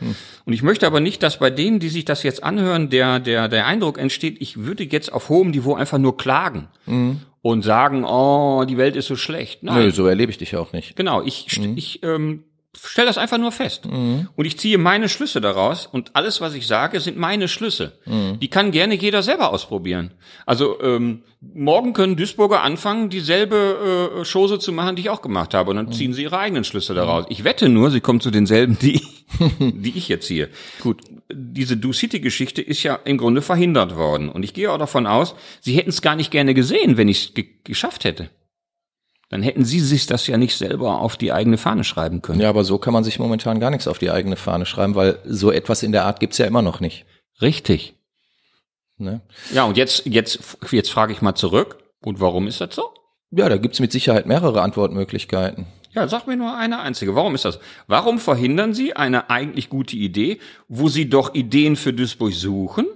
Und 0.44 0.52
ich 0.54 0.64
möchte 0.64 0.88
aber 0.88 0.98
nicht, 0.98 1.22
dass 1.22 1.38
bei 1.38 1.50
denen, 1.50 1.78
die 1.78 1.88
sich 1.88 2.04
das 2.04 2.24
jetzt 2.24 2.42
anhören, 2.42 2.90
der, 2.90 3.20
der, 3.20 3.46
der 3.46 3.66
Eindruck 3.66 3.96
entsteht, 3.96 4.38
ich 4.40 4.56
würde 4.56 4.82
jetzt 4.82 5.12
auf 5.12 5.28
hohem 5.28 5.50
Niveau 5.52 5.76
einfach 5.76 5.98
nur 5.98 6.16
klagen 6.16 6.66
und 7.50 7.62
sagen, 7.62 8.04
oh, 8.04 8.64
die 8.68 8.76
Welt 8.76 8.96
ist 8.96 9.06
so 9.06 9.16
schlecht. 9.16 9.62
Nein, 9.62 9.86
Nö, 9.86 9.90
so 9.90 10.06
erlebe 10.06 10.30
ich 10.30 10.38
dich 10.38 10.52
ja 10.52 10.60
auch 10.60 10.72
nicht. 10.72 10.96
Genau, 10.96 11.22
ich, 11.22 11.46
st- 11.48 11.76
ich 11.76 12.02
ähm, 12.02 12.44
stelle 12.80 13.06
das 13.08 13.18
einfach 13.18 13.38
nur 13.38 13.50
fest. 13.52 13.86
Und 13.86 14.44
ich 14.44 14.58
ziehe 14.58 14.78
meine 14.78 15.08
Schlüsse 15.08 15.40
daraus 15.40 15.86
und 15.86 16.14
alles, 16.14 16.40
was 16.40 16.54
ich 16.54 16.66
sage, 16.66 17.00
sind 17.00 17.16
meine 17.16 17.48
Schlüsse. 17.48 17.98
Die 18.40 18.48
kann 18.48 18.70
gerne 18.70 18.94
jeder 18.94 19.22
selber 19.22 19.52
ausprobieren. 19.52 20.12
Also 20.46 20.80
ähm, 20.82 21.22
morgen 21.40 21.92
können 21.92 22.16
Duisburger 22.16 22.62
anfangen, 22.62 23.10
dieselbe 23.10 24.20
äh, 24.20 24.24
Chose 24.24 24.58
zu 24.58 24.72
machen, 24.72 24.96
die 24.96 25.02
ich 25.02 25.10
auch 25.10 25.22
gemacht 25.22 25.54
habe. 25.54 25.70
Und 25.70 25.76
dann 25.76 25.92
ziehen 25.92 26.12
sie 26.12 26.22
ihre 26.24 26.38
eigenen 26.38 26.64
Schlüsse 26.64 26.94
daraus. 26.94 27.24
Ich 27.30 27.42
wette 27.44 27.68
nur, 27.68 27.90
sie 27.90 28.00
kommen 28.00 28.20
zu 28.20 28.30
denselben, 28.30 28.78
die, 28.78 29.00
die 29.58 29.96
ich 29.96 30.08
jetzt 30.08 30.26
ziehe. 30.26 30.48
Gut, 30.80 31.00
diese 31.30 31.76
Do-City-Geschichte 31.76 32.62
ist 32.62 32.82
ja 32.82 32.94
im 33.04 33.18
Grunde 33.18 33.42
verhindert 33.42 33.96
worden. 33.96 34.28
Und 34.28 34.42
ich 34.42 34.54
gehe 34.54 34.70
auch 34.70 34.78
davon 34.78 35.06
aus, 35.06 35.34
sie 35.60 35.74
hätten 35.74 35.90
es 35.90 36.02
gar 36.02 36.16
nicht 36.16 36.30
gerne 36.30 36.54
gesehen, 36.54 36.96
wenn 36.96 37.08
ich 37.08 37.26
es 37.26 37.34
ge 37.34 37.46
geschafft 37.64 38.04
hätte. 38.04 38.30
Dann 39.28 39.42
hätten 39.42 39.64
sie 39.64 39.80
sich 39.80 40.06
das 40.06 40.26
ja 40.26 40.38
nicht 40.38 40.56
selber 40.56 41.00
auf 41.00 41.18
die 41.18 41.32
eigene 41.32 41.58
Fahne 41.58 41.84
schreiben 41.84 42.22
können. 42.22 42.40
Ja, 42.40 42.48
aber 42.48 42.64
so 42.64 42.78
kann 42.78 42.94
man 42.94 43.04
sich 43.04 43.18
momentan 43.18 43.60
gar 43.60 43.70
nichts 43.70 43.86
auf 43.86 43.98
die 43.98 44.10
eigene 44.10 44.36
Fahne 44.36 44.64
schreiben, 44.64 44.94
weil 44.94 45.18
so 45.26 45.52
etwas 45.52 45.82
in 45.82 45.92
der 45.92 46.06
Art 46.06 46.18
gibt's 46.18 46.38
ja 46.38 46.46
immer 46.46 46.62
noch 46.62 46.80
nicht. 46.80 47.04
Richtig. 47.42 47.94
Ne? 48.96 49.20
Ja, 49.52 49.64
und 49.64 49.76
jetzt, 49.76 50.06
jetzt, 50.06 50.56
jetzt 50.70 50.90
frage 50.90 51.12
ich 51.12 51.20
mal 51.20 51.34
zurück. 51.34 51.78
Und 52.00 52.20
warum 52.20 52.46
ist 52.46 52.60
das 52.62 52.74
so? 52.74 52.88
Ja, 53.30 53.50
da 53.50 53.58
gibt's 53.58 53.80
mit 53.80 53.92
Sicherheit 53.92 54.24
mehrere 54.24 54.62
Antwortmöglichkeiten. 54.62 55.66
Ja, 55.98 56.06
sag 56.06 56.28
mir 56.28 56.36
nur 56.36 56.56
eine 56.56 56.78
einzige. 56.78 57.16
Warum 57.16 57.34
ist 57.34 57.44
das? 57.44 57.58
Warum 57.88 58.20
verhindern 58.20 58.72
Sie 58.72 58.94
eine 58.94 59.30
eigentlich 59.30 59.68
gute 59.68 59.96
Idee, 59.96 60.38
wo 60.68 60.88
Sie 60.88 61.08
doch 61.08 61.34
Ideen 61.34 61.74
für 61.74 61.92
Duisburg 61.92 62.32
suchen? 62.32 62.86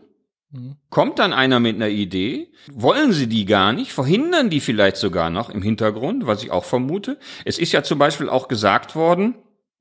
Kommt 0.88 1.18
dann 1.18 1.32
einer 1.32 1.58
mit 1.58 1.74
einer 1.74 1.88
Idee? 1.88 2.52
Wollen 2.72 3.12
Sie 3.12 3.26
die 3.26 3.44
gar 3.44 3.72
nicht? 3.72 3.92
Verhindern 3.92 4.50
die 4.50 4.60
vielleicht 4.60 4.98
sogar 4.98 5.30
noch 5.30 5.50
im 5.50 5.62
Hintergrund, 5.62 6.26
was 6.26 6.44
ich 6.44 6.52
auch 6.52 6.64
vermute? 6.64 7.18
Es 7.44 7.58
ist 7.58 7.72
ja 7.72 7.82
zum 7.82 7.98
Beispiel 7.98 8.28
auch 8.28 8.46
gesagt 8.46 8.94
worden, 8.94 9.34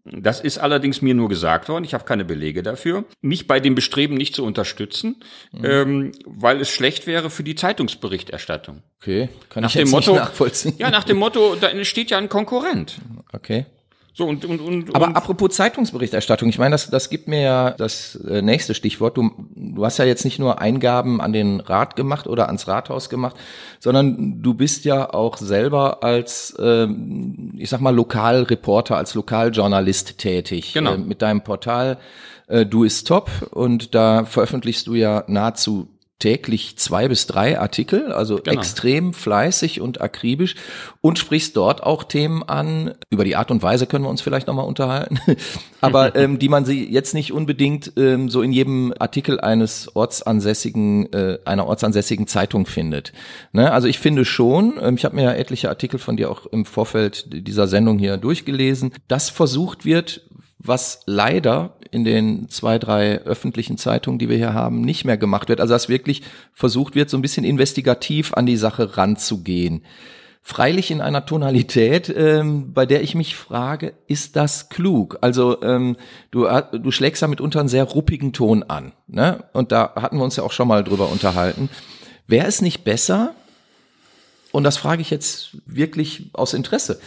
das 0.06 0.40
ist 0.40 0.58
allerdings 0.58 1.02
mir 1.02 1.14
nur 1.14 1.30
gesagt 1.30 1.70
worden, 1.70 1.84
ich 1.84 1.94
habe 1.94 2.04
keine 2.06 2.26
Belege 2.26 2.64
dafür, 2.64 3.06
mich 3.22 3.48
bei 3.48 3.60
dem 3.60 3.76
Bestreben 3.76 4.16
nicht 4.16 4.36
zu 4.36 4.44
unterstützen, 4.44 5.24
ähm, 5.64 6.12
weil 6.26 6.60
es 6.62 6.70
schlecht 6.70 7.08
wäre 7.08 7.30
für 7.30 7.44
die 7.44 7.56
Zeitungsberichterstattung. 7.56 8.82
Okay, 9.02 9.30
kann 9.50 9.64
Nach 9.64 9.70
ich 9.70 9.74
dem 9.76 9.82
jetzt 9.82 9.92
Motto, 9.92 10.12
nicht 10.14 10.20
nachvollziehen. 10.22 10.74
ja, 10.78 10.90
nach 10.90 11.04
dem 11.04 11.18
Motto, 11.18 11.56
da 11.56 11.68
entsteht 11.70 12.12
ja 12.12 12.18
ein 12.18 12.30
Konkurrent. 12.30 12.98
Okay. 13.34 13.66
So 14.14 14.28
und 14.28 14.44
und 14.44 14.60
und, 14.60 14.96
Aber 14.96 15.08
und 15.08 15.16
apropos 15.16 15.56
Zeitungsberichterstattung, 15.56 16.50
ich 16.50 16.60
meine, 16.60 16.74
das, 16.74 16.90
das 16.90 17.10
gibt 17.10 17.30
mir 17.30 17.42
ja 17.42 17.72
das 17.72 18.16
äh, 18.16 18.42
nächste 18.42 18.74
Stichwort. 18.74 19.16
Du, 19.16 19.32
du 19.56 19.86
hast 19.86 20.00
ja 20.00 20.06
jetzt 20.06 20.26
nicht 20.26 20.38
nur 20.38 20.60
Eingaben 20.60 21.22
an 21.22 21.32
den 21.32 21.62
Rat 21.62 21.96
gemacht 21.96 22.28
oder 22.28 22.48
ans 22.48 22.68
Rathaus 22.68 23.10
gemacht, 23.10 23.38
sondern 23.80 24.42
du 24.42 24.54
bist 24.54 24.84
ja 24.84 25.14
auch 25.14 25.38
selber 25.38 26.04
als, 26.04 26.54
ähm, 26.60 27.54
ich 27.58 27.70
sag 27.70 27.80
mal, 27.80 27.96
Lokalreporter, 27.96 28.98
als 28.98 29.16
Lokaljournalist 29.16 30.18
tätig. 30.18 30.74
Genau. 30.74 30.96
Äh, 30.96 30.98
mit 30.98 31.22
deinem 31.22 31.42
Portal 31.42 31.98
äh, 32.48 32.66
Du 32.66 32.84
ist 32.84 33.08
top 33.08 33.32
und 33.52 33.96
da 33.96 34.26
veröffentlichst 34.26 34.88
du 34.88 34.96
ja 34.96 35.24
nahezu 35.28 35.88
täglich 36.22 36.78
zwei 36.78 37.10
bis 37.10 37.28
drei 37.28 37.60
Artikel, 37.60 38.14
also 38.14 38.38
Genau. 38.38 38.58
extrem 38.58 39.14
fleißig 39.14 39.82
und 39.82 40.00
akribisch 40.00 40.56
und 41.02 41.20
sprichst 41.20 41.58
dort 41.58 41.84
auch 41.84 42.04
Themen 42.04 42.44
an. 42.44 42.94
Über 43.10 43.26
die 43.26 43.36
Art 43.36 43.52
und 43.52 43.62
Weise 43.62 43.88
können 43.88 44.06
wir 44.06 44.10
uns 44.10 44.22
vielleicht 44.22 44.48
nochmal 44.48 44.66
unterhalten, 44.66 45.20
aber 45.82 46.16
ähm, 46.22 46.40
die 46.40 46.48
man 46.48 46.64
sie 46.64 46.90
jetzt 46.90 47.14
nicht 47.14 47.34
unbedingt 47.34 47.94
ähm, 47.98 48.30
so 48.30 48.42
in 48.42 48.54
jedem 48.54 48.94
Artikel 49.00 49.42
eines 49.42 49.94
ortsansässigen, 49.96 51.12
äh, 51.12 51.40
einer 51.44 51.68
ortsansässigen 51.68 52.28
Zeitung 52.28 52.66
findet. 52.66 53.12
Ne? 53.52 53.72
Also 53.72 53.88
ich 53.88 54.00
finde 54.00 54.24
schon, 54.24 54.76
ähm, 54.82 54.96
ich 54.96 55.04
habe 55.04 55.16
mir 55.16 55.24
ja 55.24 55.34
etliche 55.34 55.70
Artikel 55.70 56.00
von 56.00 56.16
dir 56.16 56.30
auch 56.30 56.46
im 56.46 56.66
Vorfeld 56.66 57.26
dieser 57.34 57.68
Sendung 57.68 57.98
hier 57.98 58.18
durchgelesen, 58.18 58.94
dass 59.08 59.30
versucht 59.30 59.86
wird, 59.86 60.22
was 60.64 61.02
leider 61.06 61.76
in 61.90 62.04
den 62.04 62.50
zwei, 62.50 62.80
drei 62.80 63.20
öffentlichen 63.20 63.78
Zeitungen, 63.78 64.20
die 64.20 64.30
wir 64.30 64.38
hier 64.38 64.54
haben, 64.54 64.82
nicht 64.82 65.06
mehr 65.06 65.18
gemacht 65.18 65.50
wird. 65.50 65.60
Also 65.60 65.74
dass 65.74 65.90
wirklich 65.90 66.22
versucht 66.54 66.96
wird, 66.96 67.10
so 67.10 67.18
ein 67.18 67.22
bisschen 67.22 67.44
investigativ 67.44 68.34
an 68.34 68.46
die 68.46 68.58
Sache 68.58 68.98
ranzugehen. 68.98 69.84
Freilich 70.44 70.90
in 70.90 71.02
einer 71.02 71.26
Tonalität, 71.26 72.12
ähm, 72.16 72.74
bei 72.74 72.86
der 72.86 73.04
ich 73.04 73.14
mich 73.14 73.36
frage, 73.36 73.94
ist 74.08 74.36
das 74.36 74.70
klug? 74.70 75.20
Also 75.22 75.62
ähm, 75.62 75.98
du, 76.32 76.48
du 76.48 76.92
schlägst 76.92 77.22
ja 77.22 77.28
mitunter 77.28 77.60
einen 77.60 77.70
sehr 77.70 77.84
ruppigen 77.84 78.34
Ton 78.34 78.64
an. 78.64 78.92
Ne? 79.08 79.44
Und 79.54 79.72
da 79.72 79.94
hatten 79.96 80.18
wir 80.18 80.24
uns 80.24 80.38
ja 80.38 80.44
auch 80.44 80.52
schon 80.52 80.68
mal 80.68 80.84
drüber 80.84 81.10
unterhalten. 81.10 81.70
Wäre 82.26 82.48
es 82.48 82.62
nicht 82.62 82.84
besser, 82.84 83.36
und 84.52 84.64
das 84.64 84.78
frage 84.78 85.02
ich 85.02 85.10
jetzt 85.10 85.58
wirklich 85.66 86.30
aus 86.34 86.54
Interesse, 86.54 87.00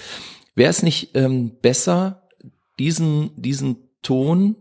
wäre 0.55 0.71
es 0.71 0.83
nicht 0.83 1.11
ähm, 1.15 1.51
besser, 1.61 2.23
diesen, 2.79 3.31
diesen 3.37 3.77
Ton 4.03 4.57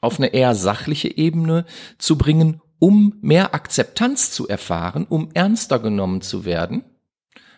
auf 0.00 0.18
eine 0.18 0.28
eher 0.28 0.54
sachliche 0.54 1.16
Ebene 1.16 1.64
zu 1.98 2.18
bringen, 2.18 2.60
um 2.78 3.14
mehr 3.20 3.54
Akzeptanz 3.54 4.30
zu 4.32 4.48
erfahren, 4.48 5.06
um 5.08 5.28
ernster 5.34 5.78
genommen 5.78 6.20
zu 6.20 6.44
werden? 6.44 6.84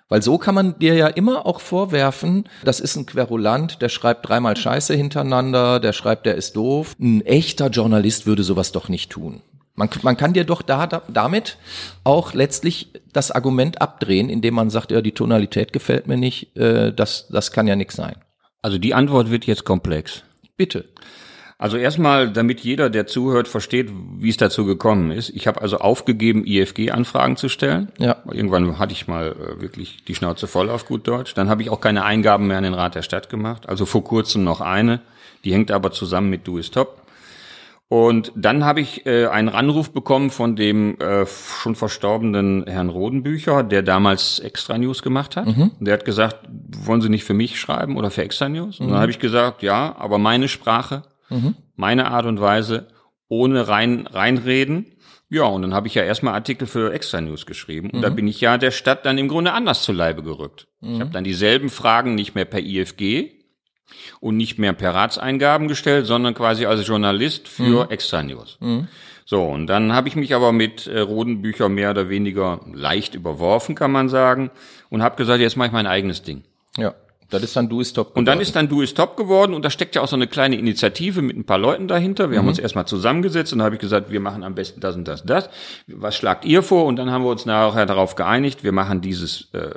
Weil 0.08 0.22
so 0.22 0.36
kann 0.36 0.54
man 0.54 0.78
dir 0.78 0.94
ja 0.94 1.06
immer 1.08 1.46
auch 1.46 1.60
vorwerfen, 1.60 2.44
das 2.62 2.78
ist 2.78 2.94
ein 2.96 3.06
Querulant, 3.06 3.80
der 3.80 3.88
schreibt 3.88 4.28
dreimal 4.28 4.56
Scheiße 4.56 4.94
hintereinander, 4.94 5.80
der 5.80 5.94
schreibt, 5.94 6.26
der 6.26 6.34
ist 6.34 6.56
doof. 6.56 6.94
Ein 7.00 7.22
echter 7.22 7.68
Journalist 7.68 8.26
würde 8.26 8.42
sowas 8.42 8.70
doch 8.72 8.88
nicht 8.88 9.10
tun. 9.10 9.40
Man, 9.74 9.88
man 10.02 10.16
kann 10.16 10.34
dir 10.34 10.44
doch 10.44 10.62
da, 10.62 10.86
da, 10.86 11.02
damit 11.08 11.56
auch 12.04 12.32
letztlich 12.34 12.92
das 13.12 13.30
Argument 13.30 13.80
abdrehen, 13.80 14.28
indem 14.28 14.54
man 14.54 14.70
sagt, 14.70 14.92
ja, 14.92 15.00
die 15.00 15.12
Tonalität 15.12 15.72
gefällt 15.72 16.06
mir 16.06 16.16
nicht, 16.16 16.56
äh, 16.56 16.92
das, 16.92 17.26
das 17.28 17.50
kann 17.50 17.66
ja 17.66 17.74
nichts 17.74 17.96
sein. 17.96 18.14
Also 18.64 18.78
die 18.78 18.94
Antwort 18.94 19.30
wird 19.30 19.44
jetzt 19.44 19.66
komplex. 19.66 20.22
Bitte. 20.56 20.86
Also 21.58 21.76
erstmal, 21.76 22.32
damit 22.32 22.60
jeder, 22.60 22.88
der 22.88 23.06
zuhört, 23.06 23.46
versteht, 23.46 23.90
wie 24.18 24.30
es 24.30 24.38
dazu 24.38 24.64
gekommen 24.64 25.10
ist. 25.10 25.28
Ich 25.28 25.46
habe 25.46 25.60
also 25.60 25.76
aufgegeben, 25.76 26.46
IFG-Anfragen 26.46 27.36
zu 27.36 27.50
stellen. 27.50 27.92
Ja. 27.98 28.22
Irgendwann 28.32 28.78
hatte 28.78 28.94
ich 28.94 29.06
mal 29.06 29.32
äh, 29.32 29.60
wirklich 29.60 30.04
die 30.04 30.14
Schnauze 30.14 30.46
voll 30.46 30.70
auf 30.70 30.86
gut 30.86 31.06
Deutsch. 31.06 31.34
Dann 31.34 31.50
habe 31.50 31.60
ich 31.60 31.68
auch 31.68 31.80
keine 31.82 32.04
Eingaben 32.04 32.46
mehr 32.46 32.56
an 32.56 32.64
den 32.64 32.72
Rat 32.72 32.94
der 32.94 33.02
Stadt 33.02 33.28
gemacht. 33.28 33.68
Also 33.68 33.84
vor 33.84 34.02
kurzem 34.02 34.44
noch 34.44 34.62
eine. 34.62 35.00
Die 35.44 35.52
hängt 35.52 35.70
aber 35.70 35.92
zusammen 35.92 36.30
mit 36.30 36.46
Du 36.46 36.56
ist 36.56 36.72
top. 36.72 37.02
Und 37.94 38.32
dann 38.34 38.64
habe 38.64 38.80
ich 38.80 39.06
äh, 39.06 39.28
einen 39.28 39.48
Anruf 39.48 39.92
bekommen 39.92 40.30
von 40.30 40.56
dem 40.56 40.98
äh, 40.98 41.26
schon 41.26 41.76
verstorbenen 41.76 42.66
Herrn 42.66 42.88
Rodenbücher, 42.88 43.62
der 43.62 43.84
damals 43.84 44.40
Extra 44.40 44.76
News 44.76 45.00
gemacht 45.00 45.36
hat. 45.36 45.46
Der 45.78 45.94
hat 45.94 46.04
gesagt, 46.04 46.40
wollen 46.48 47.02
Sie 47.02 47.08
nicht 47.08 47.22
für 47.22 47.34
mich 47.34 47.60
schreiben 47.60 47.96
oder 47.96 48.10
für 48.10 48.24
Extra 48.24 48.48
News? 48.48 48.80
Und 48.80 48.88
dann 48.88 48.98
habe 48.98 49.12
ich 49.12 49.20
gesagt, 49.20 49.62
ja, 49.62 49.94
aber 49.96 50.18
meine 50.18 50.48
Sprache, 50.48 51.04
meine 51.76 52.10
Art 52.10 52.26
und 52.26 52.40
Weise, 52.40 52.88
ohne 53.28 53.68
rein 53.68 54.08
reinreden. 54.08 54.86
Ja, 55.28 55.44
und 55.44 55.62
dann 55.62 55.72
habe 55.72 55.86
ich 55.86 55.94
ja 55.94 56.02
erstmal 56.02 56.34
Artikel 56.34 56.66
für 56.66 56.92
Extra 56.92 57.20
News 57.20 57.46
geschrieben. 57.46 57.90
Und 57.90 58.02
da 58.02 58.08
bin 58.08 58.26
ich 58.26 58.40
ja 58.40 58.58
der 58.58 58.72
Stadt 58.72 59.06
dann 59.06 59.18
im 59.18 59.28
Grunde 59.28 59.52
anders 59.52 59.82
zu 59.84 59.92
Leibe 59.92 60.24
gerückt. 60.24 60.66
Ich 60.80 61.00
habe 61.00 61.10
dann 61.10 61.22
dieselben 61.22 61.68
Fragen 61.68 62.16
nicht 62.16 62.34
mehr 62.34 62.44
per 62.44 62.60
IFG, 62.60 63.43
und 64.20 64.36
nicht 64.36 64.58
mehr 64.58 64.72
per 64.72 64.94
Ratseingaben 64.94 65.68
gestellt, 65.68 66.06
sondern 66.06 66.34
quasi 66.34 66.66
als 66.66 66.86
Journalist 66.86 67.48
für 67.48 67.90
Extra 67.90 68.22
News. 68.22 68.58
So, 69.26 69.42
und 69.42 69.66
dann 69.68 69.94
habe 69.94 70.08
ich 70.08 70.16
mich 70.16 70.34
aber 70.34 70.52
mit 70.52 70.86
äh, 70.86 71.00
Rodenbücher 71.00 71.68
mehr 71.70 71.90
oder 71.90 72.10
weniger 72.10 72.60
leicht 72.72 73.14
überworfen, 73.14 73.74
kann 73.74 73.90
man 73.90 74.10
sagen, 74.10 74.50
und 74.90 75.02
habe 75.02 75.16
gesagt, 75.16 75.40
jetzt 75.40 75.56
mache 75.56 75.68
ich 75.68 75.72
mein 75.72 75.86
eigenes 75.86 76.22
Ding. 76.22 76.44
Ja. 76.76 76.94
Das 77.30 77.42
ist 77.42 77.56
dann 77.56 77.70
Du 77.70 77.80
ist 77.80 77.94
top. 77.94 78.16
Und 78.16 78.26
dann 78.26 78.34
geworden. 78.34 78.42
ist 78.42 78.54
dann 78.54 78.68
Du 78.68 78.82
ist 78.82 78.96
top 78.98 79.16
geworden 79.16 79.54
und 79.54 79.64
da 79.64 79.70
steckt 79.70 79.94
ja 79.96 80.02
auch 80.02 80.08
so 80.08 80.14
eine 80.14 80.26
kleine 80.26 80.56
Initiative 80.56 81.22
mit 81.22 81.36
ein 81.36 81.44
paar 81.44 81.58
Leuten 81.58 81.88
dahinter. 81.88 82.30
Wir 82.30 82.38
haben 82.38 82.48
uns 82.48 82.58
erstmal 82.58 82.86
zusammengesetzt 82.86 83.52
und 83.54 83.60
da 83.60 83.64
habe 83.64 83.76
ich 83.76 83.80
gesagt, 83.80 84.10
wir 84.10 84.20
machen 84.20 84.44
am 84.44 84.54
besten 84.54 84.80
das 84.80 84.94
und 84.94 85.08
das, 85.08 85.24
das. 85.24 85.48
Was 85.86 86.14
schlagt 86.14 86.44
ihr 86.44 86.62
vor? 86.62 86.84
Und 86.84 86.96
dann 86.96 87.10
haben 87.10 87.24
wir 87.24 87.30
uns 87.30 87.46
nachher 87.46 87.86
darauf 87.86 88.14
geeinigt, 88.14 88.62
wir 88.62 88.72
machen 88.72 89.00
dieses 89.00 89.48
äh, 89.52 89.70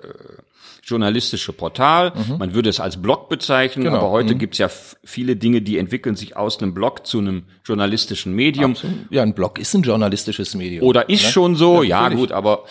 journalistische 0.88 1.54
Portal. 1.54 2.14
Man 2.40 2.54
würde 2.56 2.70
es 2.70 2.80
als 2.80 3.02
Blog 3.02 3.30
bezeichnen, 3.30 3.84
Genau. 3.84 3.98
aber 3.98 4.10
heute 4.10 4.36
gibt's 4.36 4.58
ja 4.58 4.68
f- 4.68 4.96
viele 5.04 5.36
Dinge, 5.36 5.62
die 5.62 5.78
entwickeln 5.78 6.16
sich 6.16 6.36
aus 6.38 6.60
einem 6.62 6.74
Blog 6.74 7.06
zu 7.06 7.20
einem 7.20 7.44
journalistischen 7.66 8.34
Medium. 8.34 8.76
ja, 9.10 9.22
ein 9.22 9.34
Blog 9.36 9.60
ist 9.60 9.74
ein 9.76 9.84
journalistisches 9.84 10.56
Medium. 10.56 10.84
Oder 10.88 11.10
ist 11.10 11.24
Ne? 11.26 11.30
schon 11.32 11.56
so, 11.56 11.84
Ja, 11.84 12.10
ja, 12.10 12.16
gut, 12.16 12.32
aber 12.32 12.64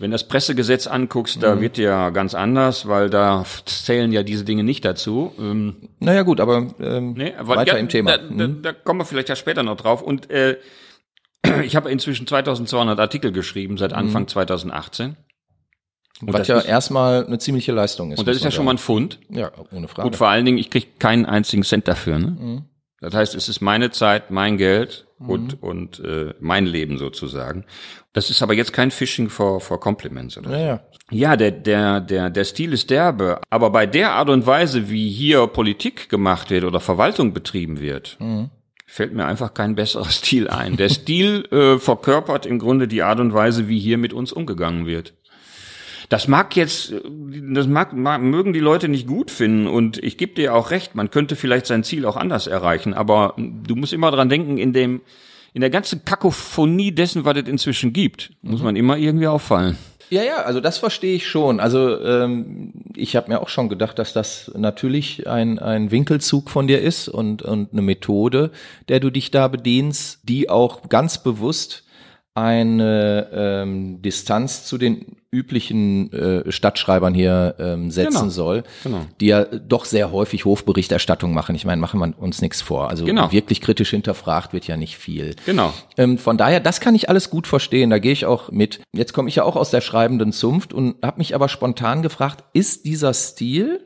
Wenn 0.00 0.12
das 0.12 0.28
Pressegesetz 0.28 0.86
anguckst, 0.86 1.42
da 1.42 1.60
wird 1.60 1.76
ja 1.76 2.10
ganz 2.10 2.32
anders, 2.36 2.86
weil 2.86 3.10
da 3.10 3.44
zählen 3.64 4.12
ja 4.12 4.22
diese 4.22 4.44
Dinge 4.44 4.62
nicht 4.62 4.84
dazu. 4.84 5.32
Ähm, 5.40 5.74
Naja 5.98 6.22
gut, 6.22 6.38
aber 6.38 6.68
ähm, 6.78 7.14
nee, 7.14 7.34
aber 7.36 7.56
weiter 7.56 7.72
ja, 7.72 7.78
im 7.78 7.88
Thema. 7.88 8.12
Da, 8.12 8.18
da, 8.18 8.44
Hm? 8.44 8.62
da 8.62 8.72
kommen 8.72 9.00
wir 9.00 9.04
vielleicht 9.04 9.28
ja 9.28 9.34
später 9.34 9.64
noch 9.64 9.76
drauf. 9.76 10.00
Und 10.00 10.30
äh, 10.30 10.56
ich 11.64 11.74
habe 11.74 11.90
inzwischen 11.90 12.28
2200 12.28 13.00
Artikel 13.00 13.32
geschrieben 13.32 13.76
seit 13.76 13.92
Anfang 13.92 14.28
2018. 14.28 15.16
Und 16.20 16.32
Was 16.32 16.48
ja 16.48 16.58
ist, 16.58 16.66
erstmal 16.66 17.26
eine 17.26 17.38
ziemliche 17.38 17.72
Leistung 17.72 18.12
ist. 18.12 18.18
und 18.18 18.26
das 18.26 18.36
ist 18.36 18.44
ja 18.44 18.50
schon 18.50 18.64
mal 18.64 18.72
ein 18.72 18.78
Fund. 18.78 19.20
Ja, 19.30 19.52
ohne 19.72 19.86
Frage. 19.88 20.08
Und 20.08 20.16
vor 20.16 20.28
allen 20.28 20.44
Dingen, 20.44 20.58
ich 20.58 20.70
kriege 20.70 20.86
keinen 20.98 21.26
einzigen 21.26 21.62
Cent 21.62 21.86
dafür. 21.86 22.18
Ne? 22.18 22.26
Mhm. 22.26 22.64
Das 23.00 23.14
heißt, 23.14 23.34
es 23.36 23.48
ist 23.48 23.60
meine 23.60 23.90
Zeit, 23.92 24.32
mein 24.32 24.56
Geld 24.56 25.06
und, 25.20 25.62
und 25.62 26.00
äh, 26.00 26.34
mein 26.40 26.66
Leben 26.66 26.98
sozusagen. 26.98 27.64
Das 28.12 28.30
ist 28.30 28.42
aber 28.42 28.54
jetzt 28.54 28.72
kein 28.72 28.90
Phishing 28.90 29.28
for, 29.28 29.60
for 29.60 29.78
Compliments. 29.78 30.36
Oder? 30.36 30.50
ja, 30.50 30.66
ja. 30.66 30.80
Ja, 31.10 31.36
der, 31.36 31.52
der, 31.52 32.00
der, 32.00 32.28
der 32.28 32.44
Stil 32.44 32.72
ist 32.72 32.90
derbe. 32.90 33.40
Aber 33.48 33.70
bei 33.70 33.86
der 33.86 34.12
Art 34.12 34.28
und 34.28 34.46
Weise, 34.46 34.90
wie 34.90 35.08
hier 35.08 35.46
Politik 35.46 36.08
gemacht 36.08 36.50
wird 36.50 36.64
oder 36.64 36.80
Verwaltung 36.80 37.32
betrieben 37.32 37.80
wird, 37.80 38.18
fällt 38.86 39.14
mir 39.14 39.24
einfach 39.24 39.54
kein 39.54 39.74
besserer 39.74 40.04
Stil 40.10 40.48
ein. 40.48 40.76
Der 40.76 40.88
Stil 40.88 41.46
äh, 41.50 41.78
verkörpert 41.78 42.44
im 42.44 42.58
Grunde 42.58 42.88
die 42.88 43.02
Art 43.02 43.20
und 43.20 43.32
Weise, 43.32 43.68
wie 43.68 43.78
hier 43.78 43.96
mit 43.96 44.12
uns 44.12 44.32
umgegangen 44.32 44.86
wird. 44.86 45.14
Das 46.08 46.26
mag 46.26 46.56
jetzt, 46.56 46.94
das 47.52 47.66
mag, 47.66 47.92
mag 47.92 48.22
mögen 48.22 48.54
die 48.54 48.60
Leute 48.60 48.88
nicht 48.88 49.06
gut 49.06 49.30
finden 49.30 49.66
und 49.66 50.02
ich 50.02 50.16
gebe 50.16 50.34
dir 50.34 50.54
auch 50.54 50.70
recht, 50.70 50.94
man 50.94 51.10
könnte 51.10 51.36
vielleicht 51.36 51.66
sein 51.66 51.84
Ziel 51.84 52.06
auch 52.06 52.16
anders 52.16 52.46
erreichen, 52.46 52.94
aber 52.94 53.34
du 53.36 53.76
musst 53.76 53.92
immer 53.92 54.10
dran 54.10 54.30
denken, 54.30 54.56
in 54.56 54.72
dem, 54.72 55.02
in 55.52 55.60
der 55.60 55.70
ganzen 55.70 56.06
Kakophonie 56.06 56.92
dessen, 56.92 57.26
was 57.26 57.36
es 57.36 57.48
inzwischen 57.48 57.92
gibt, 57.92 58.30
muss 58.40 58.62
man 58.62 58.74
immer 58.74 58.96
irgendwie 58.96 59.26
auffallen. 59.26 59.76
Ja, 60.10 60.22
ja, 60.22 60.36
also 60.36 60.60
das 60.60 60.78
verstehe 60.78 61.16
ich 61.16 61.26
schon. 61.26 61.60
Also 61.60 62.00
ähm, 62.00 62.72
ich 62.96 63.14
habe 63.14 63.30
mir 63.30 63.42
auch 63.42 63.50
schon 63.50 63.68
gedacht, 63.68 63.98
dass 63.98 64.14
das 64.14 64.50
natürlich 64.56 65.26
ein, 65.26 65.58
ein 65.58 65.90
Winkelzug 65.90 66.48
von 66.48 66.66
dir 66.66 66.80
ist 66.80 67.08
und, 67.08 67.42
und 67.42 67.72
eine 67.72 67.82
Methode, 67.82 68.50
der 68.88 69.00
du 69.00 69.10
dich 69.10 69.30
da 69.30 69.48
bedienst, 69.48 70.20
die 70.22 70.48
auch 70.48 70.88
ganz 70.88 71.22
bewusst 71.22 71.84
eine 72.38 73.28
ähm, 73.32 74.02
Distanz 74.02 74.64
zu 74.64 74.78
den 74.78 75.16
üblichen 75.30 76.10
äh, 76.12 76.50
Stadtschreibern 76.50 77.12
hier 77.12 77.54
ähm, 77.58 77.90
setzen 77.90 78.14
Genau, 78.14 78.28
soll, 78.30 78.62
genau. 78.82 79.02
die 79.20 79.26
ja 79.26 79.44
doch 79.44 79.84
sehr 79.84 80.10
häufig 80.10 80.46
Hofberichterstattung 80.46 81.34
machen. 81.34 81.54
Ich 81.54 81.66
meine, 81.66 81.80
machen 81.82 82.00
wir 82.00 82.18
uns 82.18 82.40
nichts 82.40 82.62
vor. 82.62 82.88
Also 82.88 83.04
Genau. 83.04 83.30
wirklich 83.30 83.60
kritisch 83.60 83.90
hinterfragt 83.90 84.54
wird 84.54 84.66
ja 84.66 84.78
nicht 84.78 84.96
viel. 84.96 85.34
Genau. 85.44 85.74
Ähm, 85.98 86.16
von 86.16 86.38
daher, 86.38 86.60
das 86.60 86.80
kann 86.80 86.94
ich 86.94 87.10
alles 87.10 87.28
gut 87.28 87.46
verstehen, 87.46 87.90
da 87.90 87.98
gehe 87.98 88.12
ich 88.12 88.24
auch 88.24 88.50
mit. 88.50 88.80
Jetzt 88.94 89.12
komme 89.12 89.28
ich 89.28 89.36
ja 89.36 89.44
auch 89.44 89.56
aus 89.56 89.70
der 89.70 89.82
schreibenden 89.82 90.32
Zunft 90.32 90.72
und 90.72 90.96
habe 91.02 91.18
mich 91.18 91.34
aber 91.34 91.50
spontan 91.50 92.00
gefragt, 92.00 92.44
ist 92.54 92.86
dieser 92.86 93.12
Stil 93.12 93.80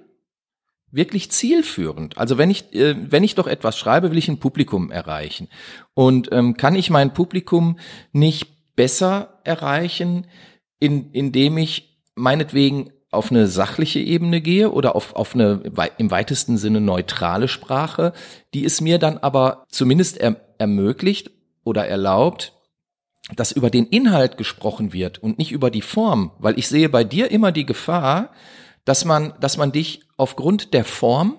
wirklich 0.93 1.31
zielführend? 1.31 2.19
Also 2.19 2.39
wenn 2.39 2.51
ich, 2.51 2.73
äh, 2.75 2.95
wenn 3.11 3.25
ich 3.25 3.35
doch 3.35 3.49
etwas 3.49 3.77
schreibe, 3.77 4.11
will 4.11 4.19
ich 4.19 4.29
ein 4.29 4.39
Publikum 4.39 4.91
erreichen. 4.91 5.49
Und 5.95 6.29
ähm, 6.31 6.57
kann 6.57 6.77
ich 6.77 6.91
mein 6.91 7.13
Publikum 7.13 7.79
nicht 8.13 8.77
besser 8.77 9.41
erreichen, 9.45 10.27
in, 10.79 11.11
indem 11.13 11.59
ich 11.59 11.99
meinetwegen 12.15 12.91
auf 13.11 13.31
eine 13.31 13.47
sachliche 13.47 14.01
Ebene 14.01 14.41
gehe 14.41 14.71
oder 14.71 14.97
auf, 14.97 15.15
auf 15.15 15.35
eine 15.35 15.63
im 15.99 16.11
weitesten 16.11 16.57
Sinne 16.57 16.81
neutrale 16.81 17.47
Sprache, 17.47 18.15
die 18.55 18.65
es 18.65 18.81
mir 18.81 18.99
dann 18.99 19.19
aber 19.19 19.67
zumindest 19.69 20.17
er, 20.19 20.41
ermöglicht 20.59 21.31
oder 21.63 21.87
erlaubt, 21.87 22.55
dass 23.37 23.53
über 23.53 23.71
den 23.71 23.87
Inhalt 23.87 24.37
gesprochen 24.37 24.93
wird 24.93 25.23
und 25.23 25.39
nicht 25.39 25.53
über 25.53 25.71
die 25.71 25.83
Form, 25.83 26.33
weil 26.39 26.59
ich 26.59 26.69
sehe 26.69 26.89
bei 26.89 27.05
dir 27.05 27.31
immer 27.31 27.53
die 27.53 27.67
Gefahr, 27.67 28.31
dass 28.85 29.05
man, 29.05 29.35
dass 29.41 29.57
man 29.57 29.73
dich 29.73 30.03
aufgrund 30.17 30.75
der 30.75 30.85
Form 30.85 31.39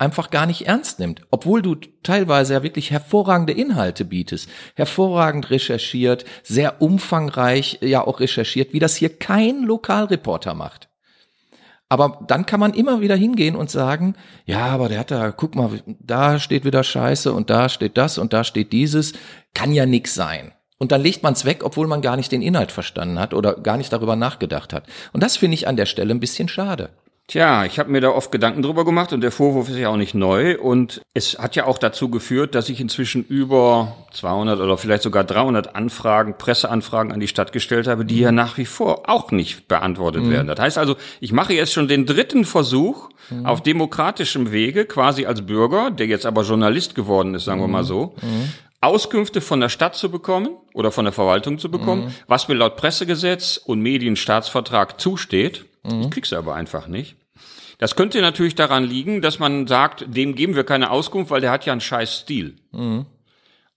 einfach 0.00 0.30
gar 0.30 0.46
nicht 0.46 0.66
ernst 0.66 0.98
nimmt, 0.98 1.22
obwohl 1.30 1.60
du 1.60 1.74
teilweise 2.02 2.54
ja 2.54 2.62
wirklich 2.62 2.90
hervorragende 2.90 3.52
Inhalte 3.52 4.06
bietest, 4.06 4.48
hervorragend 4.74 5.50
recherchiert, 5.50 6.24
sehr 6.42 6.80
umfangreich 6.80 7.78
ja 7.82 8.06
auch 8.06 8.20
recherchiert, 8.20 8.72
wie 8.72 8.78
das 8.78 8.96
hier 8.96 9.18
kein 9.18 9.62
Lokalreporter 9.62 10.54
macht. 10.54 10.88
Aber 11.90 12.24
dann 12.26 12.46
kann 12.46 12.60
man 12.60 12.72
immer 12.72 13.00
wieder 13.00 13.16
hingehen 13.16 13.56
und 13.56 13.68
sagen, 13.68 14.14
ja, 14.46 14.66
aber 14.66 14.88
der 14.88 15.00
hat 15.00 15.10
da, 15.10 15.32
guck 15.32 15.56
mal, 15.56 15.82
da 15.86 16.38
steht 16.38 16.64
wieder 16.64 16.84
Scheiße 16.84 17.32
und 17.32 17.50
da 17.50 17.68
steht 17.68 17.98
das 17.98 18.16
und 18.16 18.32
da 18.32 18.44
steht 18.44 18.72
dieses, 18.72 19.12
kann 19.54 19.72
ja 19.72 19.86
nix 19.86 20.14
sein. 20.14 20.52
Und 20.80 20.92
dann 20.92 21.02
legt 21.02 21.22
man 21.22 21.34
es 21.34 21.44
weg, 21.44 21.60
obwohl 21.62 21.86
man 21.86 22.00
gar 22.00 22.16
nicht 22.16 22.32
den 22.32 22.40
Inhalt 22.40 22.72
verstanden 22.72 23.20
hat 23.20 23.34
oder 23.34 23.54
gar 23.54 23.76
nicht 23.76 23.92
darüber 23.92 24.16
nachgedacht 24.16 24.72
hat. 24.72 24.84
Und 25.12 25.22
das 25.22 25.36
finde 25.36 25.54
ich 25.54 25.68
an 25.68 25.76
der 25.76 25.84
Stelle 25.84 26.12
ein 26.12 26.20
bisschen 26.20 26.48
schade. 26.48 26.88
Tja, 27.26 27.64
ich 27.64 27.78
habe 27.78 27.92
mir 27.92 28.00
da 28.00 28.08
oft 28.08 28.32
Gedanken 28.32 28.62
drüber 28.62 28.84
gemacht 28.84 29.12
und 29.12 29.20
der 29.20 29.30
Vorwurf 29.30 29.68
ist 29.68 29.76
ja 29.76 29.90
auch 29.90 29.96
nicht 29.96 30.14
neu 30.14 30.58
und 30.58 31.00
es 31.14 31.38
hat 31.38 31.54
ja 31.54 31.66
auch 31.66 31.78
dazu 31.78 32.08
geführt, 32.08 32.56
dass 32.56 32.68
ich 32.68 32.80
inzwischen 32.80 33.22
über 33.24 33.94
200 34.14 34.58
oder 34.58 34.76
vielleicht 34.76 35.04
sogar 35.04 35.22
300 35.22 35.76
Anfragen, 35.76 36.36
Presseanfragen 36.36 37.12
an 37.12 37.20
die 37.20 37.28
Stadt 37.28 37.52
gestellt 37.52 37.86
habe, 37.86 38.04
die 38.04 38.18
ja 38.18 38.32
nach 38.32 38.58
wie 38.58 38.64
vor 38.64 39.08
auch 39.08 39.30
nicht 39.30 39.68
beantwortet 39.68 40.28
werden. 40.28 40.48
Das 40.48 40.58
heißt 40.58 40.76
also, 40.76 40.96
ich 41.20 41.32
mache 41.32 41.52
jetzt 41.52 41.72
schon 41.72 41.86
den 41.86 42.04
dritten 42.04 42.44
Versuch 42.44 43.10
auf 43.44 43.62
demokratischem 43.62 44.50
Wege, 44.50 44.86
quasi 44.86 45.26
als 45.26 45.42
Bürger, 45.42 45.92
der 45.92 46.08
jetzt 46.08 46.26
aber 46.26 46.42
Journalist 46.42 46.96
geworden 46.96 47.34
ist, 47.36 47.44
sagen 47.44 47.60
wir 47.60 47.68
mal 47.68 47.84
so, 47.84 48.14
Auskünfte 48.80 49.40
von 49.40 49.60
der 49.60 49.68
Stadt 49.68 49.94
zu 49.94 50.10
bekommen 50.10 50.48
oder 50.72 50.90
von 50.90 51.04
der 51.04 51.12
Verwaltung 51.12 51.58
zu 51.58 51.70
bekommen, 51.70 52.14
was 52.26 52.48
mir 52.48 52.54
laut 52.54 52.76
Pressegesetz 52.76 53.58
und 53.58 53.80
Medienstaatsvertrag 53.80 55.00
zusteht. 55.00 55.66
Ich 55.84 56.10
krieg's 56.10 56.32
aber 56.32 56.54
einfach 56.54 56.88
nicht. 56.88 57.16
Das 57.78 57.96
könnte 57.96 58.20
natürlich 58.20 58.54
daran 58.54 58.84
liegen, 58.84 59.22
dass 59.22 59.38
man 59.38 59.66
sagt, 59.66 60.04
dem 60.14 60.34
geben 60.34 60.54
wir 60.54 60.64
keine 60.64 60.90
Auskunft, 60.90 61.30
weil 61.30 61.40
der 61.40 61.50
hat 61.50 61.66
ja 61.66 61.72
einen 61.72 61.80
scheiß 61.80 62.20
Stil. 62.20 62.56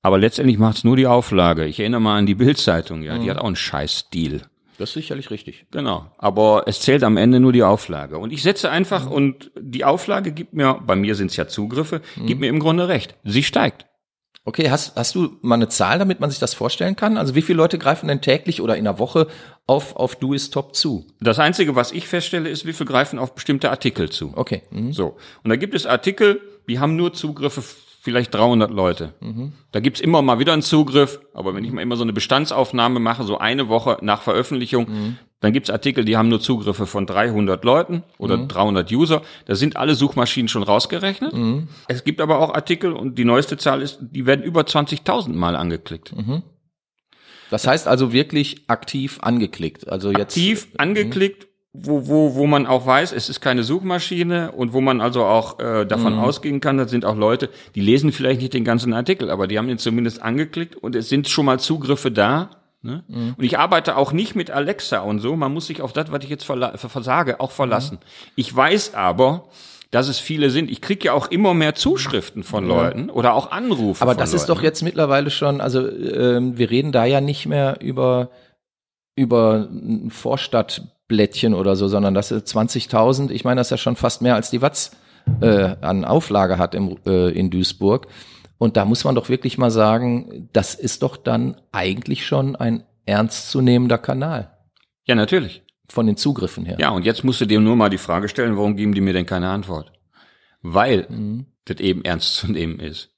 Aber 0.01 0.17
letztendlich 0.17 0.57
macht's 0.57 0.83
nur 0.83 0.97
die 0.97 1.07
Auflage. 1.07 1.65
Ich 1.65 1.79
erinnere 1.79 2.01
mal 2.01 2.17
an 2.17 2.25
die 2.25 2.35
Bildzeitung, 2.35 3.03
ja, 3.03 3.17
die 3.17 3.29
hat 3.29 3.37
auch 3.37 3.45
einen 3.45 3.55
scheiß 3.55 3.99
Stil. 3.99 4.41
Das 4.77 4.89
ist 4.89 4.95
sicherlich 4.95 5.29
richtig. 5.29 5.65
Genau. 5.71 6.07
Aber 6.17 6.63
es 6.65 6.81
zählt 6.81 7.03
am 7.03 7.15
Ende 7.15 7.39
nur 7.39 7.53
die 7.53 7.63
Auflage. 7.63 8.17
Und 8.17 8.33
ich 8.33 8.41
setze 8.41 8.69
einfach, 8.69 9.09
und 9.09 9.51
die 9.57 9.85
Auflage 9.85 10.31
gibt 10.31 10.53
mir, 10.53 10.81
bei 10.85 10.95
mir 10.95 11.15
sind's 11.15 11.37
ja 11.37 11.47
Zugriffe, 11.47 12.01
gibt 12.25 12.41
mir 12.41 12.47
im 12.47 12.59
Grunde 12.59 12.87
recht. 12.87 13.15
Sie 13.23 13.43
steigt. 13.43 13.85
Okay, 14.45 14.69
hast, 14.69 14.97
hast 14.97 15.15
du 15.15 15.37
mal 15.41 15.55
eine 15.55 15.69
Zahl, 15.69 15.99
damit 15.99 16.19
man 16.19 16.29
sich 16.29 16.39
das 16.39 16.53
vorstellen 16.53 16.97
kann? 16.97 17.17
Also 17.17 17.33
wie 17.33 17.41
viele 17.41 17.57
Leute 17.57 17.77
greifen 17.77 18.07
denn 18.07 18.21
täglich 18.21 18.61
oder 18.61 18.75
in 18.75 18.83
der 18.83 18.99
Woche 18.99 19.27
auf, 19.67 19.95
auf 19.95 20.17
Du 20.17 20.33
ist 20.33 20.53
Top 20.53 20.75
zu? 20.75 21.07
Das 21.21 21.39
Einzige, 21.39 21.75
was 21.75 21.93
ich 21.93 22.07
feststelle, 22.07 22.49
ist, 22.49 22.65
wie 22.65 22.73
viel 22.73 22.85
greifen 22.85 23.19
auf 23.19 23.35
bestimmte 23.35 23.69
Artikel 23.71 24.09
zu. 24.09 24.33
Okay. 24.35 24.63
Mhm. 24.69 24.91
So. 24.91 25.15
Und 25.43 25.49
da 25.49 25.55
gibt 25.55 25.75
es 25.75 25.85
Artikel, 25.85 26.41
die 26.67 26.79
haben 26.79 26.97
nur 26.97 27.13
Zugriffe 27.13 27.61
vielleicht 28.01 28.33
300 28.33 28.69
Leute. 28.69 29.13
Da 29.71 29.79
gibt's 29.79 30.01
immer 30.01 30.21
mal 30.21 30.37
wieder 30.37 30.51
einen 30.51 30.61
Zugriff, 30.61 31.21
aber 31.33 31.55
wenn 31.55 31.63
ich 31.63 31.71
mal 31.71 31.81
immer 31.81 31.95
so 31.95 32.03
eine 32.03 32.11
Bestandsaufnahme 32.11 32.99
mache, 32.99 33.23
so 33.23 33.37
eine 33.37 33.69
Woche 33.69 33.97
nach 34.01 34.21
Veröffentlichung, 34.21 35.17
dann 35.43 35.51
gibt's 35.51 35.69
Artikel, 35.69 36.05
die 36.05 36.15
haben 36.15 36.29
nur 36.29 36.39
Zugriffe 36.39 36.85
von 36.85 37.05
300 37.05 37.65
Leuten 37.65 38.03
oder 38.17 38.37
300 38.37 38.89
User. 38.93 39.23
Da 39.45 39.55
sind 39.55 39.75
alle 39.75 39.93
Suchmaschinen 39.93 40.47
schon 40.47 40.63
rausgerechnet. 40.63 41.33
Es 41.89 42.05
gibt 42.05 42.21
aber 42.21 42.39
auch 42.39 42.53
Artikel, 42.53 42.93
und 42.93 43.17
die 43.17 43.25
neueste 43.25 43.57
Zahl 43.57 43.81
ist, 43.81 43.99
die 43.99 44.25
werden 44.25 44.41
über 44.45 44.61
20.000 44.61 45.33
Mal 45.33 45.57
angeklickt. 45.57 46.13
Das 47.49 47.67
heißt 47.67 47.89
also 47.89 48.13
wirklich 48.13 48.63
aktiv 48.67 49.19
angeklickt. 49.21 49.89
Also 49.89 50.11
jetzt 50.11 50.37
aktiv 50.37 50.67
angeklickt, 50.77 51.47
wo, 51.73 52.07
wo, 52.07 52.35
wo 52.35 52.47
man 52.47 52.65
auch 52.65 52.85
weiß, 52.85 53.11
es 53.11 53.27
ist 53.27 53.41
keine 53.41 53.63
Suchmaschine 53.63 54.53
und 54.53 54.71
wo 54.71 54.79
man 54.79 55.01
also 55.01 55.25
auch 55.25 55.59
äh, 55.59 55.85
davon 55.85 56.13
ausgehen 56.19 56.61
kann, 56.61 56.77
das 56.77 56.89
sind 56.89 57.03
auch 57.03 57.17
Leute, 57.17 57.49
die 57.75 57.81
lesen 57.81 58.13
vielleicht 58.13 58.39
nicht 58.39 58.53
den 58.53 58.63
ganzen 58.63 58.93
Artikel, 58.93 59.29
aber 59.29 59.47
die 59.47 59.57
haben 59.57 59.67
ihn 59.67 59.77
zumindest 59.77 60.21
angeklickt 60.21 60.77
und 60.77 60.95
es 60.95 61.09
sind 61.09 61.27
schon 61.27 61.47
mal 61.47 61.59
Zugriffe 61.59 62.11
da. 62.11 62.62
Ne? 62.83 63.03
Und 63.07 63.43
ich 63.43 63.57
arbeite 63.57 63.95
auch 63.97 64.11
nicht 64.11 64.35
mit 64.35 64.51
Alexa 64.51 64.99
und 64.99 65.19
so, 65.19 65.35
man 65.35 65.53
muss 65.53 65.67
sich 65.67 65.81
auf 65.81 65.93
das, 65.93 66.11
was 66.11 66.23
ich 66.23 66.29
jetzt 66.29 66.43
versage, 66.43 67.39
auch 67.39 67.51
verlassen. 67.51 67.97
Ich 68.35 68.53
weiß 68.53 68.93
aber, 68.93 69.45
dass 69.89 70.07
es 70.07 70.19
viele 70.19 70.49
sind. 70.49 70.69
Ich 70.69 70.81
kriege 70.81 71.05
ja 71.05 71.13
auch 71.13 71.27
immer 71.27 71.53
mehr 71.53 71.75
Zuschriften 71.75 72.43
von 72.43 72.67
Leuten 72.67 73.09
oder 73.09 73.35
auch 73.35 73.51
Anrufe. 73.51 74.01
Aber 74.01 74.15
das 74.15 74.33
ist 74.33 74.47
Leuten. 74.47 74.57
doch 74.59 74.63
jetzt 74.63 74.81
mittlerweile 74.81 75.29
schon, 75.29 75.61
also 75.61 75.87
ähm, 75.87 76.57
wir 76.57 76.69
reden 76.69 76.91
da 76.91 77.05
ja 77.05 77.21
nicht 77.21 77.45
mehr 77.45 77.77
über 77.79 78.29
über 79.15 79.69
ein 79.71 80.09
Vorstadtblättchen 80.09 81.53
oder 81.53 81.75
so, 81.75 81.87
sondern 81.87 82.13
das 82.13 82.31
ist 82.31 82.47
20.000. 82.47 83.29
Ich 83.29 83.43
meine, 83.43 83.59
das 83.59 83.67
ist 83.67 83.71
ja 83.71 83.77
schon 83.77 83.95
fast 83.95 84.21
mehr 84.21 84.35
als 84.35 84.49
die 84.49 84.61
Watz 84.61 84.91
äh, 85.41 85.75
an 85.81 86.03
Auflage 86.03 86.57
hat 86.57 86.75
im, 86.75 86.97
äh, 87.05 87.29
in 87.29 87.49
Duisburg. 87.49 88.07
Und 88.63 88.77
da 88.77 88.85
muss 88.85 89.03
man 89.03 89.13
doch 89.13 89.27
wirklich 89.27 89.57
mal 89.57 89.71
sagen, 89.71 90.47
das 90.53 90.73
ist 90.73 91.03
doch 91.03 91.17
dann 91.17 91.57
eigentlich 91.73 92.25
schon 92.25 92.55
ein 92.55 92.85
ernstzunehmender 93.05 93.97
Kanal 93.97 94.55
Ja, 95.05 95.15
natürlich. 95.15 95.63
von 95.89 96.07
den 96.07 96.15
Zugriffen 96.15 96.65
her. 96.65 96.77
Ja, 96.79 96.91
und 96.91 97.03
jetzt 97.03 97.25
musst 97.25 97.41
du 97.41 97.45
dir 97.45 97.59
nur 97.59 97.75
mal 97.75 97.89
die 97.89 97.97
Frage 97.97 98.29
stellen, 98.29 98.55
warum 98.55 98.77
geben 98.77 98.93
die 98.95 99.01
mir 99.01 99.11
denn 99.11 99.25
keine 99.25 99.49
Antwort? 99.49 99.91
Weil 100.61 101.09
das 101.65 101.81
eben 101.81 102.05
ernst 102.05 102.37
zu 102.37 102.49
nehmen 102.49 102.79
ist. 102.79 103.09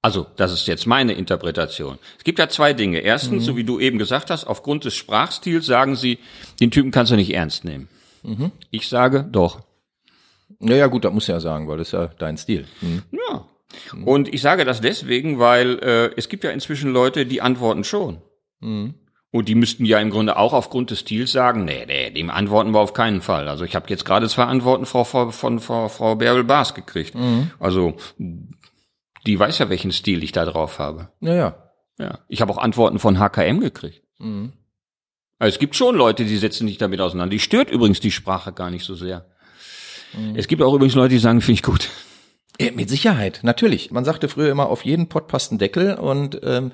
Also, 0.00 0.26
das 0.36 0.52
ist 0.54 0.66
jetzt 0.66 0.86
meine 0.86 1.12
Interpretation. 1.12 1.98
Es 2.16 2.24
gibt 2.24 2.38
ja 2.38 2.48
zwei 2.48 2.72
Dinge. 2.72 3.00
Erstens, 3.00 3.44
so 3.44 3.54
wie 3.58 3.64
du 3.64 3.78
eben 3.78 3.98
gesagt 3.98 4.30
hast, 4.30 4.46
aufgrund 4.46 4.86
des 4.86 4.94
Sprachstils 4.94 5.66
sagen 5.66 5.96
sie, 5.96 6.18
den 6.60 6.70
Typen 6.70 6.92
kannst 6.92 7.12
du 7.12 7.16
nicht 7.16 7.34
ernst 7.34 7.66
nehmen. 7.66 7.90
Ich 8.70 8.88
sage, 8.88 9.22
doch. 9.30 9.60
Naja, 10.60 10.86
gut, 10.86 11.04
das 11.04 11.12
muss 11.12 11.26
ja 11.26 11.40
sagen, 11.40 11.68
weil 11.68 11.76
das 11.76 11.88
ist 11.88 11.92
ja 11.92 12.06
dein 12.06 12.38
Stil. 12.38 12.64
Mhm. 13.92 14.00
Ja. 14.00 14.06
Und 14.06 14.32
ich 14.32 14.40
sage 14.42 14.64
das 14.64 14.80
deswegen, 14.80 15.38
weil 15.38 15.78
äh, 15.78 16.10
es 16.16 16.28
gibt 16.28 16.44
ja 16.44 16.50
inzwischen 16.50 16.92
Leute, 16.92 17.26
die 17.26 17.40
antworten 17.40 17.84
schon. 17.84 18.22
Und 19.30 19.48
die 19.48 19.54
müssten 19.54 19.84
ja 19.86 19.98
im 19.98 20.10
Grunde 20.10 20.36
auch 20.36 20.52
aufgrund 20.52 20.90
des 20.90 21.00
Stils 21.00 21.32
sagen, 21.32 21.64
nee, 21.64 21.86
nee, 21.86 22.10
dem 22.10 22.28
antworten 22.30 22.72
wir 22.72 22.80
auf 22.80 22.92
keinen 22.92 23.22
Fall. 23.22 23.48
Also 23.48 23.64
ich 23.64 23.74
habe 23.74 23.86
jetzt 23.88 24.04
gerade 24.04 24.28
zwei 24.28 24.44
Antworten 24.44 24.84
Frau, 24.84 25.04
Frau, 25.04 25.30
von 25.30 25.58
Frau, 25.58 25.88
Frau 25.88 26.16
Bärbel 26.16 26.44
Baas 26.44 26.74
gekriegt. 26.74 27.14
Also 27.58 27.96
die 29.26 29.38
weiß 29.38 29.58
ja, 29.58 29.70
welchen 29.70 29.90
Stil 29.90 30.22
ich 30.22 30.32
da 30.32 30.44
drauf 30.44 30.78
habe. 30.78 31.08
Naja. 31.20 31.72
Ja. 31.98 32.18
Ich 32.28 32.42
habe 32.42 32.52
auch 32.52 32.58
Antworten 32.58 32.98
von 32.98 33.18
HKM 33.18 33.60
gekriegt. 33.60 34.02
Also 35.38 35.54
es 35.54 35.58
gibt 35.58 35.76
schon 35.76 35.96
Leute, 35.96 36.24
die 36.24 36.36
setzen 36.36 36.68
sich 36.68 36.76
damit 36.76 37.00
auseinander. 37.00 37.30
Die 37.30 37.38
stört 37.38 37.70
übrigens 37.70 38.00
die 38.00 38.10
Sprache 38.10 38.52
gar 38.52 38.70
nicht 38.70 38.84
so 38.84 38.94
sehr. 38.94 39.26
Es 40.34 40.46
gibt 40.46 40.60
auch 40.60 40.74
übrigens 40.74 40.94
Leute, 40.94 41.14
die 41.14 41.18
sagen, 41.18 41.40
finde 41.40 41.54
ich 41.54 41.62
gut. 41.62 41.88
Ja, 42.60 42.70
mit 42.72 42.90
Sicherheit, 42.90 43.40
natürlich. 43.42 43.90
Man 43.90 44.04
sagte 44.04 44.28
früher 44.28 44.50
immer, 44.50 44.68
auf 44.68 44.84
jeden 44.84 45.08
Pott 45.08 45.26
passt 45.26 45.52
ein 45.52 45.58
Deckel 45.58 45.94
und 45.94 46.40
ähm, 46.44 46.72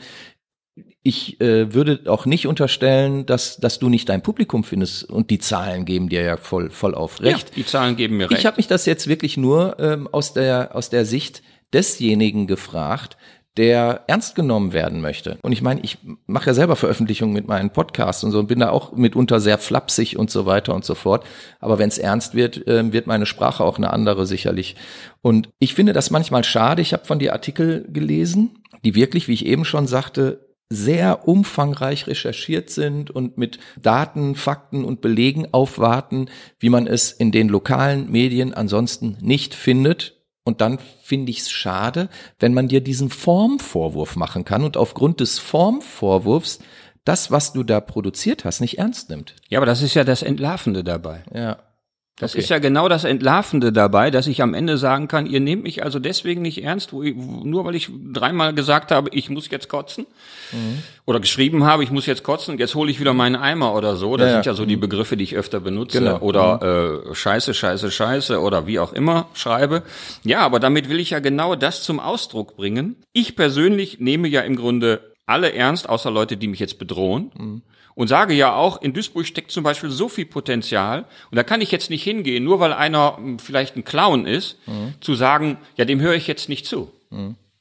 ich 1.02 1.40
äh, 1.40 1.72
würde 1.72 2.02
auch 2.06 2.26
nicht 2.26 2.46
unterstellen, 2.46 3.24
dass, 3.24 3.56
dass 3.56 3.78
du 3.78 3.88
nicht 3.88 4.08
dein 4.08 4.22
Publikum 4.22 4.64
findest 4.64 5.04
und 5.08 5.30
die 5.30 5.38
Zahlen 5.38 5.84
geben 5.84 6.08
dir 6.08 6.22
ja 6.22 6.36
voll, 6.36 6.70
voll 6.70 6.94
auf 6.94 7.20
recht. 7.22 7.50
Ja, 7.50 7.54
die 7.56 7.66
Zahlen 7.66 7.96
geben 7.96 8.16
mir 8.16 8.30
recht. 8.30 8.40
Ich 8.40 8.46
habe 8.46 8.56
mich 8.56 8.66
das 8.66 8.84
jetzt 8.84 9.06
wirklich 9.06 9.36
nur 9.36 9.76
ähm, 9.78 10.08
aus, 10.12 10.34
der, 10.34 10.74
aus 10.74 10.90
der 10.90 11.04
Sicht 11.04 11.42
desjenigen 11.72 12.46
gefragt, 12.46 13.16
der 13.58 14.04
ernst 14.06 14.36
genommen 14.36 14.72
werden 14.72 15.00
möchte. 15.00 15.36
Und 15.42 15.50
ich 15.50 15.62
meine, 15.62 15.80
ich 15.80 15.98
mache 16.26 16.46
ja 16.46 16.54
selber 16.54 16.76
Veröffentlichungen 16.76 17.34
mit 17.34 17.48
meinen 17.48 17.70
Podcasts 17.70 18.22
und 18.22 18.30
so 18.30 18.38
und 18.38 18.46
bin 18.46 18.60
da 18.60 18.70
auch 18.70 18.92
mitunter 18.92 19.40
sehr 19.40 19.58
flapsig 19.58 20.16
und 20.16 20.30
so 20.30 20.46
weiter 20.46 20.74
und 20.74 20.84
so 20.84 20.94
fort. 20.94 21.26
Aber 21.58 21.78
wenn 21.78 21.88
es 21.88 21.98
ernst 21.98 22.36
wird, 22.36 22.66
äh, 22.68 22.92
wird 22.92 23.08
meine 23.08 23.26
Sprache 23.26 23.64
auch 23.64 23.76
eine 23.76 23.92
andere 23.92 24.26
sicherlich. 24.26 24.76
Und 25.22 25.50
ich 25.58 25.74
finde 25.74 25.92
das 25.92 26.10
manchmal 26.10 26.44
schade. 26.44 26.80
Ich 26.80 26.92
habe 26.92 27.04
von 27.04 27.18
dir 27.18 27.32
Artikel 27.32 27.84
gelesen, 27.92 28.62
die 28.84 28.94
wirklich, 28.94 29.26
wie 29.26 29.34
ich 29.34 29.44
eben 29.44 29.64
schon 29.64 29.88
sagte, 29.88 30.46
sehr 30.70 31.26
umfangreich 31.26 32.06
recherchiert 32.06 32.70
sind 32.70 33.10
und 33.10 33.38
mit 33.38 33.58
Daten, 33.80 34.36
Fakten 34.36 34.84
und 34.84 35.00
Belegen 35.00 35.48
aufwarten, 35.52 36.26
wie 36.60 36.68
man 36.68 36.86
es 36.86 37.10
in 37.10 37.32
den 37.32 37.48
lokalen 37.48 38.10
Medien 38.10 38.54
ansonsten 38.54 39.16
nicht 39.20 39.54
findet. 39.54 40.17
Und 40.48 40.62
dann 40.62 40.78
finde 41.02 41.28
ich 41.30 41.40
es 41.40 41.50
schade, 41.50 42.08
wenn 42.38 42.54
man 42.54 42.68
dir 42.68 42.80
diesen 42.80 43.10
Formvorwurf 43.10 44.16
machen 44.16 44.46
kann 44.46 44.64
und 44.64 44.78
aufgrund 44.78 45.20
des 45.20 45.38
Formvorwurfs 45.38 46.60
das, 47.04 47.30
was 47.30 47.52
du 47.52 47.64
da 47.64 47.82
produziert 47.82 48.46
hast, 48.46 48.62
nicht 48.62 48.78
ernst 48.78 49.10
nimmt. 49.10 49.36
Ja, 49.50 49.58
aber 49.58 49.66
das 49.66 49.82
ist 49.82 49.92
ja 49.92 50.04
das 50.04 50.22
Entlarvende 50.22 50.84
dabei. 50.84 51.22
Ja. 51.34 51.58
Das 52.20 52.32
Okay. 52.32 52.40
ist 52.42 52.48
ja 52.50 52.58
genau 52.58 52.88
das 52.88 53.04
Entlarvende 53.04 53.72
dabei, 53.72 54.10
dass 54.10 54.26
ich 54.26 54.42
am 54.42 54.52
Ende 54.52 54.76
sagen 54.76 55.06
kann, 55.06 55.26
ihr 55.26 55.38
nehmt 55.38 55.62
mich 55.62 55.84
also 55.84 55.98
deswegen 56.00 56.42
nicht 56.42 56.64
ernst, 56.64 56.92
wo 56.92 57.02
ich, 57.04 57.14
nur 57.16 57.64
weil 57.64 57.76
ich 57.76 57.90
dreimal 58.12 58.52
gesagt 58.54 58.90
habe, 58.90 59.08
ich 59.12 59.30
muss 59.30 59.48
jetzt 59.50 59.68
kotzen. 59.68 60.06
Mhm. 60.50 60.82
Oder 61.06 61.20
geschrieben 61.20 61.64
habe, 61.64 61.84
ich 61.84 61.90
muss 61.92 62.06
jetzt 62.06 62.24
kotzen, 62.24 62.58
jetzt 62.58 62.74
hole 62.74 62.90
ich 62.90 62.98
wieder 62.98 63.14
meinen 63.14 63.36
Eimer 63.36 63.74
oder 63.74 63.94
so. 63.96 64.16
Das 64.16 64.26
Ja, 64.28 64.32
sind 64.34 64.46
ja. 64.46 64.54
so 64.54 64.64
die 64.66 64.76
Begriffe, 64.76 65.16
die 65.16 65.24
ich 65.24 65.36
öfter 65.36 65.60
benutze. 65.60 65.98
Genau. 66.00 66.18
Oder 66.18 67.04
äh, 67.10 67.14
Scheiße, 67.14 67.54
Scheiße, 67.54 67.90
Scheiße 67.90 68.40
oder 68.40 68.66
wie 68.66 68.80
auch 68.80 68.92
immer 68.92 69.28
schreibe. 69.34 69.84
Ja, 70.24 70.40
aber 70.40 70.58
damit 70.58 70.88
will 70.88 70.98
ich 70.98 71.10
ja 71.10 71.20
genau 71.20 71.54
das 71.54 71.82
zum 71.84 72.00
Ausdruck 72.00 72.56
bringen. 72.56 72.96
Ich 73.12 73.36
persönlich 73.36 74.00
nehme 74.00 74.26
ja 74.28 74.40
im 74.40 74.56
Grunde 74.56 75.00
alle 75.28 75.52
ernst, 75.52 75.88
außer 75.88 76.10
Leute, 76.10 76.36
die 76.36 76.48
mich 76.48 76.60
jetzt 76.60 76.78
bedrohen. 76.78 77.62
Und 77.94 78.06
sage 78.08 78.34
ja 78.34 78.54
auch, 78.54 78.80
in 78.80 78.92
Duisburg 78.92 79.26
steckt 79.26 79.50
zum 79.50 79.64
Beispiel 79.64 79.90
so 79.90 80.08
viel 80.08 80.26
Potenzial. 80.26 81.04
Und 81.30 81.36
da 81.36 81.42
kann 81.42 81.60
ich 81.60 81.72
jetzt 81.72 81.90
nicht 81.90 82.04
hingehen, 82.04 82.44
nur 82.44 82.60
weil 82.60 82.72
einer 82.72 83.16
hm, 83.16 83.38
vielleicht 83.40 83.76
ein 83.76 83.84
Clown 83.84 84.24
ist, 84.24 84.56
zu 85.00 85.14
sagen, 85.14 85.58
ja, 85.76 85.84
dem 85.84 86.00
höre 86.00 86.14
ich 86.14 86.26
jetzt 86.28 86.48
nicht 86.48 86.66
zu. 86.66 86.92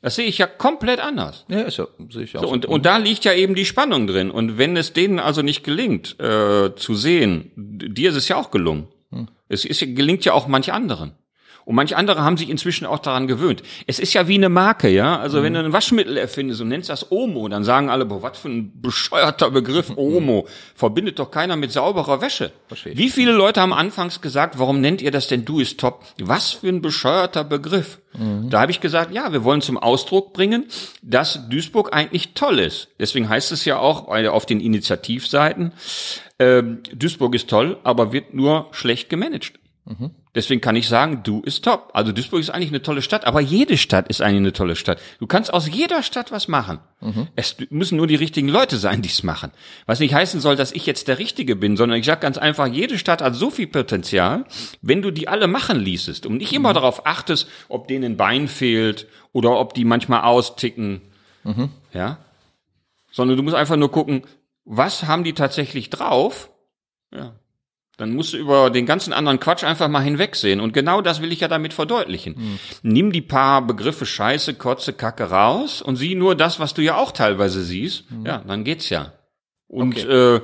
Das 0.02 0.16
sehe 0.16 0.28
ich 0.28 0.38
ja 0.38 0.46
komplett 0.46 1.00
anders. 1.00 1.46
Ja, 1.50 1.62
ist 1.62 1.78
ja, 1.78 1.88
sehe 2.10 2.24
ich 2.24 2.38
auch. 2.38 2.42
So, 2.42 2.50
und, 2.50 2.66
und 2.68 2.86
da 2.86 2.98
liegt 2.98 3.26
ja 3.26 3.34
eben 3.34 3.56
die 3.56 3.66
Spannung 3.66 4.06
drin. 4.06 4.30
Und 4.30 4.58
wenn 4.60 4.78
es 4.78 4.94
denen 4.94 5.20
also 5.20 5.42
nicht 5.42 5.64
gelingt, 5.64 6.20
äh, 6.20 6.76
zu 6.76 6.94
sehen, 6.94 7.52
dir 7.56 8.12
ist 8.12 8.16
es 8.16 8.28
ja 8.28 8.36
auch 8.36 8.52
gelungen. 8.52 8.88
Es 9.50 9.66
ist, 9.66 9.80
gelingt 9.80 10.26
ja 10.26 10.34
auch 10.34 10.48
manch 10.48 10.72
anderen. 10.72 11.14
Und 11.68 11.76
manch 11.76 11.98
andere 11.98 12.24
haben 12.24 12.38
sich 12.38 12.50
inzwischen 12.50 12.86
auch 12.86 13.00
daran 13.00 13.28
gewöhnt. 13.28 13.62
Es 13.88 14.00
ist 14.00 14.14
ja 14.14 14.30
wie 14.30 14.36
eine 14.36 14.48
Marke, 14.48 14.88
ja. 14.88 15.20
Also 15.20 15.44
wenn 15.44 15.54
du 15.54 15.60
ein 15.60 15.74
Waschmittel 15.74 16.16
erfindest 16.16 16.62
und 16.62 16.70
nennst 16.70 16.90
das 16.90 17.12
Omo, 17.12 17.50
dann 17.50 17.66
sagen 17.66 17.90
alle, 17.90 18.06
boah, 18.06 18.24
was 18.24 18.38
für 18.38 18.48
ein 18.48 18.72
bescheuerter 18.82 19.52
Begriff 19.52 19.92
Omo. 19.98 20.48
Verbindet 20.76 21.20
doch 21.20 21.30
keiner 21.30 21.58
mit 21.58 21.74
sauberer 21.74 22.22
Wäsche. 22.22 22.54
Verstehe. 22.70 22.96
Wie 22.96 23.10
viele 23.10 23.34
Leute 23.34 23.60
haben 23.60 23.74
anfangs 23.74 24.22
gesagt, 24.22 24.58
warum 24.60 24.80
nennt 24.80 25.02
ihr 25.02 25.12
das 25.12 25.28
denn 25.28 25.44
Du 25.44 25.60
ist 25.60 25.78
top? 25.78 26.06
Was 26.22 26.52
für 26.54 26.70
ein 26.70 26.82
bescheuerter 26.82 27.44
Begriff. 27.44 28.00
Da 28.50 28.62
habe 28.62 28.72
ich 28.72 28.80
gesagt, 28.80 29.14
ja, 29.14 29.34
wir 29.34 29.44
wollen 29.44 29.62
zum 29.62 29.78
Ausdruck 29.78 30.32
bringen, 30.34 30.68
dass 31.04 31.50
Duisburg 31.50 31.94
eigentlich 31.94 32.34
toll 32.34 32.60
ist. 32.60 32.88
Deswegen 32.98 33.28
heißt 33.28 33.52
es 33.52 33.66
ja 33.66 33.78
auch 33.78 34.08
auf 34.08 34.46
den 34.46 34.60
Initiativseiten, 34.62 35.74
ähm, 36.40 36.80
Duisburg 36.96 37.36
ist 37.36 37.50
toll, 37.50 37.78
aber 37.84 38.14
wird 38.14 38.34
nur 38.34 38.70
schlecht 38.72 39.10
gemanagt. 39.10 39.60
Deswegen 40.38 40.62
kann 40.62 40.76
ich 40.76 40.88
sagen, 40.88 41.24
du 41.24 41.42
ist 41.42 41.64
top. 41.64 41.90
Also 41.94 42.12
Duisburg 42.12 42.40
ist 42.40 42.52
eigentlich 42.52 42.70
eine 42.70 42.84
tolle 42.84 43.02
Stadt, 43.02 43.26
aber 43.26 43.42
jede 43.42 43.76
Stadt 43.76 44.08
ist 44.08 44.22
eigentlich 44.22 44.38
eine 44.38 44.54
tolle 44.54 44.76
Stadt. 44.76 45.02
Du 45.20 45.26
kannst 45.26 45.52
aus 45.52 45.68
jeder 45.68 46.04
Stadt 46.04 46.32
was 46.32 46.48
machen. 46.48 46.78
Es 47.36 47.56
müssen 47.72 47.98
nur 47.98 48.06
die 48.06 48.14
richtigen 48.14 48.48
Leute 48.48 48.78
sein, 48.78 49.02
die 49.02 49.10
es 49.10 49.24
machen. 49.24 49.50
Was 49.88 50.00
nicht 50.00 50.14
heißen 50.14 50.40
soll, 50.40 50.56
dass 50.56 50.74
ich 50.74 50.86
jetzt 50.86 51.08
der 51.08 51.18
Richtige 51.18 51.56
bin, 51.56 51.76
sondern 51.76 51.98
ich 51.98 52.06
sage 52.06 52.22
ganz 52.22 52.38
einfach, 52.38 52.68
jede 52.68 53.00
Stadt 53.00 53.24
hat 53.24 53.34
so 53.34 53.50
viel 53.50 53.66
Potenzial, 53.66 54.46
wenn 54.84 55.02
du 55.02 55.10
die 55.10 55.28
alle 55.28 55.48
machen 55.48 55.80
ließest 55.80 56.28
und 56.28 56.38
nicht 56.38 56.54
immer 56.54 56.74
darauf 56.74 57.08
achtest, 57.08 57.50
ob 57.68 57.88
denen 57.88 58.14
ein 58.14 58.18
Bein 58.18 58.48
fehlt 58.48 59.08
oder 59.32 59.60
ob 59.60 59.74
die 59.74 59.86
manchmal 59.86 60.22
austicken. 60.22 61.02
Ja. 61.94 62.20
Sondern 63.12 63.38
du 63.38 63.44
musst 63.44 63.56
einfach 63.56 63.76
nur 63.76 63.90
gucken, 63.90 64.22
was 64.66 65.06
haben 65.06 65.24
die 65.24 65.34
tatsächlich 65.34 65.90
drauf? 65.90 66.52
Ja. 67.12 67.34
Dann 67.98 68.14
musst 68.14 68.34
du 68.34 68.38
über 68.38 68.70
den 68.70 68.86
ganzen 68.86 69.12
anderen 69.12 69.40
Quatsch 69.40 69.64
einfach 69.64 69.88
mal 69.88 70.02
hinwegsehen. 70.04 70.60
Und 70.60 70.72
genau 70.72 71.02
das 71.02 71.22
will 71.22 71.32
ich 71.32 71.40
ja 71.40 71.48
damit 71.48 71.74
verdeutlichen. 71.74 72.60
Nimm 72.84 73.12
die 73.12 73.22
paar 73.22 73.66
Begriffe 73.66 74.06
Scheiße, 74.06 74.54
Kotze, 74.54 74.94
Kacke 74.94 75.26
raus 75.26 75.82
und 75.82 75.96
sieh 75.96 76.14
nur 76.14 76.36
das, 76.36 76.60
was 76.60 76.76
du 76.76 76.84
ja 76.84 76.96
auch 76.96 77.12
teilweise 77.12 77.64
siehst. 77.64 78.04
Ja, 78.24 78.44
dann 78.48 78.64
geht's 78.64 78.90
ja. 78.90 79.14
Und 79.68 79.98
äh, 80.06 80.42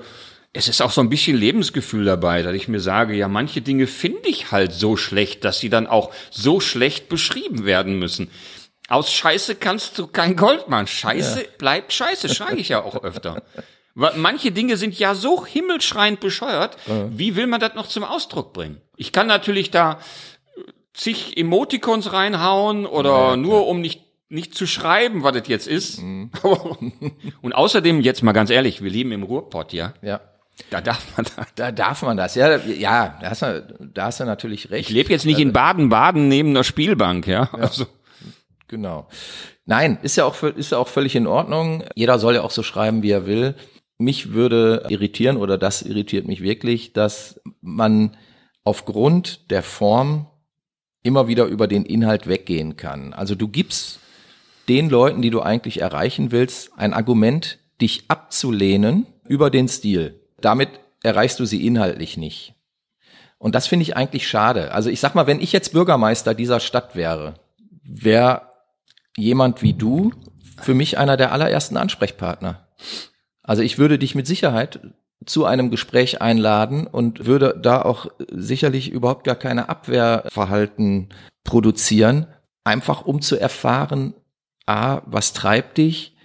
es 0.52 0.68
ist 0.68 0.82
auch 0.82 0.92
so 0.92 1.02
ein 1.02 1.10
bisschen 1.10 1.38
Lebensgefühl 1.38 2.06
dabei, 2.06 2.42
dass 2.42 2.54
ich 2.54 2.68
mir 2.68 2.80
sage, 2.80 3.16
ja, 3.16 3.28
manche 3.28 3.62
Dinge 3.62 3.88
finde 3.88 4.30
ich 4.30 4.52
halt 4.52 4.72
so 4.72 4.98
schlecht, 4.98 5.46
dass 5.46 5.60
sie 5.60 5.70
dann 5.70 5.88
auch 5.88 6.12
so 6.32 6.60
schlecht 6.60 7.08
beschrieben 7.10 7.66
werden 7.66 7.98
müssen. 7.98 8.30
Aus 8.88 9.12
Scheiße 9.12 9.56
kannst 9.56 9.98
du 9.98 10.08
kein 10.08 10.36
Gold 10.36 10.70
machen. 10.70 10.88
Scheiße 10.88 11.46
bleibt 11.58 11.94
Scheiße, 11.94 12.30
schreibe 12.30 12.60
ich 12.60 12.70
ja 12.70 12.84
auch 12.84 13.04
öfter. 13.04 13.44
Manche 13.96 14.52
Dinge 14.52 14.78
sind 14.78 14.98
ja 14.98 15.14
so 15.14 15.46
himmelschreiend 15.46 16.20
bescheuert, 16.20 16.78
wie 17.12 17.36
will 17.36 17.48
man 17.48 17.60
das 17.60 17.76
noch 17.76 17.88
zum 17.88 18.04
Ausdruck 18.04 18.54
bringen? 18.54 18.82
Ich 18.98 19.12
kann 19.12 19.28
natürlich 19.28 19.70
da 19.70 20.00
zig 20.94 21.38
Emoticons 21.38 22.12
reinhauen 22.12 22.86
oder 22.86 23.38
nur 23.38 23.68
um 23.68 23.82
nicht 23.82 24.02
nicht 24.30 24.56
zu 24.56 24.66
schreiben, 24.66 25.22
was 25.22 25.34
das 25.34 25.48
jetzt 25.48 25.68
ist. 25.68 26.00
Und 27.42 27.54
außerdem, 27.54 28.02
jetzt 28.02 28.24
mal 28.24 28.32
ganz 28.32 28.50
ehrlich, 28.50 28.82
wir 28.82 28.90
leben 28.90 29.12
im 29.12 29.22
Ruhrpott, 29.22 29.74
ja. 29.74 29.94
ja. 30.02 30.22
Da 30.72 30.82
darf 30.82 31.06
man 31.16 31.28
da. 31.36 31.46
Da 31.56 31.72
darf 31.72 32.02
man 32.02 32.18
das. 32.18 32.34
Ja, 32.34 32.58
ja, 32.58 33.20
da 33.22 33.30
hast 33.30 33.44
du, 33.44 33.90
da 33.94 34.06
hast 34.06 34.20
du 34.20 34.26
natürlich 34.26 34.72
recht. 34.72 34.90
Ich 34.90 34.96
lebe 34.96 35.12
jetzt 35.12 35.28
nicht 35.28 35.40
in 35.40 35.54
Baden-Baden 35.54 36.28
neben 36.30 36.50
einer 36.50 36.64
Spielbank, 36.64 37.28
ja. 37.28 37.50
Also, 37.54 37.86
Genau. 38.74 39.08
Nein, 39.66 40.00
ist 40.02 40.16
ja 40.16 40.26
auch 40.26 40.42
ist 40.42 40.72
ja 40.72 40.80
auch 40.80 40.88
völlig 40.88 41.16
in 41.16 41.28
Ordnung. 41.28 41.84
Jeder 41.94 42.18
soll 42.18 42.34
ja 42.34 42.42
auch 42.42 42.50
so 42.50 42.64
schreiben, 42.64 43.04
wie 43.04 43.12
er 43.12 43.28
will. 43.28 43.54
Mich 44.04 44.34
würde 44.34 44.86
irritieren 44.90 45.38
oder 45.38 45.58
das 45.58 45.82
irritiert 45.82 46.28
mich 46.28 46.42
wirklich, 46.42 46.92
dass 46.92 47.40
man 47.62 48.18
aufgrund 48.66 49.50
der 49.50 49.64
Form 49.64 50.28
immer 51.04 51.28
wieder 51.28 51.46
über 51.46 51.68
den 51.68 51.86
Inhalt 51.86 52.28
weggehen 52.28 52.76
kann. 52.76 53.14
Also 53.14 53.36
du 53.36 53.48
gibst 53.48 54.00
den 54.68 54.90
Leuten, 54.90 55.22
die 55.22 55.30
du 55.30 55.42
eigentlich 55.42 55.82
erreichen 55.82 56.32
willst, 56.32 56.72
ein 56.78 56.94
Argument, 56.94 57.60
dich 57.82 58.04
abzulehnen 58.10 59.06
über 59.28 59.50
den 59.50 59.68
Stil. 59.68 60.20
Damit 60.40 60.70
erreichst 61.02 61.40
du 61.40 61.46
sie 61.46 61.66
inhaltlich 61.66 62.18
nicht. 62.18 62.56
Und 63.38 63.56
das 63.56 63.68
finde 63.68 63.84
ich 63.84 63.96
eigentlich 63.96 64.28
schade. 64.28 64.72
Also 64.72 64.90
ich 64.90 65.00
sag 65.00 65.16
mal, 65.16 65.28
wenn 65.28 65.42
ich 65.42 65.52
jetzt 65.54 65.74
Bürgermeister 65.74 66.34
dieser 66.34 66.60
Stadt 66.60 66.96
wäre, 66.96 67.36
wäre 67.84 68.44
jemand 69.18 69.62
wie 69.62 69.74
du 69.74 70.12
für 70.62 70.74
mich 70.74 70.98
einer 70.98 71.18
der 71.18 71.32
allerersten 71.32 71.78
Ansprechpartner. 71.78 72.68
Also 73.44 73.62
ich 73.62 73.78
würde 73.78 74.00
dich 74.00 74.16
mit 74.16 74.26
Sicherheit 74.26 74.80
zu 75.26 75.46
einem 75.46 75.70
Gespräch 75.70 76.22
einladen 76.22 76.88
und 76.88 77.26
würde 77.26 77.60
da 77.62 77.82
auch 77.82 78.08
sicherlich 78.30 78.92
überhaupt 78.92 79.24
gar 79.26 79.36
keine 79.36 79.70
Abwehrverhalten 79.70 81.10
produzieren, 81.44 82.28
einfach 82.64 83.06
um 83.06 83.22
zu 83.22 83.40
erfahren, 83.40 84.14
A, 84.66 85.02
was 85.06 85.34
treibt 85.34 85.78
dich? 85.78 86.16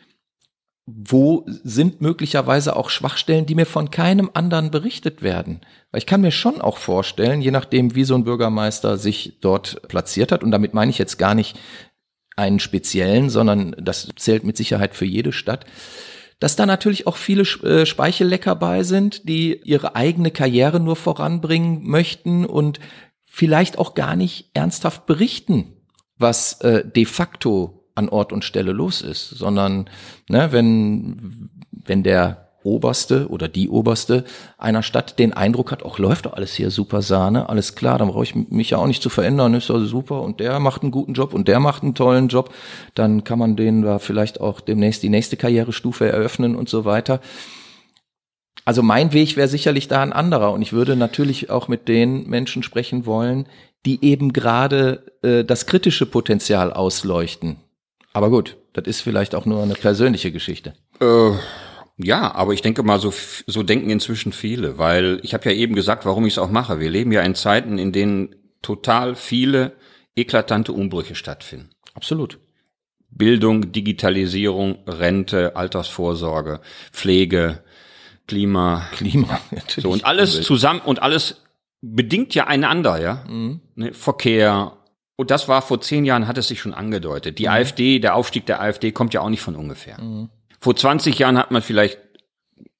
Wo 0.86 1.44
sind 1.46 2.00
möglicherweise 2.00 2.74
auch 2.74 2.88
Schwachstellen, 2.88 3.44
die 3.44 3.54
mir 3.54 3.66
von 3.66 3.90
keinem 3.90 4.30
anderen 4.32 4.70
berichtet 4.70 5.22
werden? 5.22 5.60
Weil 5.90 5.98
ich 5.98 6.06
kann 6.06 6.22
mir 6.22 6.30
schon 6.30 6.60
auch 6.60 6.78
vorstellen, 6.78 7.42
je 7.42 7.50
nachdem, 7.50 7.94
wie 7.94 8.04
so 8.04 8.14
ein 8.14 8.24
Bürgermeister 8.24 8.96
sich 8.96 9.38
dort 9.42 9.86
platziert 9.88 10.32
hat, 10.32 10.42
und 10.42 10.50
damit 10.50 10.72
meine 10.72 10.90
ich 10.90 10.98
jetzt 10.98 11.18
gar 11.18 11.34
nicht 11.34 11.58
einen 12.36 12.60
speziellen, 12.60 13.28
sondern 13.28 13.74
das 13.78 14.08
zählt 14.16 14.44
mit 14.44 14.56
Sicherheit 14.56 14.94
für 14.94 15.04
jede 15.04 15.32
Stadt, 15.32 15.66
dass 16.40 16.56
da 16.56 16.66
natürlich 16.66 17.06
auch 17.06 17.16
viele 17.16 17.42
äh, 17.42 17.86
Speichellecker 17.86 18.54
bei 18.54 18.82
sind, 18.82 19.28
die 19.28 19.60
ihre 19.64 19.96
eigene 19.96 20.30
Karriere 20.30 20.80
nur 20.80 20.96
voranbringen 20.96 21.88
möchten 21.88 22.44
und 22.44 22.80
vielleicht 23.24 23.78
auch 23.78 23.94
gar 23.94 24.16
nicht 24.16 24.50
ernsthaft 24.54 25.06
berichten, 25.06 25.72
was 26.16 26.60
äh, 26.60 26.84
de 26.84 27.04
facto 27.04 27.90
an 27.94 28.08
Ort 28.08 28.32
und 28.32 28.44
Stelle 28.44 28.72
los 28.72 29.02
ist, 29.02 29.28
sondern 29.30 29.90
ne, 30.28 30.52
wenn 30.52 31.50
wenn 31.70 32.02
der 32.02 32.47
Oberste 32.64 33.28
oder 33.28 33.48
die 33.48 33.68
Oberste 33.68 34.24
einer 34.58 34.82
Stadt 34.82 35.18
den 35.18 35.32
Eindruck 35.32 35.70
hat, 35.70 35.82
auch 35.82 35.98
läuft 35.98 36.26
doch 36.26 36.32
alles 36.32 36.54
hier 36.54 36.70
super 36.70 37.02
Sahne, 37.02 37.48
alles 37.48 37.74
klar, 37.74 37.98
dann 37.98 38.08
brauche 38.08 38.24
ich 38.24 38.34
mich 38.34 38.70
ja 38.70 38.78
auch 38.78 38.86
nicht 38.86 39.02
zu 39.02 39.10
verändern, 39.10 39.54
ist 39.54 39.70
also 39.70 39.86
super 39.86 40.22
und 40.22 40.40
der 40.40 40.58
macht 40.58 40.82
einen 40.82 40.90
guten 40.90 41.14
Job 41.14 41.34
und 41.34 41.48
der 41.48 41.60
macht 41.60 41.82
einen 41.82 41.94
tollen 41.94 42.28
Job, 42.28 42.52
dann 42.94 43.22
kann 43.24 43.38
man 43.38 43.56
denen 43.56 43.82
da 43.82 43.98
vielleicht 43.98 44.40
auch 44.40 44.60
demnächst 44.60 45.02
die 45.02 45.08
nächste 45.08 45.36
Karrierestufe 45.36 46.08
eröffnen 46.08 46.56
und 46.56 46.68
so 46.68 46.84
weiter. 46.84 47.20
Also 48.64 48.82
mein 48.82 49.12
Weg 49.12 49.36
wäre 49.36 49.48
sicherlich 49.48 49.88
da 49.88 50.02
ein 50.02 50.12
anderer 50.12 50.52
und 50.52 50.60
ich 50.60 50.72
würde 50.72 50.96
natürlich 50.96 51.50
auch 51.50 51.68
mit 51.68 51.88
den 51.88 52.28
Menschen 52.28 52.62
sprechen 52.62 53.06
wollen, 53.06 53.46
die 53.86 54.04
eben 54.04 54.32
gerade 54.32 55.04
äh, 55.22 55.44
das 55.44 55.66
kritische 55.66 56.06
Potenzial 56.06 56.72
ausleuchten. 56.72 57.56
Aber 58.12 58.30
gut, 58.30 58.56
das 58.72 58.86
ist 58.86 59.00
vielleicht 59.00 59.34
auch 59.34 59.46
nur 59.46 59.62
eine 59.62 59.74
persönliche 59.74 60.32
Geschichte. 60.32 60.74
Äh 61.00 61.32
ja, 61.98 62.32
aber 62.34 62.52
ich 62.54 62.62
denke 62.62 62.84
mal, 62.84 63.00
so, 63.00 63.12
so 63.46 63.62
denken 63.64 63.90
inzwischen 63.90 64.32
viele, 64.32 64.78
weil 64.78 65.20
ich 65.24 65.34
habe 65.34 65.50
ja 65.50 65.56
eben 65.56 65.74
gesagt, 65.74 66.06
warum 66.06 66.26
ich 66.26 66.34
es 66.34 66.38
auch 66.38 66.50
mache. 66.50 66.78
Wir 66.78 66.90
leben 66.90 67.10
ja 67.10 67.22
in 67.22 67.34
Zeiten, 67.34 67.78
in 67.78 67.92
denen 67.92 68.36
total 68.62 69.16
viele 69.16 69.72
eklatante 70.14 70.72
Umbrüche 70.72 71.16
stattfinden. 71.16 71.70
Absolut. 71.94 72.38
Bildung, 73.10 73.72
Digitalisierung, 73.72 74.78
Rente, 74.86 75.56
Altersvorsorge, 75.56 76.60
Pflege, 76.92 77.64
Klima. 78.28 78.86
Klima, 78.92 79.40
natürlich. 79.50 79.82
So, 79.82 79.90
und 79.90 80.04
alles 80.04 80.42
zusammen 80.42 80.80
und 80.80 81.02
alles 81.02 81.42
bedingt 81.80 82.34
ja 82.34 82.46
einander, 82.46 83.00
ja. 83.00 83.24
Mhm. 83.28 83.60
Ne, 83.74 83.92
Verkehr. 83.92 84.76
Und 85.16 85.32
das 85.32 85.48
war 85.48 85.62
vor 85.62 85.80
zehn 85.80 86.04
Jahren, 86.04 86.28
hat 86.28 86.38
es 86.38 86.46
sich 86.46 86.60
schon 86.60 86.74
angedeutet. 86.74 87.40
Die 87.40 87.44
mhm. 87.44 87.52
AfD, 87.52 87.98
der 87.98 88.14
Aufstieg 88.14 88.46
der 88.46 88.60
AfD 88.60 88.92
kommt 88.92 89.14
ja 89.14 89.20
auch 89.20 89.30
nicht 89.30 89.42
von 89.42 89.56
ungefähr. 89.56 90.00
Mhm. 90.00 90.28
Vor 90.60 90.76
20 90.76 91.18
Jahren 91.18 91.38
hat 91.38 91.50
man 91.50 91.62
vielleicht 91.62 91.98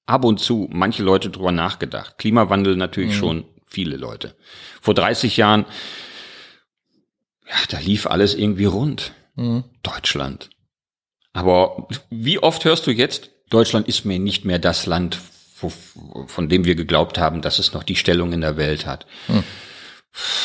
ab 0.06 0.24
und 0.24 0.40
zu 0.40 0.68
manche 0.70 1.02
Leute 1.02 1.30
drüber 1.30 1.52
nachgedacht. 1.52 2.18
Klimawandel 2.18 2.76
natürlich 2.76 3.14
mhm. 3.14 3.18
schon 3.18 3.44
viele 3.66 3.96
Leute. 3.96 4.34
Vor 4.80 4.94
30 4.94 5.36
Jahren, 5.36 5.66
ja, 7.46 7.56
da 7.70 7.78
lief 7.78 8.06
alles 8.06 8.34
irgendwie 8.34 8.64
rund. 8.64 9.12
Mhm. 9.36 9.64
Deutschland. 9.82 10.50
Aber 11.32 11.88
wie 12.10 12.40
oft 12.40 12.64
hörst 12.64 12.86
du 12.86 12.90
jetzt, 12.90 13.30
Deutschland 13.50 13.86
ist 13.86 14.04
mir 14.04 14.18
nicht 14.18 14.44
mehr 14.44 14.58
das 14.58 14.86
Land, 14.86 15.18
wo, 15.60 15.72
von 16.26 16.48
dem 16.48 16.64
wir 16.64 16.74
geglaubt 16.74 17.18
haben, 17.18 17.42
dass 17.42 17.58
es 17.58 17.72
noch 17.72 17.82
die 17.82 17.96
Stellung 17.96 18.32
in 18.32 18.40
der 18.40 18.56
Welt 18.56 18.86
hat. 18.86 19.06
Mhm. 19.28 19.44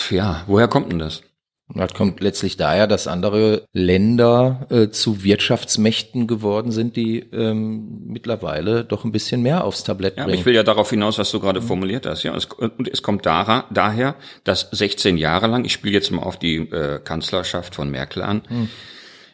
Ja, 0.09 0.43
woher 0.47 0.67
kommt 0.67 0.91
denn 0.91 0.99
das? 0.99 1.23
Das 1.69 1.93
kommt 1.93 2.19
letztlich 2.19 2.57
daher, 2.57 2.87
dass 2.87 3.07
andere 3.07 3.67
Länder 3.71 4.67
äh, 4.69 4.89
zu 4.89 5.23
Wirtschaftsmächten 5.23 6.27
geworden 6.27 6.71
sind, 6.71 6.95
die 6.97 7.19
ähm, 7.19 8.01
mittlerweile 8.05 8.83
doch 8.83 9.05
ein 9.05 9.11
bisschen 9.11 9.41
mehr 9.41 9.63
aufs 9.63 9.83
Tablett 9.83 10.15
bringen. 10.15 10.29
Ja, 10.29 10.35
ich 10.35 10.45
will 10.45 10.53
ja 10.53 10.63
darauf 10.63 10.89
hinaus, 10.89 11.17
was 11.17 11.31
du 11.31 11.39
gerade 11.39 11.61
formuliert 11.61 12.05
hast. 12.05 12.23
Ja, 12.23 12.35
es, 12.35 12.45
und 12.45 12.87
es 12.89 13.01
kommt 13.01 13.25
daher, 13.25 13.65
daher, 13.71 14.15
dass 14.43 14.69
16 14.71 15.17
Jahre 15.17 15.47
lang, 15.47 15.63
ich 15.63 15.73
spiele 15.73 15.93
jetzt 15.93 16.11
mal 16.11 16.23
auf 16.23 16.37
die 16.37 16.57
äh, 16.57 16.99
Kanzlerschaft 16.99 17.75
von 17.75 17.89
Merkel 17.89 18.23
an, 18.23 18.41
mhm. 18.49 18.69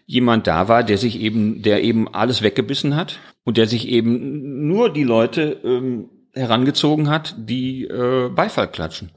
jemand 0.05 0.45
da 0.45 0.67
war, 0.67 0.83
der 0.83 0.99
sich 0.99 1.19
eben, 1.19 1.61
der 1.63 1.83
eben 1.83 2.07
alles 2.13 2.41
weggebissen 2.41 2.95
hat 2.95 3.19
und 3.43 3.57
der 3.57 3.67
sich 3.67 3.87
eben 3.87 4.67
nur 4.67 4.93
die 4.93 5.03
Leute 5.03 5.59
ähm, 5.63 6.09
herangezogen 6.33 7.09
hat, 7.09 7.35
die 7.37 7.85
äh, 7.85 8.29
Beifall 8.29 8.69
klatschen. 8.69 9.11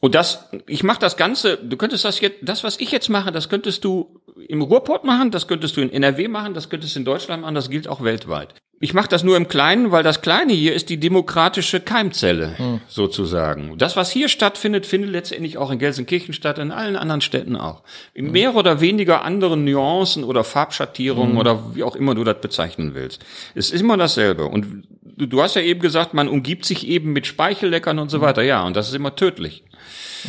Und 0.00 0.14
das, 0.14 0.48
ich 0.66 0.82
mache 0.82 1.00
das 1.00 1.16
Ganze, 1.16 1.56
du 1.56 1.76
könntest 1.76 2.04
das 2.04 2.20
jetzt, 2.20 2.38
das, 2.42 2.64
was 2.64 2.78
ich 2.78 2.90
jetzt 2.90 3.08
mache, 3.08 3.32
das 3.32 3.48
könntest 3.48 3.84
du 3.84 4.20
im 4.48 4.62
Ruhrpott 4.62 5.04
machen, 5.04 5.30
das 5.30 5.48
könntest 5.48 5.76
du 5.76 5.80
in 5.80 5.90
NRW 5.90 6.28
machen, 6.28 6.54
das 6.54 6.68
könntest 6.68 6.94
du 6.94 7.00
in 7.00 7.04
Deutschland 7.04 7.42
machen, 7.42 7.54
das 7.54 7.70
gilt 7.70 7.88
auch 7.88 8.02
weltweit. 8.02 8.54
Ich 8.78 8.92
mache 8.92 9.08
das 9.08 9.24
nur 9.24 9.38
im 9.38 9.48
Kleinen, 9.48 9.90
weil 9.90 10.02
das 10.02 10.20
Kleine 10.20 10.52
hier 10.52 10.74
ist 10.74 10.90
die 10.90 11.00
demokratische 11.00 11.80
Keimzelle, 11.80 12.58
hm. 12.58 12.80
sozusagen. 12.88 13.78
Das, 13.78 13.96
was 13.96 14.10
hier 14.10 14.28
stattfindet, 14.28 14.84
findet 14.84 15.10
letztendlich 15.10 15.56
auch 15.56 15.70
in 15.70 15.78
Gelsenkirchen 15.78 16.34
statt, 16.34 16.58
in 16.58 16.72
allen 16.72 16.96
anderen 16.96 17.22
Städten 17.22 17.56
auch. 17.56 17.84
In 18.12 18.26
hm. 18.26 18.32
mehr 18.32 18.54
oder 18.54 18.82
weniger 18.82 19.24
anderen 19.24 19.64
Nuancen 19.64 20.24
oder 20.24 20.44
Farbschattierungen 20.44 21.32
hm. 21.32 21.38
oder 21.38 21.74
wie 21.74 21.84
auch 21.84 21.96
immer 21.96 22.14
du 22.14 22.22
das 22.22 22.38
bezeichnen 22.42 22.94
willst. 22.94 23.24
Es 23.54 23.70
ist 23.70 23.80
immer 23.80 23.96
dasselbe. 23.96 24.44
Und 24.44 24.84
du, 25.02 25.24
du 25.24 25.42
hast 25.42 25.56
ja 25.56 25.62
eben 25.62 25.80
gesagt, 25.80 26.12
man 26.12 26.28
umgibt 26.28 26.66
sich 26.66 26.86
eben 26.86 27.14
mit 27.14 27.26
Speichelleckern 27.26 27.98
und 27.98 28.10
so 28.10 28.18
hm. 28.18 28.24
weiter. 28.24 28.42
Ja, 28.42 28.62
und 28.62 28.76
das 28.76 28.88
ist 28.88 28.94
immer 28.94 29.16
tödlich 29.16 29.64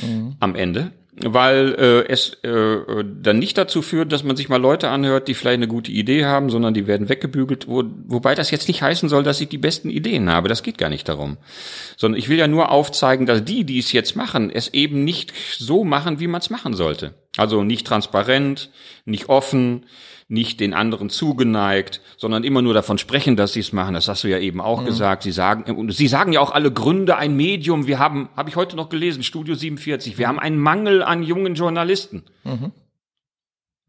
mhm. 0.02 0.36
am 0.40 0.56
Ende, 0.56 0.92
weil 1.20 1.76
äh, 1.80 2.08
es 2.12 2.34
äh, 2.44 3.04
dann 3.22 3.40
nicht 3.40 3.58
dazu 3.58 3.82
führt, 3.82 4.12
dass 4.12 4.24
man 4.24 4.36
sich 4.36 4.50
mal 4.50 4.62
Leute 4.62 4.90
anhört, 4.90 5.28
die 5.28 5.34
vielleicht 5.34 5.58
eine 5.58 5.68
gute 5.68 5.92
Idee 5.92 6.26
haben, 6.26 6.50
sondern 6.50 6.74
die 6.74 6.86
werden 6.86 7.10
weggebügelt, 7.10 7.68
wo, 7.68 7.84
wobei 8.06 8.36
das 8.36 8.52
jetzt 8.52 8.68
nicht 8.68 8.84
heißen 8.84 9.10
soll, 9.10 9.24
dass 9.24 9.42
ich 9.42 9.50
die 9.50 9.58
besten 9.58 9.90
Ideen 9.90 10.30
habe. 10.30 10.48
Das 10.48 10.62
geht 10.62 10.78
gar 10.78 10.90
nicht 10.90 11.10
darum. 11.10 11.38
Sondern 11.96 12.20
ich 12.20 12.30
will 12.30 12.38
ja 12.38 12.48
nur 12.48 12.72
aufzeigen, 12.72 13.26
dass 13.26 13.44
die, 13.44 13.64
die 13.64 13.80
es 13.80 13.92
jetzt 13.92 14.16
machen, 14.16 14.52
es 14.52 14.74
eben 14.74 15.04
nicht 15.04 15.34
so 15.58 15.84
machen, 15.84 16.20
wie 16.20 16.28
man 16.28 16.42
es 16.42 16.52
machen 16.52 16.74
sollte. 16.74 17.16
Also 17.36 17.64
nicht 17.64 17.88
transparent, 17.88 18.70
nicht 19.06 19.30
offen, 19.30 19.86
nicht 20.30 20.60
den 20.60 20.74
anderen 20.74 21.10
zugeneigt, 21.10 22.02
sondern 22.18 22.44
immer 22.44 22.62
nur 22.62 22.74
davon 22.74 22.98
sprechen, 22.98 23.38
dass 23.38 23.54
sie 23.54 23.62
es 23.62 23.72
machen. 23.72 23.94
Das 23.94 24.08
hast 24.08 24.24
du 24.24 24.28
ja 24.28 24.40
eben 24.40 24.60
auch 24.60 24.82
mhm. 24.82 24.86
gesagt. 24.86 25.24
Sie 25.24 25.32
sagen, 25.32 25.74
und 25.74 25.94
sie 25.94 26.08
sagen 26.08 26.34
ja 26.34 26.42
auch 26.42 26.52
alle 26.52 26.72
Gründe, 26.72 27.16
ein 27.16 27.36
Medium. 27.36 27.88
Wir 27.88 28.00
haben, 28.00 28.30
habe 28.36 28.50
ich 28.50 28.56
heute 28.56 28.76
noch 28.76 28.90
gelesen, 28.90 29.24
Studio 29.24 29.56
47, 29.56 30.18
wir 30.18 30.28
haben 30.28 30.40
einen 30.40 30.58
Mangel 30.58 31.02
an 31.02 31.24
jungen 31.24 31.56
Journalisten. 31.56 32.24
Mhm. 32.44 32.72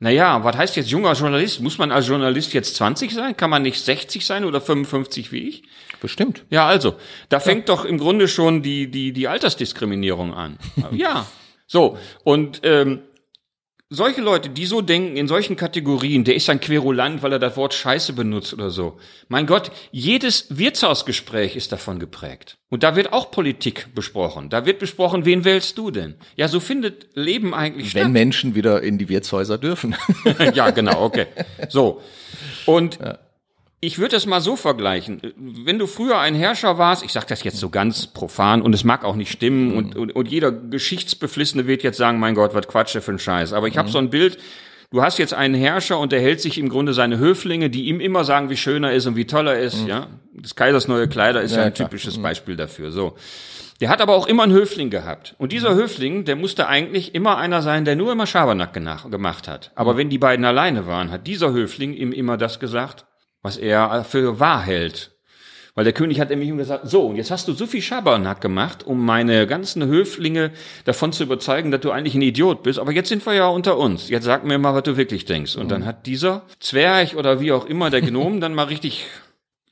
Naja, 0.01 0.45
was 0.45 0.57
heißt 0.57 0.76
jetzt 0.76 0.91
junger 0.91 1.14
Journalist? 1.14 1.61
Muss 1.61 1.78
man 1.78 1.91
als 1.91 2.07
Journalist 2.07 2.53
jetzt 2.53 2.76
20 2.76 3.12
sein? 3.12 3.36
Kann 3.36 3.51
man 3.51 3.62
nicht 3.62 3.84
60 3.84 4.24
sein 4.24 4.45
oder 4.45 4.61
55 4.61 5.32
wie 5.32 5.49
ich? 5.49 5.64
Bestimmt. 6.01 6.45
Ja, 6.51 6.68
also, 6.68 6.95
da 7.30 7.41
fängt 7.41 7.68
ja. 7.68 7.74
doch 7.74 7.84
im 7.84 7.99
Grunde 7.99 8.28
schon 8.28 8.62
die, 8.62 8.89
die, 8.93 9.12
die 9.12 9.26
Altersdiskriminierung 9.26 10.32
an. 10.34 10.59
ja. 10.93 11.26
So, 11.66 11.99
und 12.22 12.61
ähm, 12.62 13.01
solche 13.91 14.20
Leute, 14.20 14.51
die 14.51 14.66
so 14.66 14.82
denken, 14.82 15.16
in 15.16 15.28
solchen 15.28 15.57
Kategorien, 15.57 16.24
der 16.24 16.34
ist 16.34 16.51
ein 16.51 16.61
Querulant, 16.61 17.22
weil 17.22 17.32
er 17.32 17.39
das 17.39 17.57
Wort 17.57 17.74
Scheiße 17.74 18.12
benutzt 18.12 18.53
oder 18.53 18.70
so. 18.70 18.99
Mein 19.28 19.47
Gott, 19.47 19.70
jedes 19.91 20.59
Wirtshausgespräch 20.59 21.57
ist 21.57 21.72
davon 21.72 21.99
geprägt. 21.99 22.59
Und 22.68 22.82
da 22.82 22.97
wird 22.97 23.12
auch 23.12 23.30
Politik 23.30 23.95
besprochen. 23.95 24.51
Da 24.51 24.66
wird 24.66 24.78
besprochen, 24.78 25.24
wen 25.24 25.45
wählst 25.45 25.78
du 25.78 25.91
denn? 25.91 26.16
Ja, 26.36 26.49
so 26.49 26.61
findet 26.61 27.09
Leben 27.14 27.55
eigentlich 27.55 27.86
Wenn 27.86 27.91
statt. 27.91 28.05
Wenn 28.05 28.12
Menschen 28.12 28.55
wieder 28.55 28.82
in 28.82 28.99
die 28.99 29.09
Wirtshäuser 29.09 29.57
dürfen. 29.57 29.97
ja, 30.55 30.70
genau, 30.70 31.03
okay. 31.03 31.26
So. 31.70 32.03
Und 32.66 32.99
ja. 33.01 33.18
Ich 33.80 34.00
würde 34.00 34.16
es 34.16 34.26
mal 34.26 34.40
so 34.40 34.56
vergleichen. 34.56 35.20
Wenn 35.36 35.78
du 35.78 35.86
früher 35.86 36.18
ein 36.18 36.34
Herrscher 36.34 36.78
warst, 36.78 37.04
ich 37.04 37.12
sage 37.12 37.26
das 37.28 37.44
jetzt 37.44 37.58
so 37.58 37.70
ganz 37.70 38.08
profan 38.08 38.60
und 38.60 38.74
es 38.74 38.82
mag 38.82 39.04
auch 39.04 39.14
nicht 39.14 39.30
stimmen 39.30 39.76
und, 39.76 39.94
und, 39.94 40.16
und 40.16 40.28
jeder 40.28 40.50
Geschichtsbeflissene 40.50 41.68
wird 41.68 41.84
jetzt 41.84 41.96
sagen, 41.96 42.18
mein 42.18 42.34
Gott, 42.34 42.54
was 42.54 42.66
Quatsche 42.66 43.00
für 43.00 43.12
ein 43.12 43.20
Scheiß. 43.20 43.52
Aber 43.52 43.68
ich 43.68 43.74
mhm. 43.74 43.78
habe 43.78 43.88
so 43.90 43.98
ein 43.98 44.10
Bild, 44.10 44.38
du 44.90 45.00
hast 45.00 45.18
jetzt 45.18 45.32
einen 45.32 45.54
Herrscher 45.54 46.00
und 46.00 46.10
der 46.10 46.20
hält 46.20 46.40
sich 46.40 46.58
im 46.58 46.68
Grunde 46.68 46.92
seine 46.92 47.18
Höflinge, 47.18 47.70
die 47.70 47.84
ihm 47.84 48.00
immer 48.00 48.24
sagen, 48.24 48.50
wie 48.50 48.56
schön 48.56 48.82
er 48.82 48.94
ist 48.94 49.06
und 49.06 49.14
wie 49.14 49.26
toll 49.26 49.46
er 49.46 49.60
ist. 49.60 49.82
Mhm. 49.82 49.88
Ja, 49.88 50.06
Das 50.32 50.56
Kaisers 50.56 50.88
neue 50.88 51.06
Kleider 51.06 51.42
ist 51.42 51.52
ja, 51.52 51.58
ja 51.58 51.64
ein 51.66 51.72
klar. 51.72 51.88
typisches 51.88 52.18
mhm. 52.18 52.22
Beispiel 52.22 52.56
dafür. 52.56 52.90
So. 52.90 53.14
Der 53.80 53.90
hat 53.90 54.00
aber 54.00 54.16
auch 54.16 54.26
immer 54.26 54.42
einen 54.42 54.54
Höfling 54.54 54.90
gehabt. 54.90 55.36
Und 55.38 55.52
dieser 55.52 55.74
mhm. 55.74 55.78
Höfling, 55.78 56.24
der 56.24 56.34
musste 56.34 56.66
eigentlich 56.66 57.14
immer 57.14 57.38
einer 57.38 57.62
sein, 57.62 57.84
der 57.84 57.94
nur 57.94 58.10
immer 58.10 58.26
Schabernack 58.26 58.72
gemacht 58.72 59.46
hat. 59.46 59.70
Aber 59.76 59.94
mhm. 59.94 59.98
wenn 59.98 60.10
die 60.10 60.18
beiden 60.18 60.44
alleine 60.44 60.88
waren, 60.88 61.12
hat 61.12 61.28
dieser 61.28 61.52
Höfling 61.52 61.92
ihm 61.92 62.10
immer 62.10 62.36
das 62.36 62.58
gesagt, 62.58 63.04
was 63.49 63.57
er 63.57 64.05
für 64.05 64.38
wahr 64.38 64.61
hält. 64.61 65.11
Weil 65.74 65.84
der 65.84 65.94
König 65.94 66.20
hat 66.20 66.28
nämlich 66.28 66.55
gesagt, 66.55 66.88
so, 66.88 67.07
und 67.07 67.16
jetzt 67.16 67.30
hast 67.30 67.49
du 67.49 67.53
so 67.53 67.66
viel 67.66 67.80
Schabernack 67.80 68.40
gemacht, 68.40 68.84
um 68.84 69.07
meine 69.07 69.46
ganzen 69.46 69.86
Höflinge 69.86 70.51
davon 70.84 71.12
zu 71.12 71.22
überzeugen, 71.22 71.70
dass 71.70 71.80
du 71.80 71.92
eigentlich 71.92 72.14
ein 72.14 72.22
Idiot 72.22 72.62
bist, 72.62 72.78
aber 72.78 72.92
jetzt 72.92 73.09
sind 73.09 73.24
wir 73.24 73.32
ja 73.34 73.46
unter 73.46 73.78
uns. 73.78 74.11
Jetzt 74.11 74.24
sag 74.24 74.44
mir 74.44 74.59
mal, 74.59 74.74
was 74.74 74.82
du 74.82 74.96
wirklich 74.96 75.24
denkst. 75.24 75.57
Und 75.57 75.70
dann 75.70 75.86
hat 75.86 76.05
dieser 76.07 76.42
Zwerg 76.61 77.14
oder 77.14 77.40
wie 77.40 77.53
auch 77.53 77.64
immer 77.64 77.90
der 77.90 78.03
Gnom 78.03 78.40
dann 78.42 78.55
mal 78.55 78.64
richtig 78.64 79.07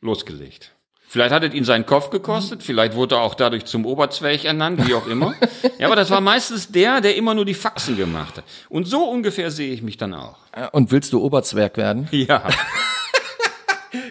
losgelegt. 0.01 0.73
Vielleicht 1.09 1.35
hat 1.35 1.45
es 1.45 1.55
ihn 1.55 1.65
seinen 1.65 1.87
Kopf 1.87 2.11
gekostet, 2.11 2.63
vielleicht 2.63 2.95
wurde 2.95 3.17
er 3.17 3.23
auch 3.23 3.35
dadurch 3.35 3.65
zum 3.65 3.85
Oberzwerg 3.85 4.45
ernannt, 4.45 4.87
wie 4.87 4.95
auch 4.95 5.07
immer. 5.07 5.35
ja, 5.79 5.87
aber 5.87 5.97
das 5.97 6.11
war 6.11 6.21
meistens 6.21 6.71
der, 6.71 7.01
der 7.01 7.17
immer 7.17 7.35
nur 7.35 7.45
die 7.45 7.55
Faxen 7.55 7.97
gemacht 7.97 8.39
hat. 8.39 8.45
Und 8.69 8.87
so 8.87 9.05
ungefähr 9.05 9.51
sehe 9.51 9.73
ich 9.73 9.83
mich 9.83 9.97
dann 9.97 10.15
auch. 10.15 10.37
Und 10.73 10.93
willst 10.93 11.13
du 11.13 11.23
Oberzwerg 11.23 11.77
werden? 11.77 12.09
Ja. 12.13 12.45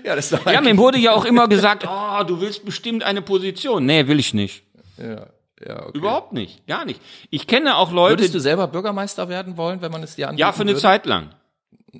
Ja, 0.05 0.15
das 0.15 0.31
ist 0.31 0.45
Ja, 0.45 0.61
mir 0.61 0.77
wurde 0.77 0.99
ja 0.99 1.13
auch 1.13 1.25
immer 1.25 1.47
gesagt, 1.47 1.85
oh, 1.87 2.23
du 2.27 2.39
willst 2.39 2.63
bestimmt 2.63 3.03
eine 3.03 3.21
Position. 3.21 3.85
Nee, 3.85 4.07
will 4.07 4.19
ich 4.19 4.33
nicht. 4.33 4.63
ja, 4.97 5.27
ja, 5.65 5.87
okay. 5.87 5.97
Überhaupt 5.97 6.33
nicht. 6.33 6.67
Gar 6.67 6.85
nicht. 6.85 7.01
Ich 7.31 7.47
kenne 7.47 7.77
auch 7.77 7.91
Leute, 7.91 8.19
Würdest 8.19 8.35
du 8.35 8.39
selber 8.39 8.67
Bürgermeister 8.67 9.29
werden 9.29 9.57
wollen, 9.57 9.81
wenn 9.81 9.91
man 9.91 10.03
es 10.03 10.15
dir 10.15 10.27
anbieten 10.27 10.41
ja, 10.41 10.51
für 10.51 10.61
eine 10.61 10.71
würde? 10.71 10.81
Zeit 10.81 11.05
lang. 11.05 11.29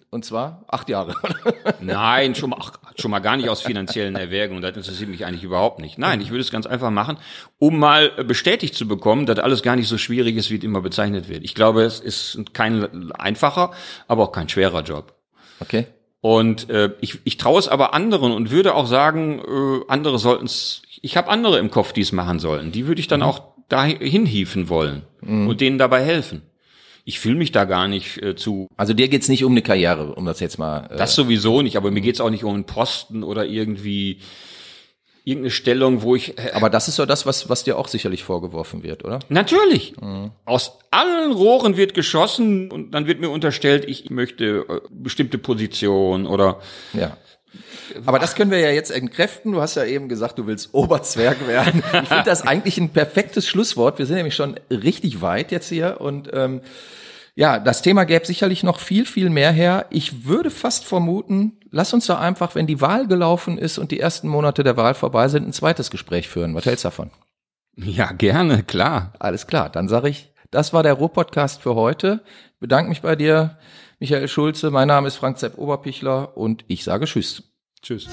Und 0.10 0.26
zwar 0.26 0.66
acht 0.68 0.90
Jahre. 0.90 1.16
Nein, 1.80 2.36
schon 2.36 2.50
mal, 2.50 2.58
ach, 2.60 2.74
schon 3.00 3.12
mal 3.12 3.20
gar 3.20 3.38
nicht 3.38 3.48
aus 3.50 3.62
finanziellen 3.62 4.18
Erwägungen. 4.18 4.62
Das 4.62 4.76
interessiert 4.76 5.10
mich 5.10 5.26
eigentlich 5.26 5.44
überhaupt 5.44 5.80
nicht. 5.80 5.98
Nein, 5.98 6.20
ich 6.20 6.32
würde 6.32 6.42
es 6.42 6.52
ganz 6.52 6.68
einfach 6.68 6.92
machen, 6.92 7.18
um 7.60 7.80
mal 7.80 8.10
bestätigt 8.26 8.76
zu 8.76 8.90
bekommen, 8.90 9.26
dass 9.26 9.40
alles 9.40 9.64
gar 9.64 9.78
nicht 9.78 9.88
so 9.88 9.98
schwierig 9.98 10.36
ist, 10.36 10.52
wie 10.52 10.58
es 10.58 10.64
immer 10.64 10.82
bezeichnet 10.82 11.30
wird. 11.30 11.44
Ich 11.46 11.56
glaube, 11.56 11.84
es 11.84 12.02
ist 12.02 12.54
kein 12.54 13.14
einfacher, 13.14 13.72
aber 14.10 14.24
auch 14.24 14.32
kein 14.34 14.50
schwerer 14.50 14.82
Job. 14.82 15.14
Okay. 15.62 15.88
Und 16.22 16.70
äh, 16.70 16.92
ich, 17.02 17.20
ich 17.24 17.38
traue 17.38 17.60
es 17.60 17.68
aber 17.68 17.94
anderen 17.94 18.32
und 18.32 18.50
würde 18.50 18.74
auch 18.74 18.88
sagen, 18.88 19.40
äh, 19.40 19.86
andere 19.88 20.18
sollten 20.18 20.46
es. 20.46 20.82
Ich 21.02 21.18
habe 21.18 21.30
andere 21.30 21.60
im 21.60 21.70
Kopf, 21.70 21.94
die 21.94 22.02
es 22.02 22.12
machen 22.12 22.40
sollen. 22.40 22.72
Die 22.72 22.88
würde 22.88 23.00
ich 23.00 23.08
dann 23.08 23.22
auch 23.22 23.44
dahin 23.70 24.26
hieven 24.26 24.70
wollen 24.70 25.04
und 25.22 25.62
denen 25.62 25.78
dabei 25.78 26.04
helfen. 26.04 26.42
Ich 27.04 27.20
fühle 27.20 27.36
mich 27.36 27.52
da 27.52 27.66
gar 27.66 27.88
nicht 27.88 28.22
äh, 28.24 28.36
zu. 28.36 28.68
Also 28.78 28.94
dir 28.94 29.08
geht's 29.08 29.28
nicht 29.30 29.44
um 29.44 29.52
eine 29.52 29.62
Karriere, 29.62 30.16
um 30.16 30.26
das 30.26 30.40
jetzt 30.40 30.58
mal. 30.58 30.88
Äh, 30.92 30.98
Das 30.98 31.14
sowieso 31.14 31.62
nicht, 31.62 31.78
aber 31.78 31.92
mir 31.92 32.02
geht's 32.02 32.20
auch 32.22 32.32
nicht 32.32 32.44
um 32.44 32.56
einen 32.56 32.66
Posten 32.66 33.22
oder 33.24 33.46
irgendwie 33.46 34.20
irgendeine 35.26 35.52
Stellung, 35.52 36.02
wo 36.04 36.16
ich. 36.16 36.38
Äh, 36.38 36.52
aber 36.54 36.70
das 36.70 36.88
ist 36.88 36.96
so 36.96 37.06
das, 37.06 37.26
was, 37.26 37.50
was 37.50 37.64
dir 37.64 37.78
auch 37.78 37.88
sicherlich 37.88 38.24
vorgeworfen 38.24 38.84
wird, 38.84 39.04
oder? 39.04 39.20
natürlich. 39.28 39.94
Aus 40.46 40.78
allen 40.92 41.34
Rohren 41.34 41.76
wird 41.76 41.94
geschossen 41.94 42.72
und 42.72 42.92
dann 42.92 43.08
wird 43.08 43.20
mir 43.20 43.30
unterstellt, 43.30 43.86
ich 43.88 44.10
möchte 44.10 44.66
äh, 44.70 44.82
bestimmte 44.90 45.38
Position 45.38 46.28
oder 46.28 46.62
Ja. 46.94 47.18
Aber 48.06 48.20
das 48.20 48.36
können 48.36 48.52
wir 48.52 48.60
ja 48.60 48.72
jetzt 48.72 48.92
entkräften. 48.92 49.54
Du 49.54 49.62
hast 49.62 49.76
ja 49.76 49.86
eben 49.86 50.10
gesagt, 50.10 50.38
du 50.38 50.48
willst 50.48 50.74
Oberzwerg 50.74 51.48
werden. 51.48 51.84
Ich 52.04 52.10
finde 52.10 52.24
das 52.26 52.42
eigentlich 52.42 52.78
ein 52.78 52.90
perfektes 52.90 53.48
Schlusswort. 53.48 53.98
Wir 54.00 54.06
sind 54.06 54.18
nämlich 54.18 54.36
schon 54.36 54.60
richtig 54.70 55.22
weit 55.22 55.52
jetzt 55.52 55.70
hier 55.70 56.02
und 56.02 56.30
ähm, 56.34 56.62
ja, 57.36 57.60
das 57.60 57.82
Thema 57.82 58.06
gäbe 58.06 58.26
sicherlich 58.26 58.64
noch 58.64 58.80
viel, 58.80 59.06
viel 59.06 59.30
mehr 59.30 59.52
her. 59.52 59.88
Ich 59.90 60.26
würde 60.26 60.50
fast 60.50 60.86
vermuten, 60.86 61.60
lass 61.70 61.94
uns 61.94 62.08
doch 62.08 62.20
einfach, 62.20 62.56
wenn 62.56 62.66
die 62.66 62.80
Wahl 62.80 63.08
gelaufen 63.08 63.58
ist 63.58 63.78
und 63.78 63.92
die 63.92 64.00
ersten 64.00 64.30
Monate 64.30 64.64
der 64.64 64.78
Wahl 64.78 64.94
vorbei 64.94 65.28
sind, 65.28 65.46
ein 65.46 65.54
zweites 65.54 65.92
Gespräch 65.92 66.30
führen. 66.30 66.56
Was 66.56 66.66
hältst 66.66 66.86
du 66.86 66.88
davon? 66.88 67.12
ja 67.76 68.14
gerne, 68.14 68.64
klar. 68.64 69.14
Alles 69.20 69.48
klar, 69.48 69.70
dann 69.70 69.90
sage 69.90 70.08
ich, 70.08 70.32
das 70.50 70.72
war 70.72 70.82
der 70.82 70.94
Ruhr-Podcast 70.94 71.62
für 71.62 71.76
heute. 71.76 72.22
Ich 72.54 72.60
bedanke 72.62 72.88
mich 72.88 73.02
bei 73.02 73.18
dir, 73.18 73.58
Michael 74.00 74.30
Schulze. 74.30 74.72
Mein 74.72 74.88
Name 74.88 75.10
ist 75.10 75.18
Frank 75.18 75.38
Zepp 75.38 75.58
Oberpichler 75.58 76.38
und 76.38 76.64
ich 76.70 76.86
sage 76.86 77.04
Tschüss. 77.06 77.44
Tschüss. 77.82 78.08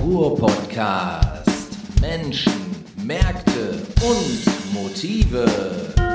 Ruhr-Podcast. 0.00 1.68
Menschen, 2.00 2.84
Märkte 3.04 3.82
und 4.00 4.57
Motive. 4.88 6.07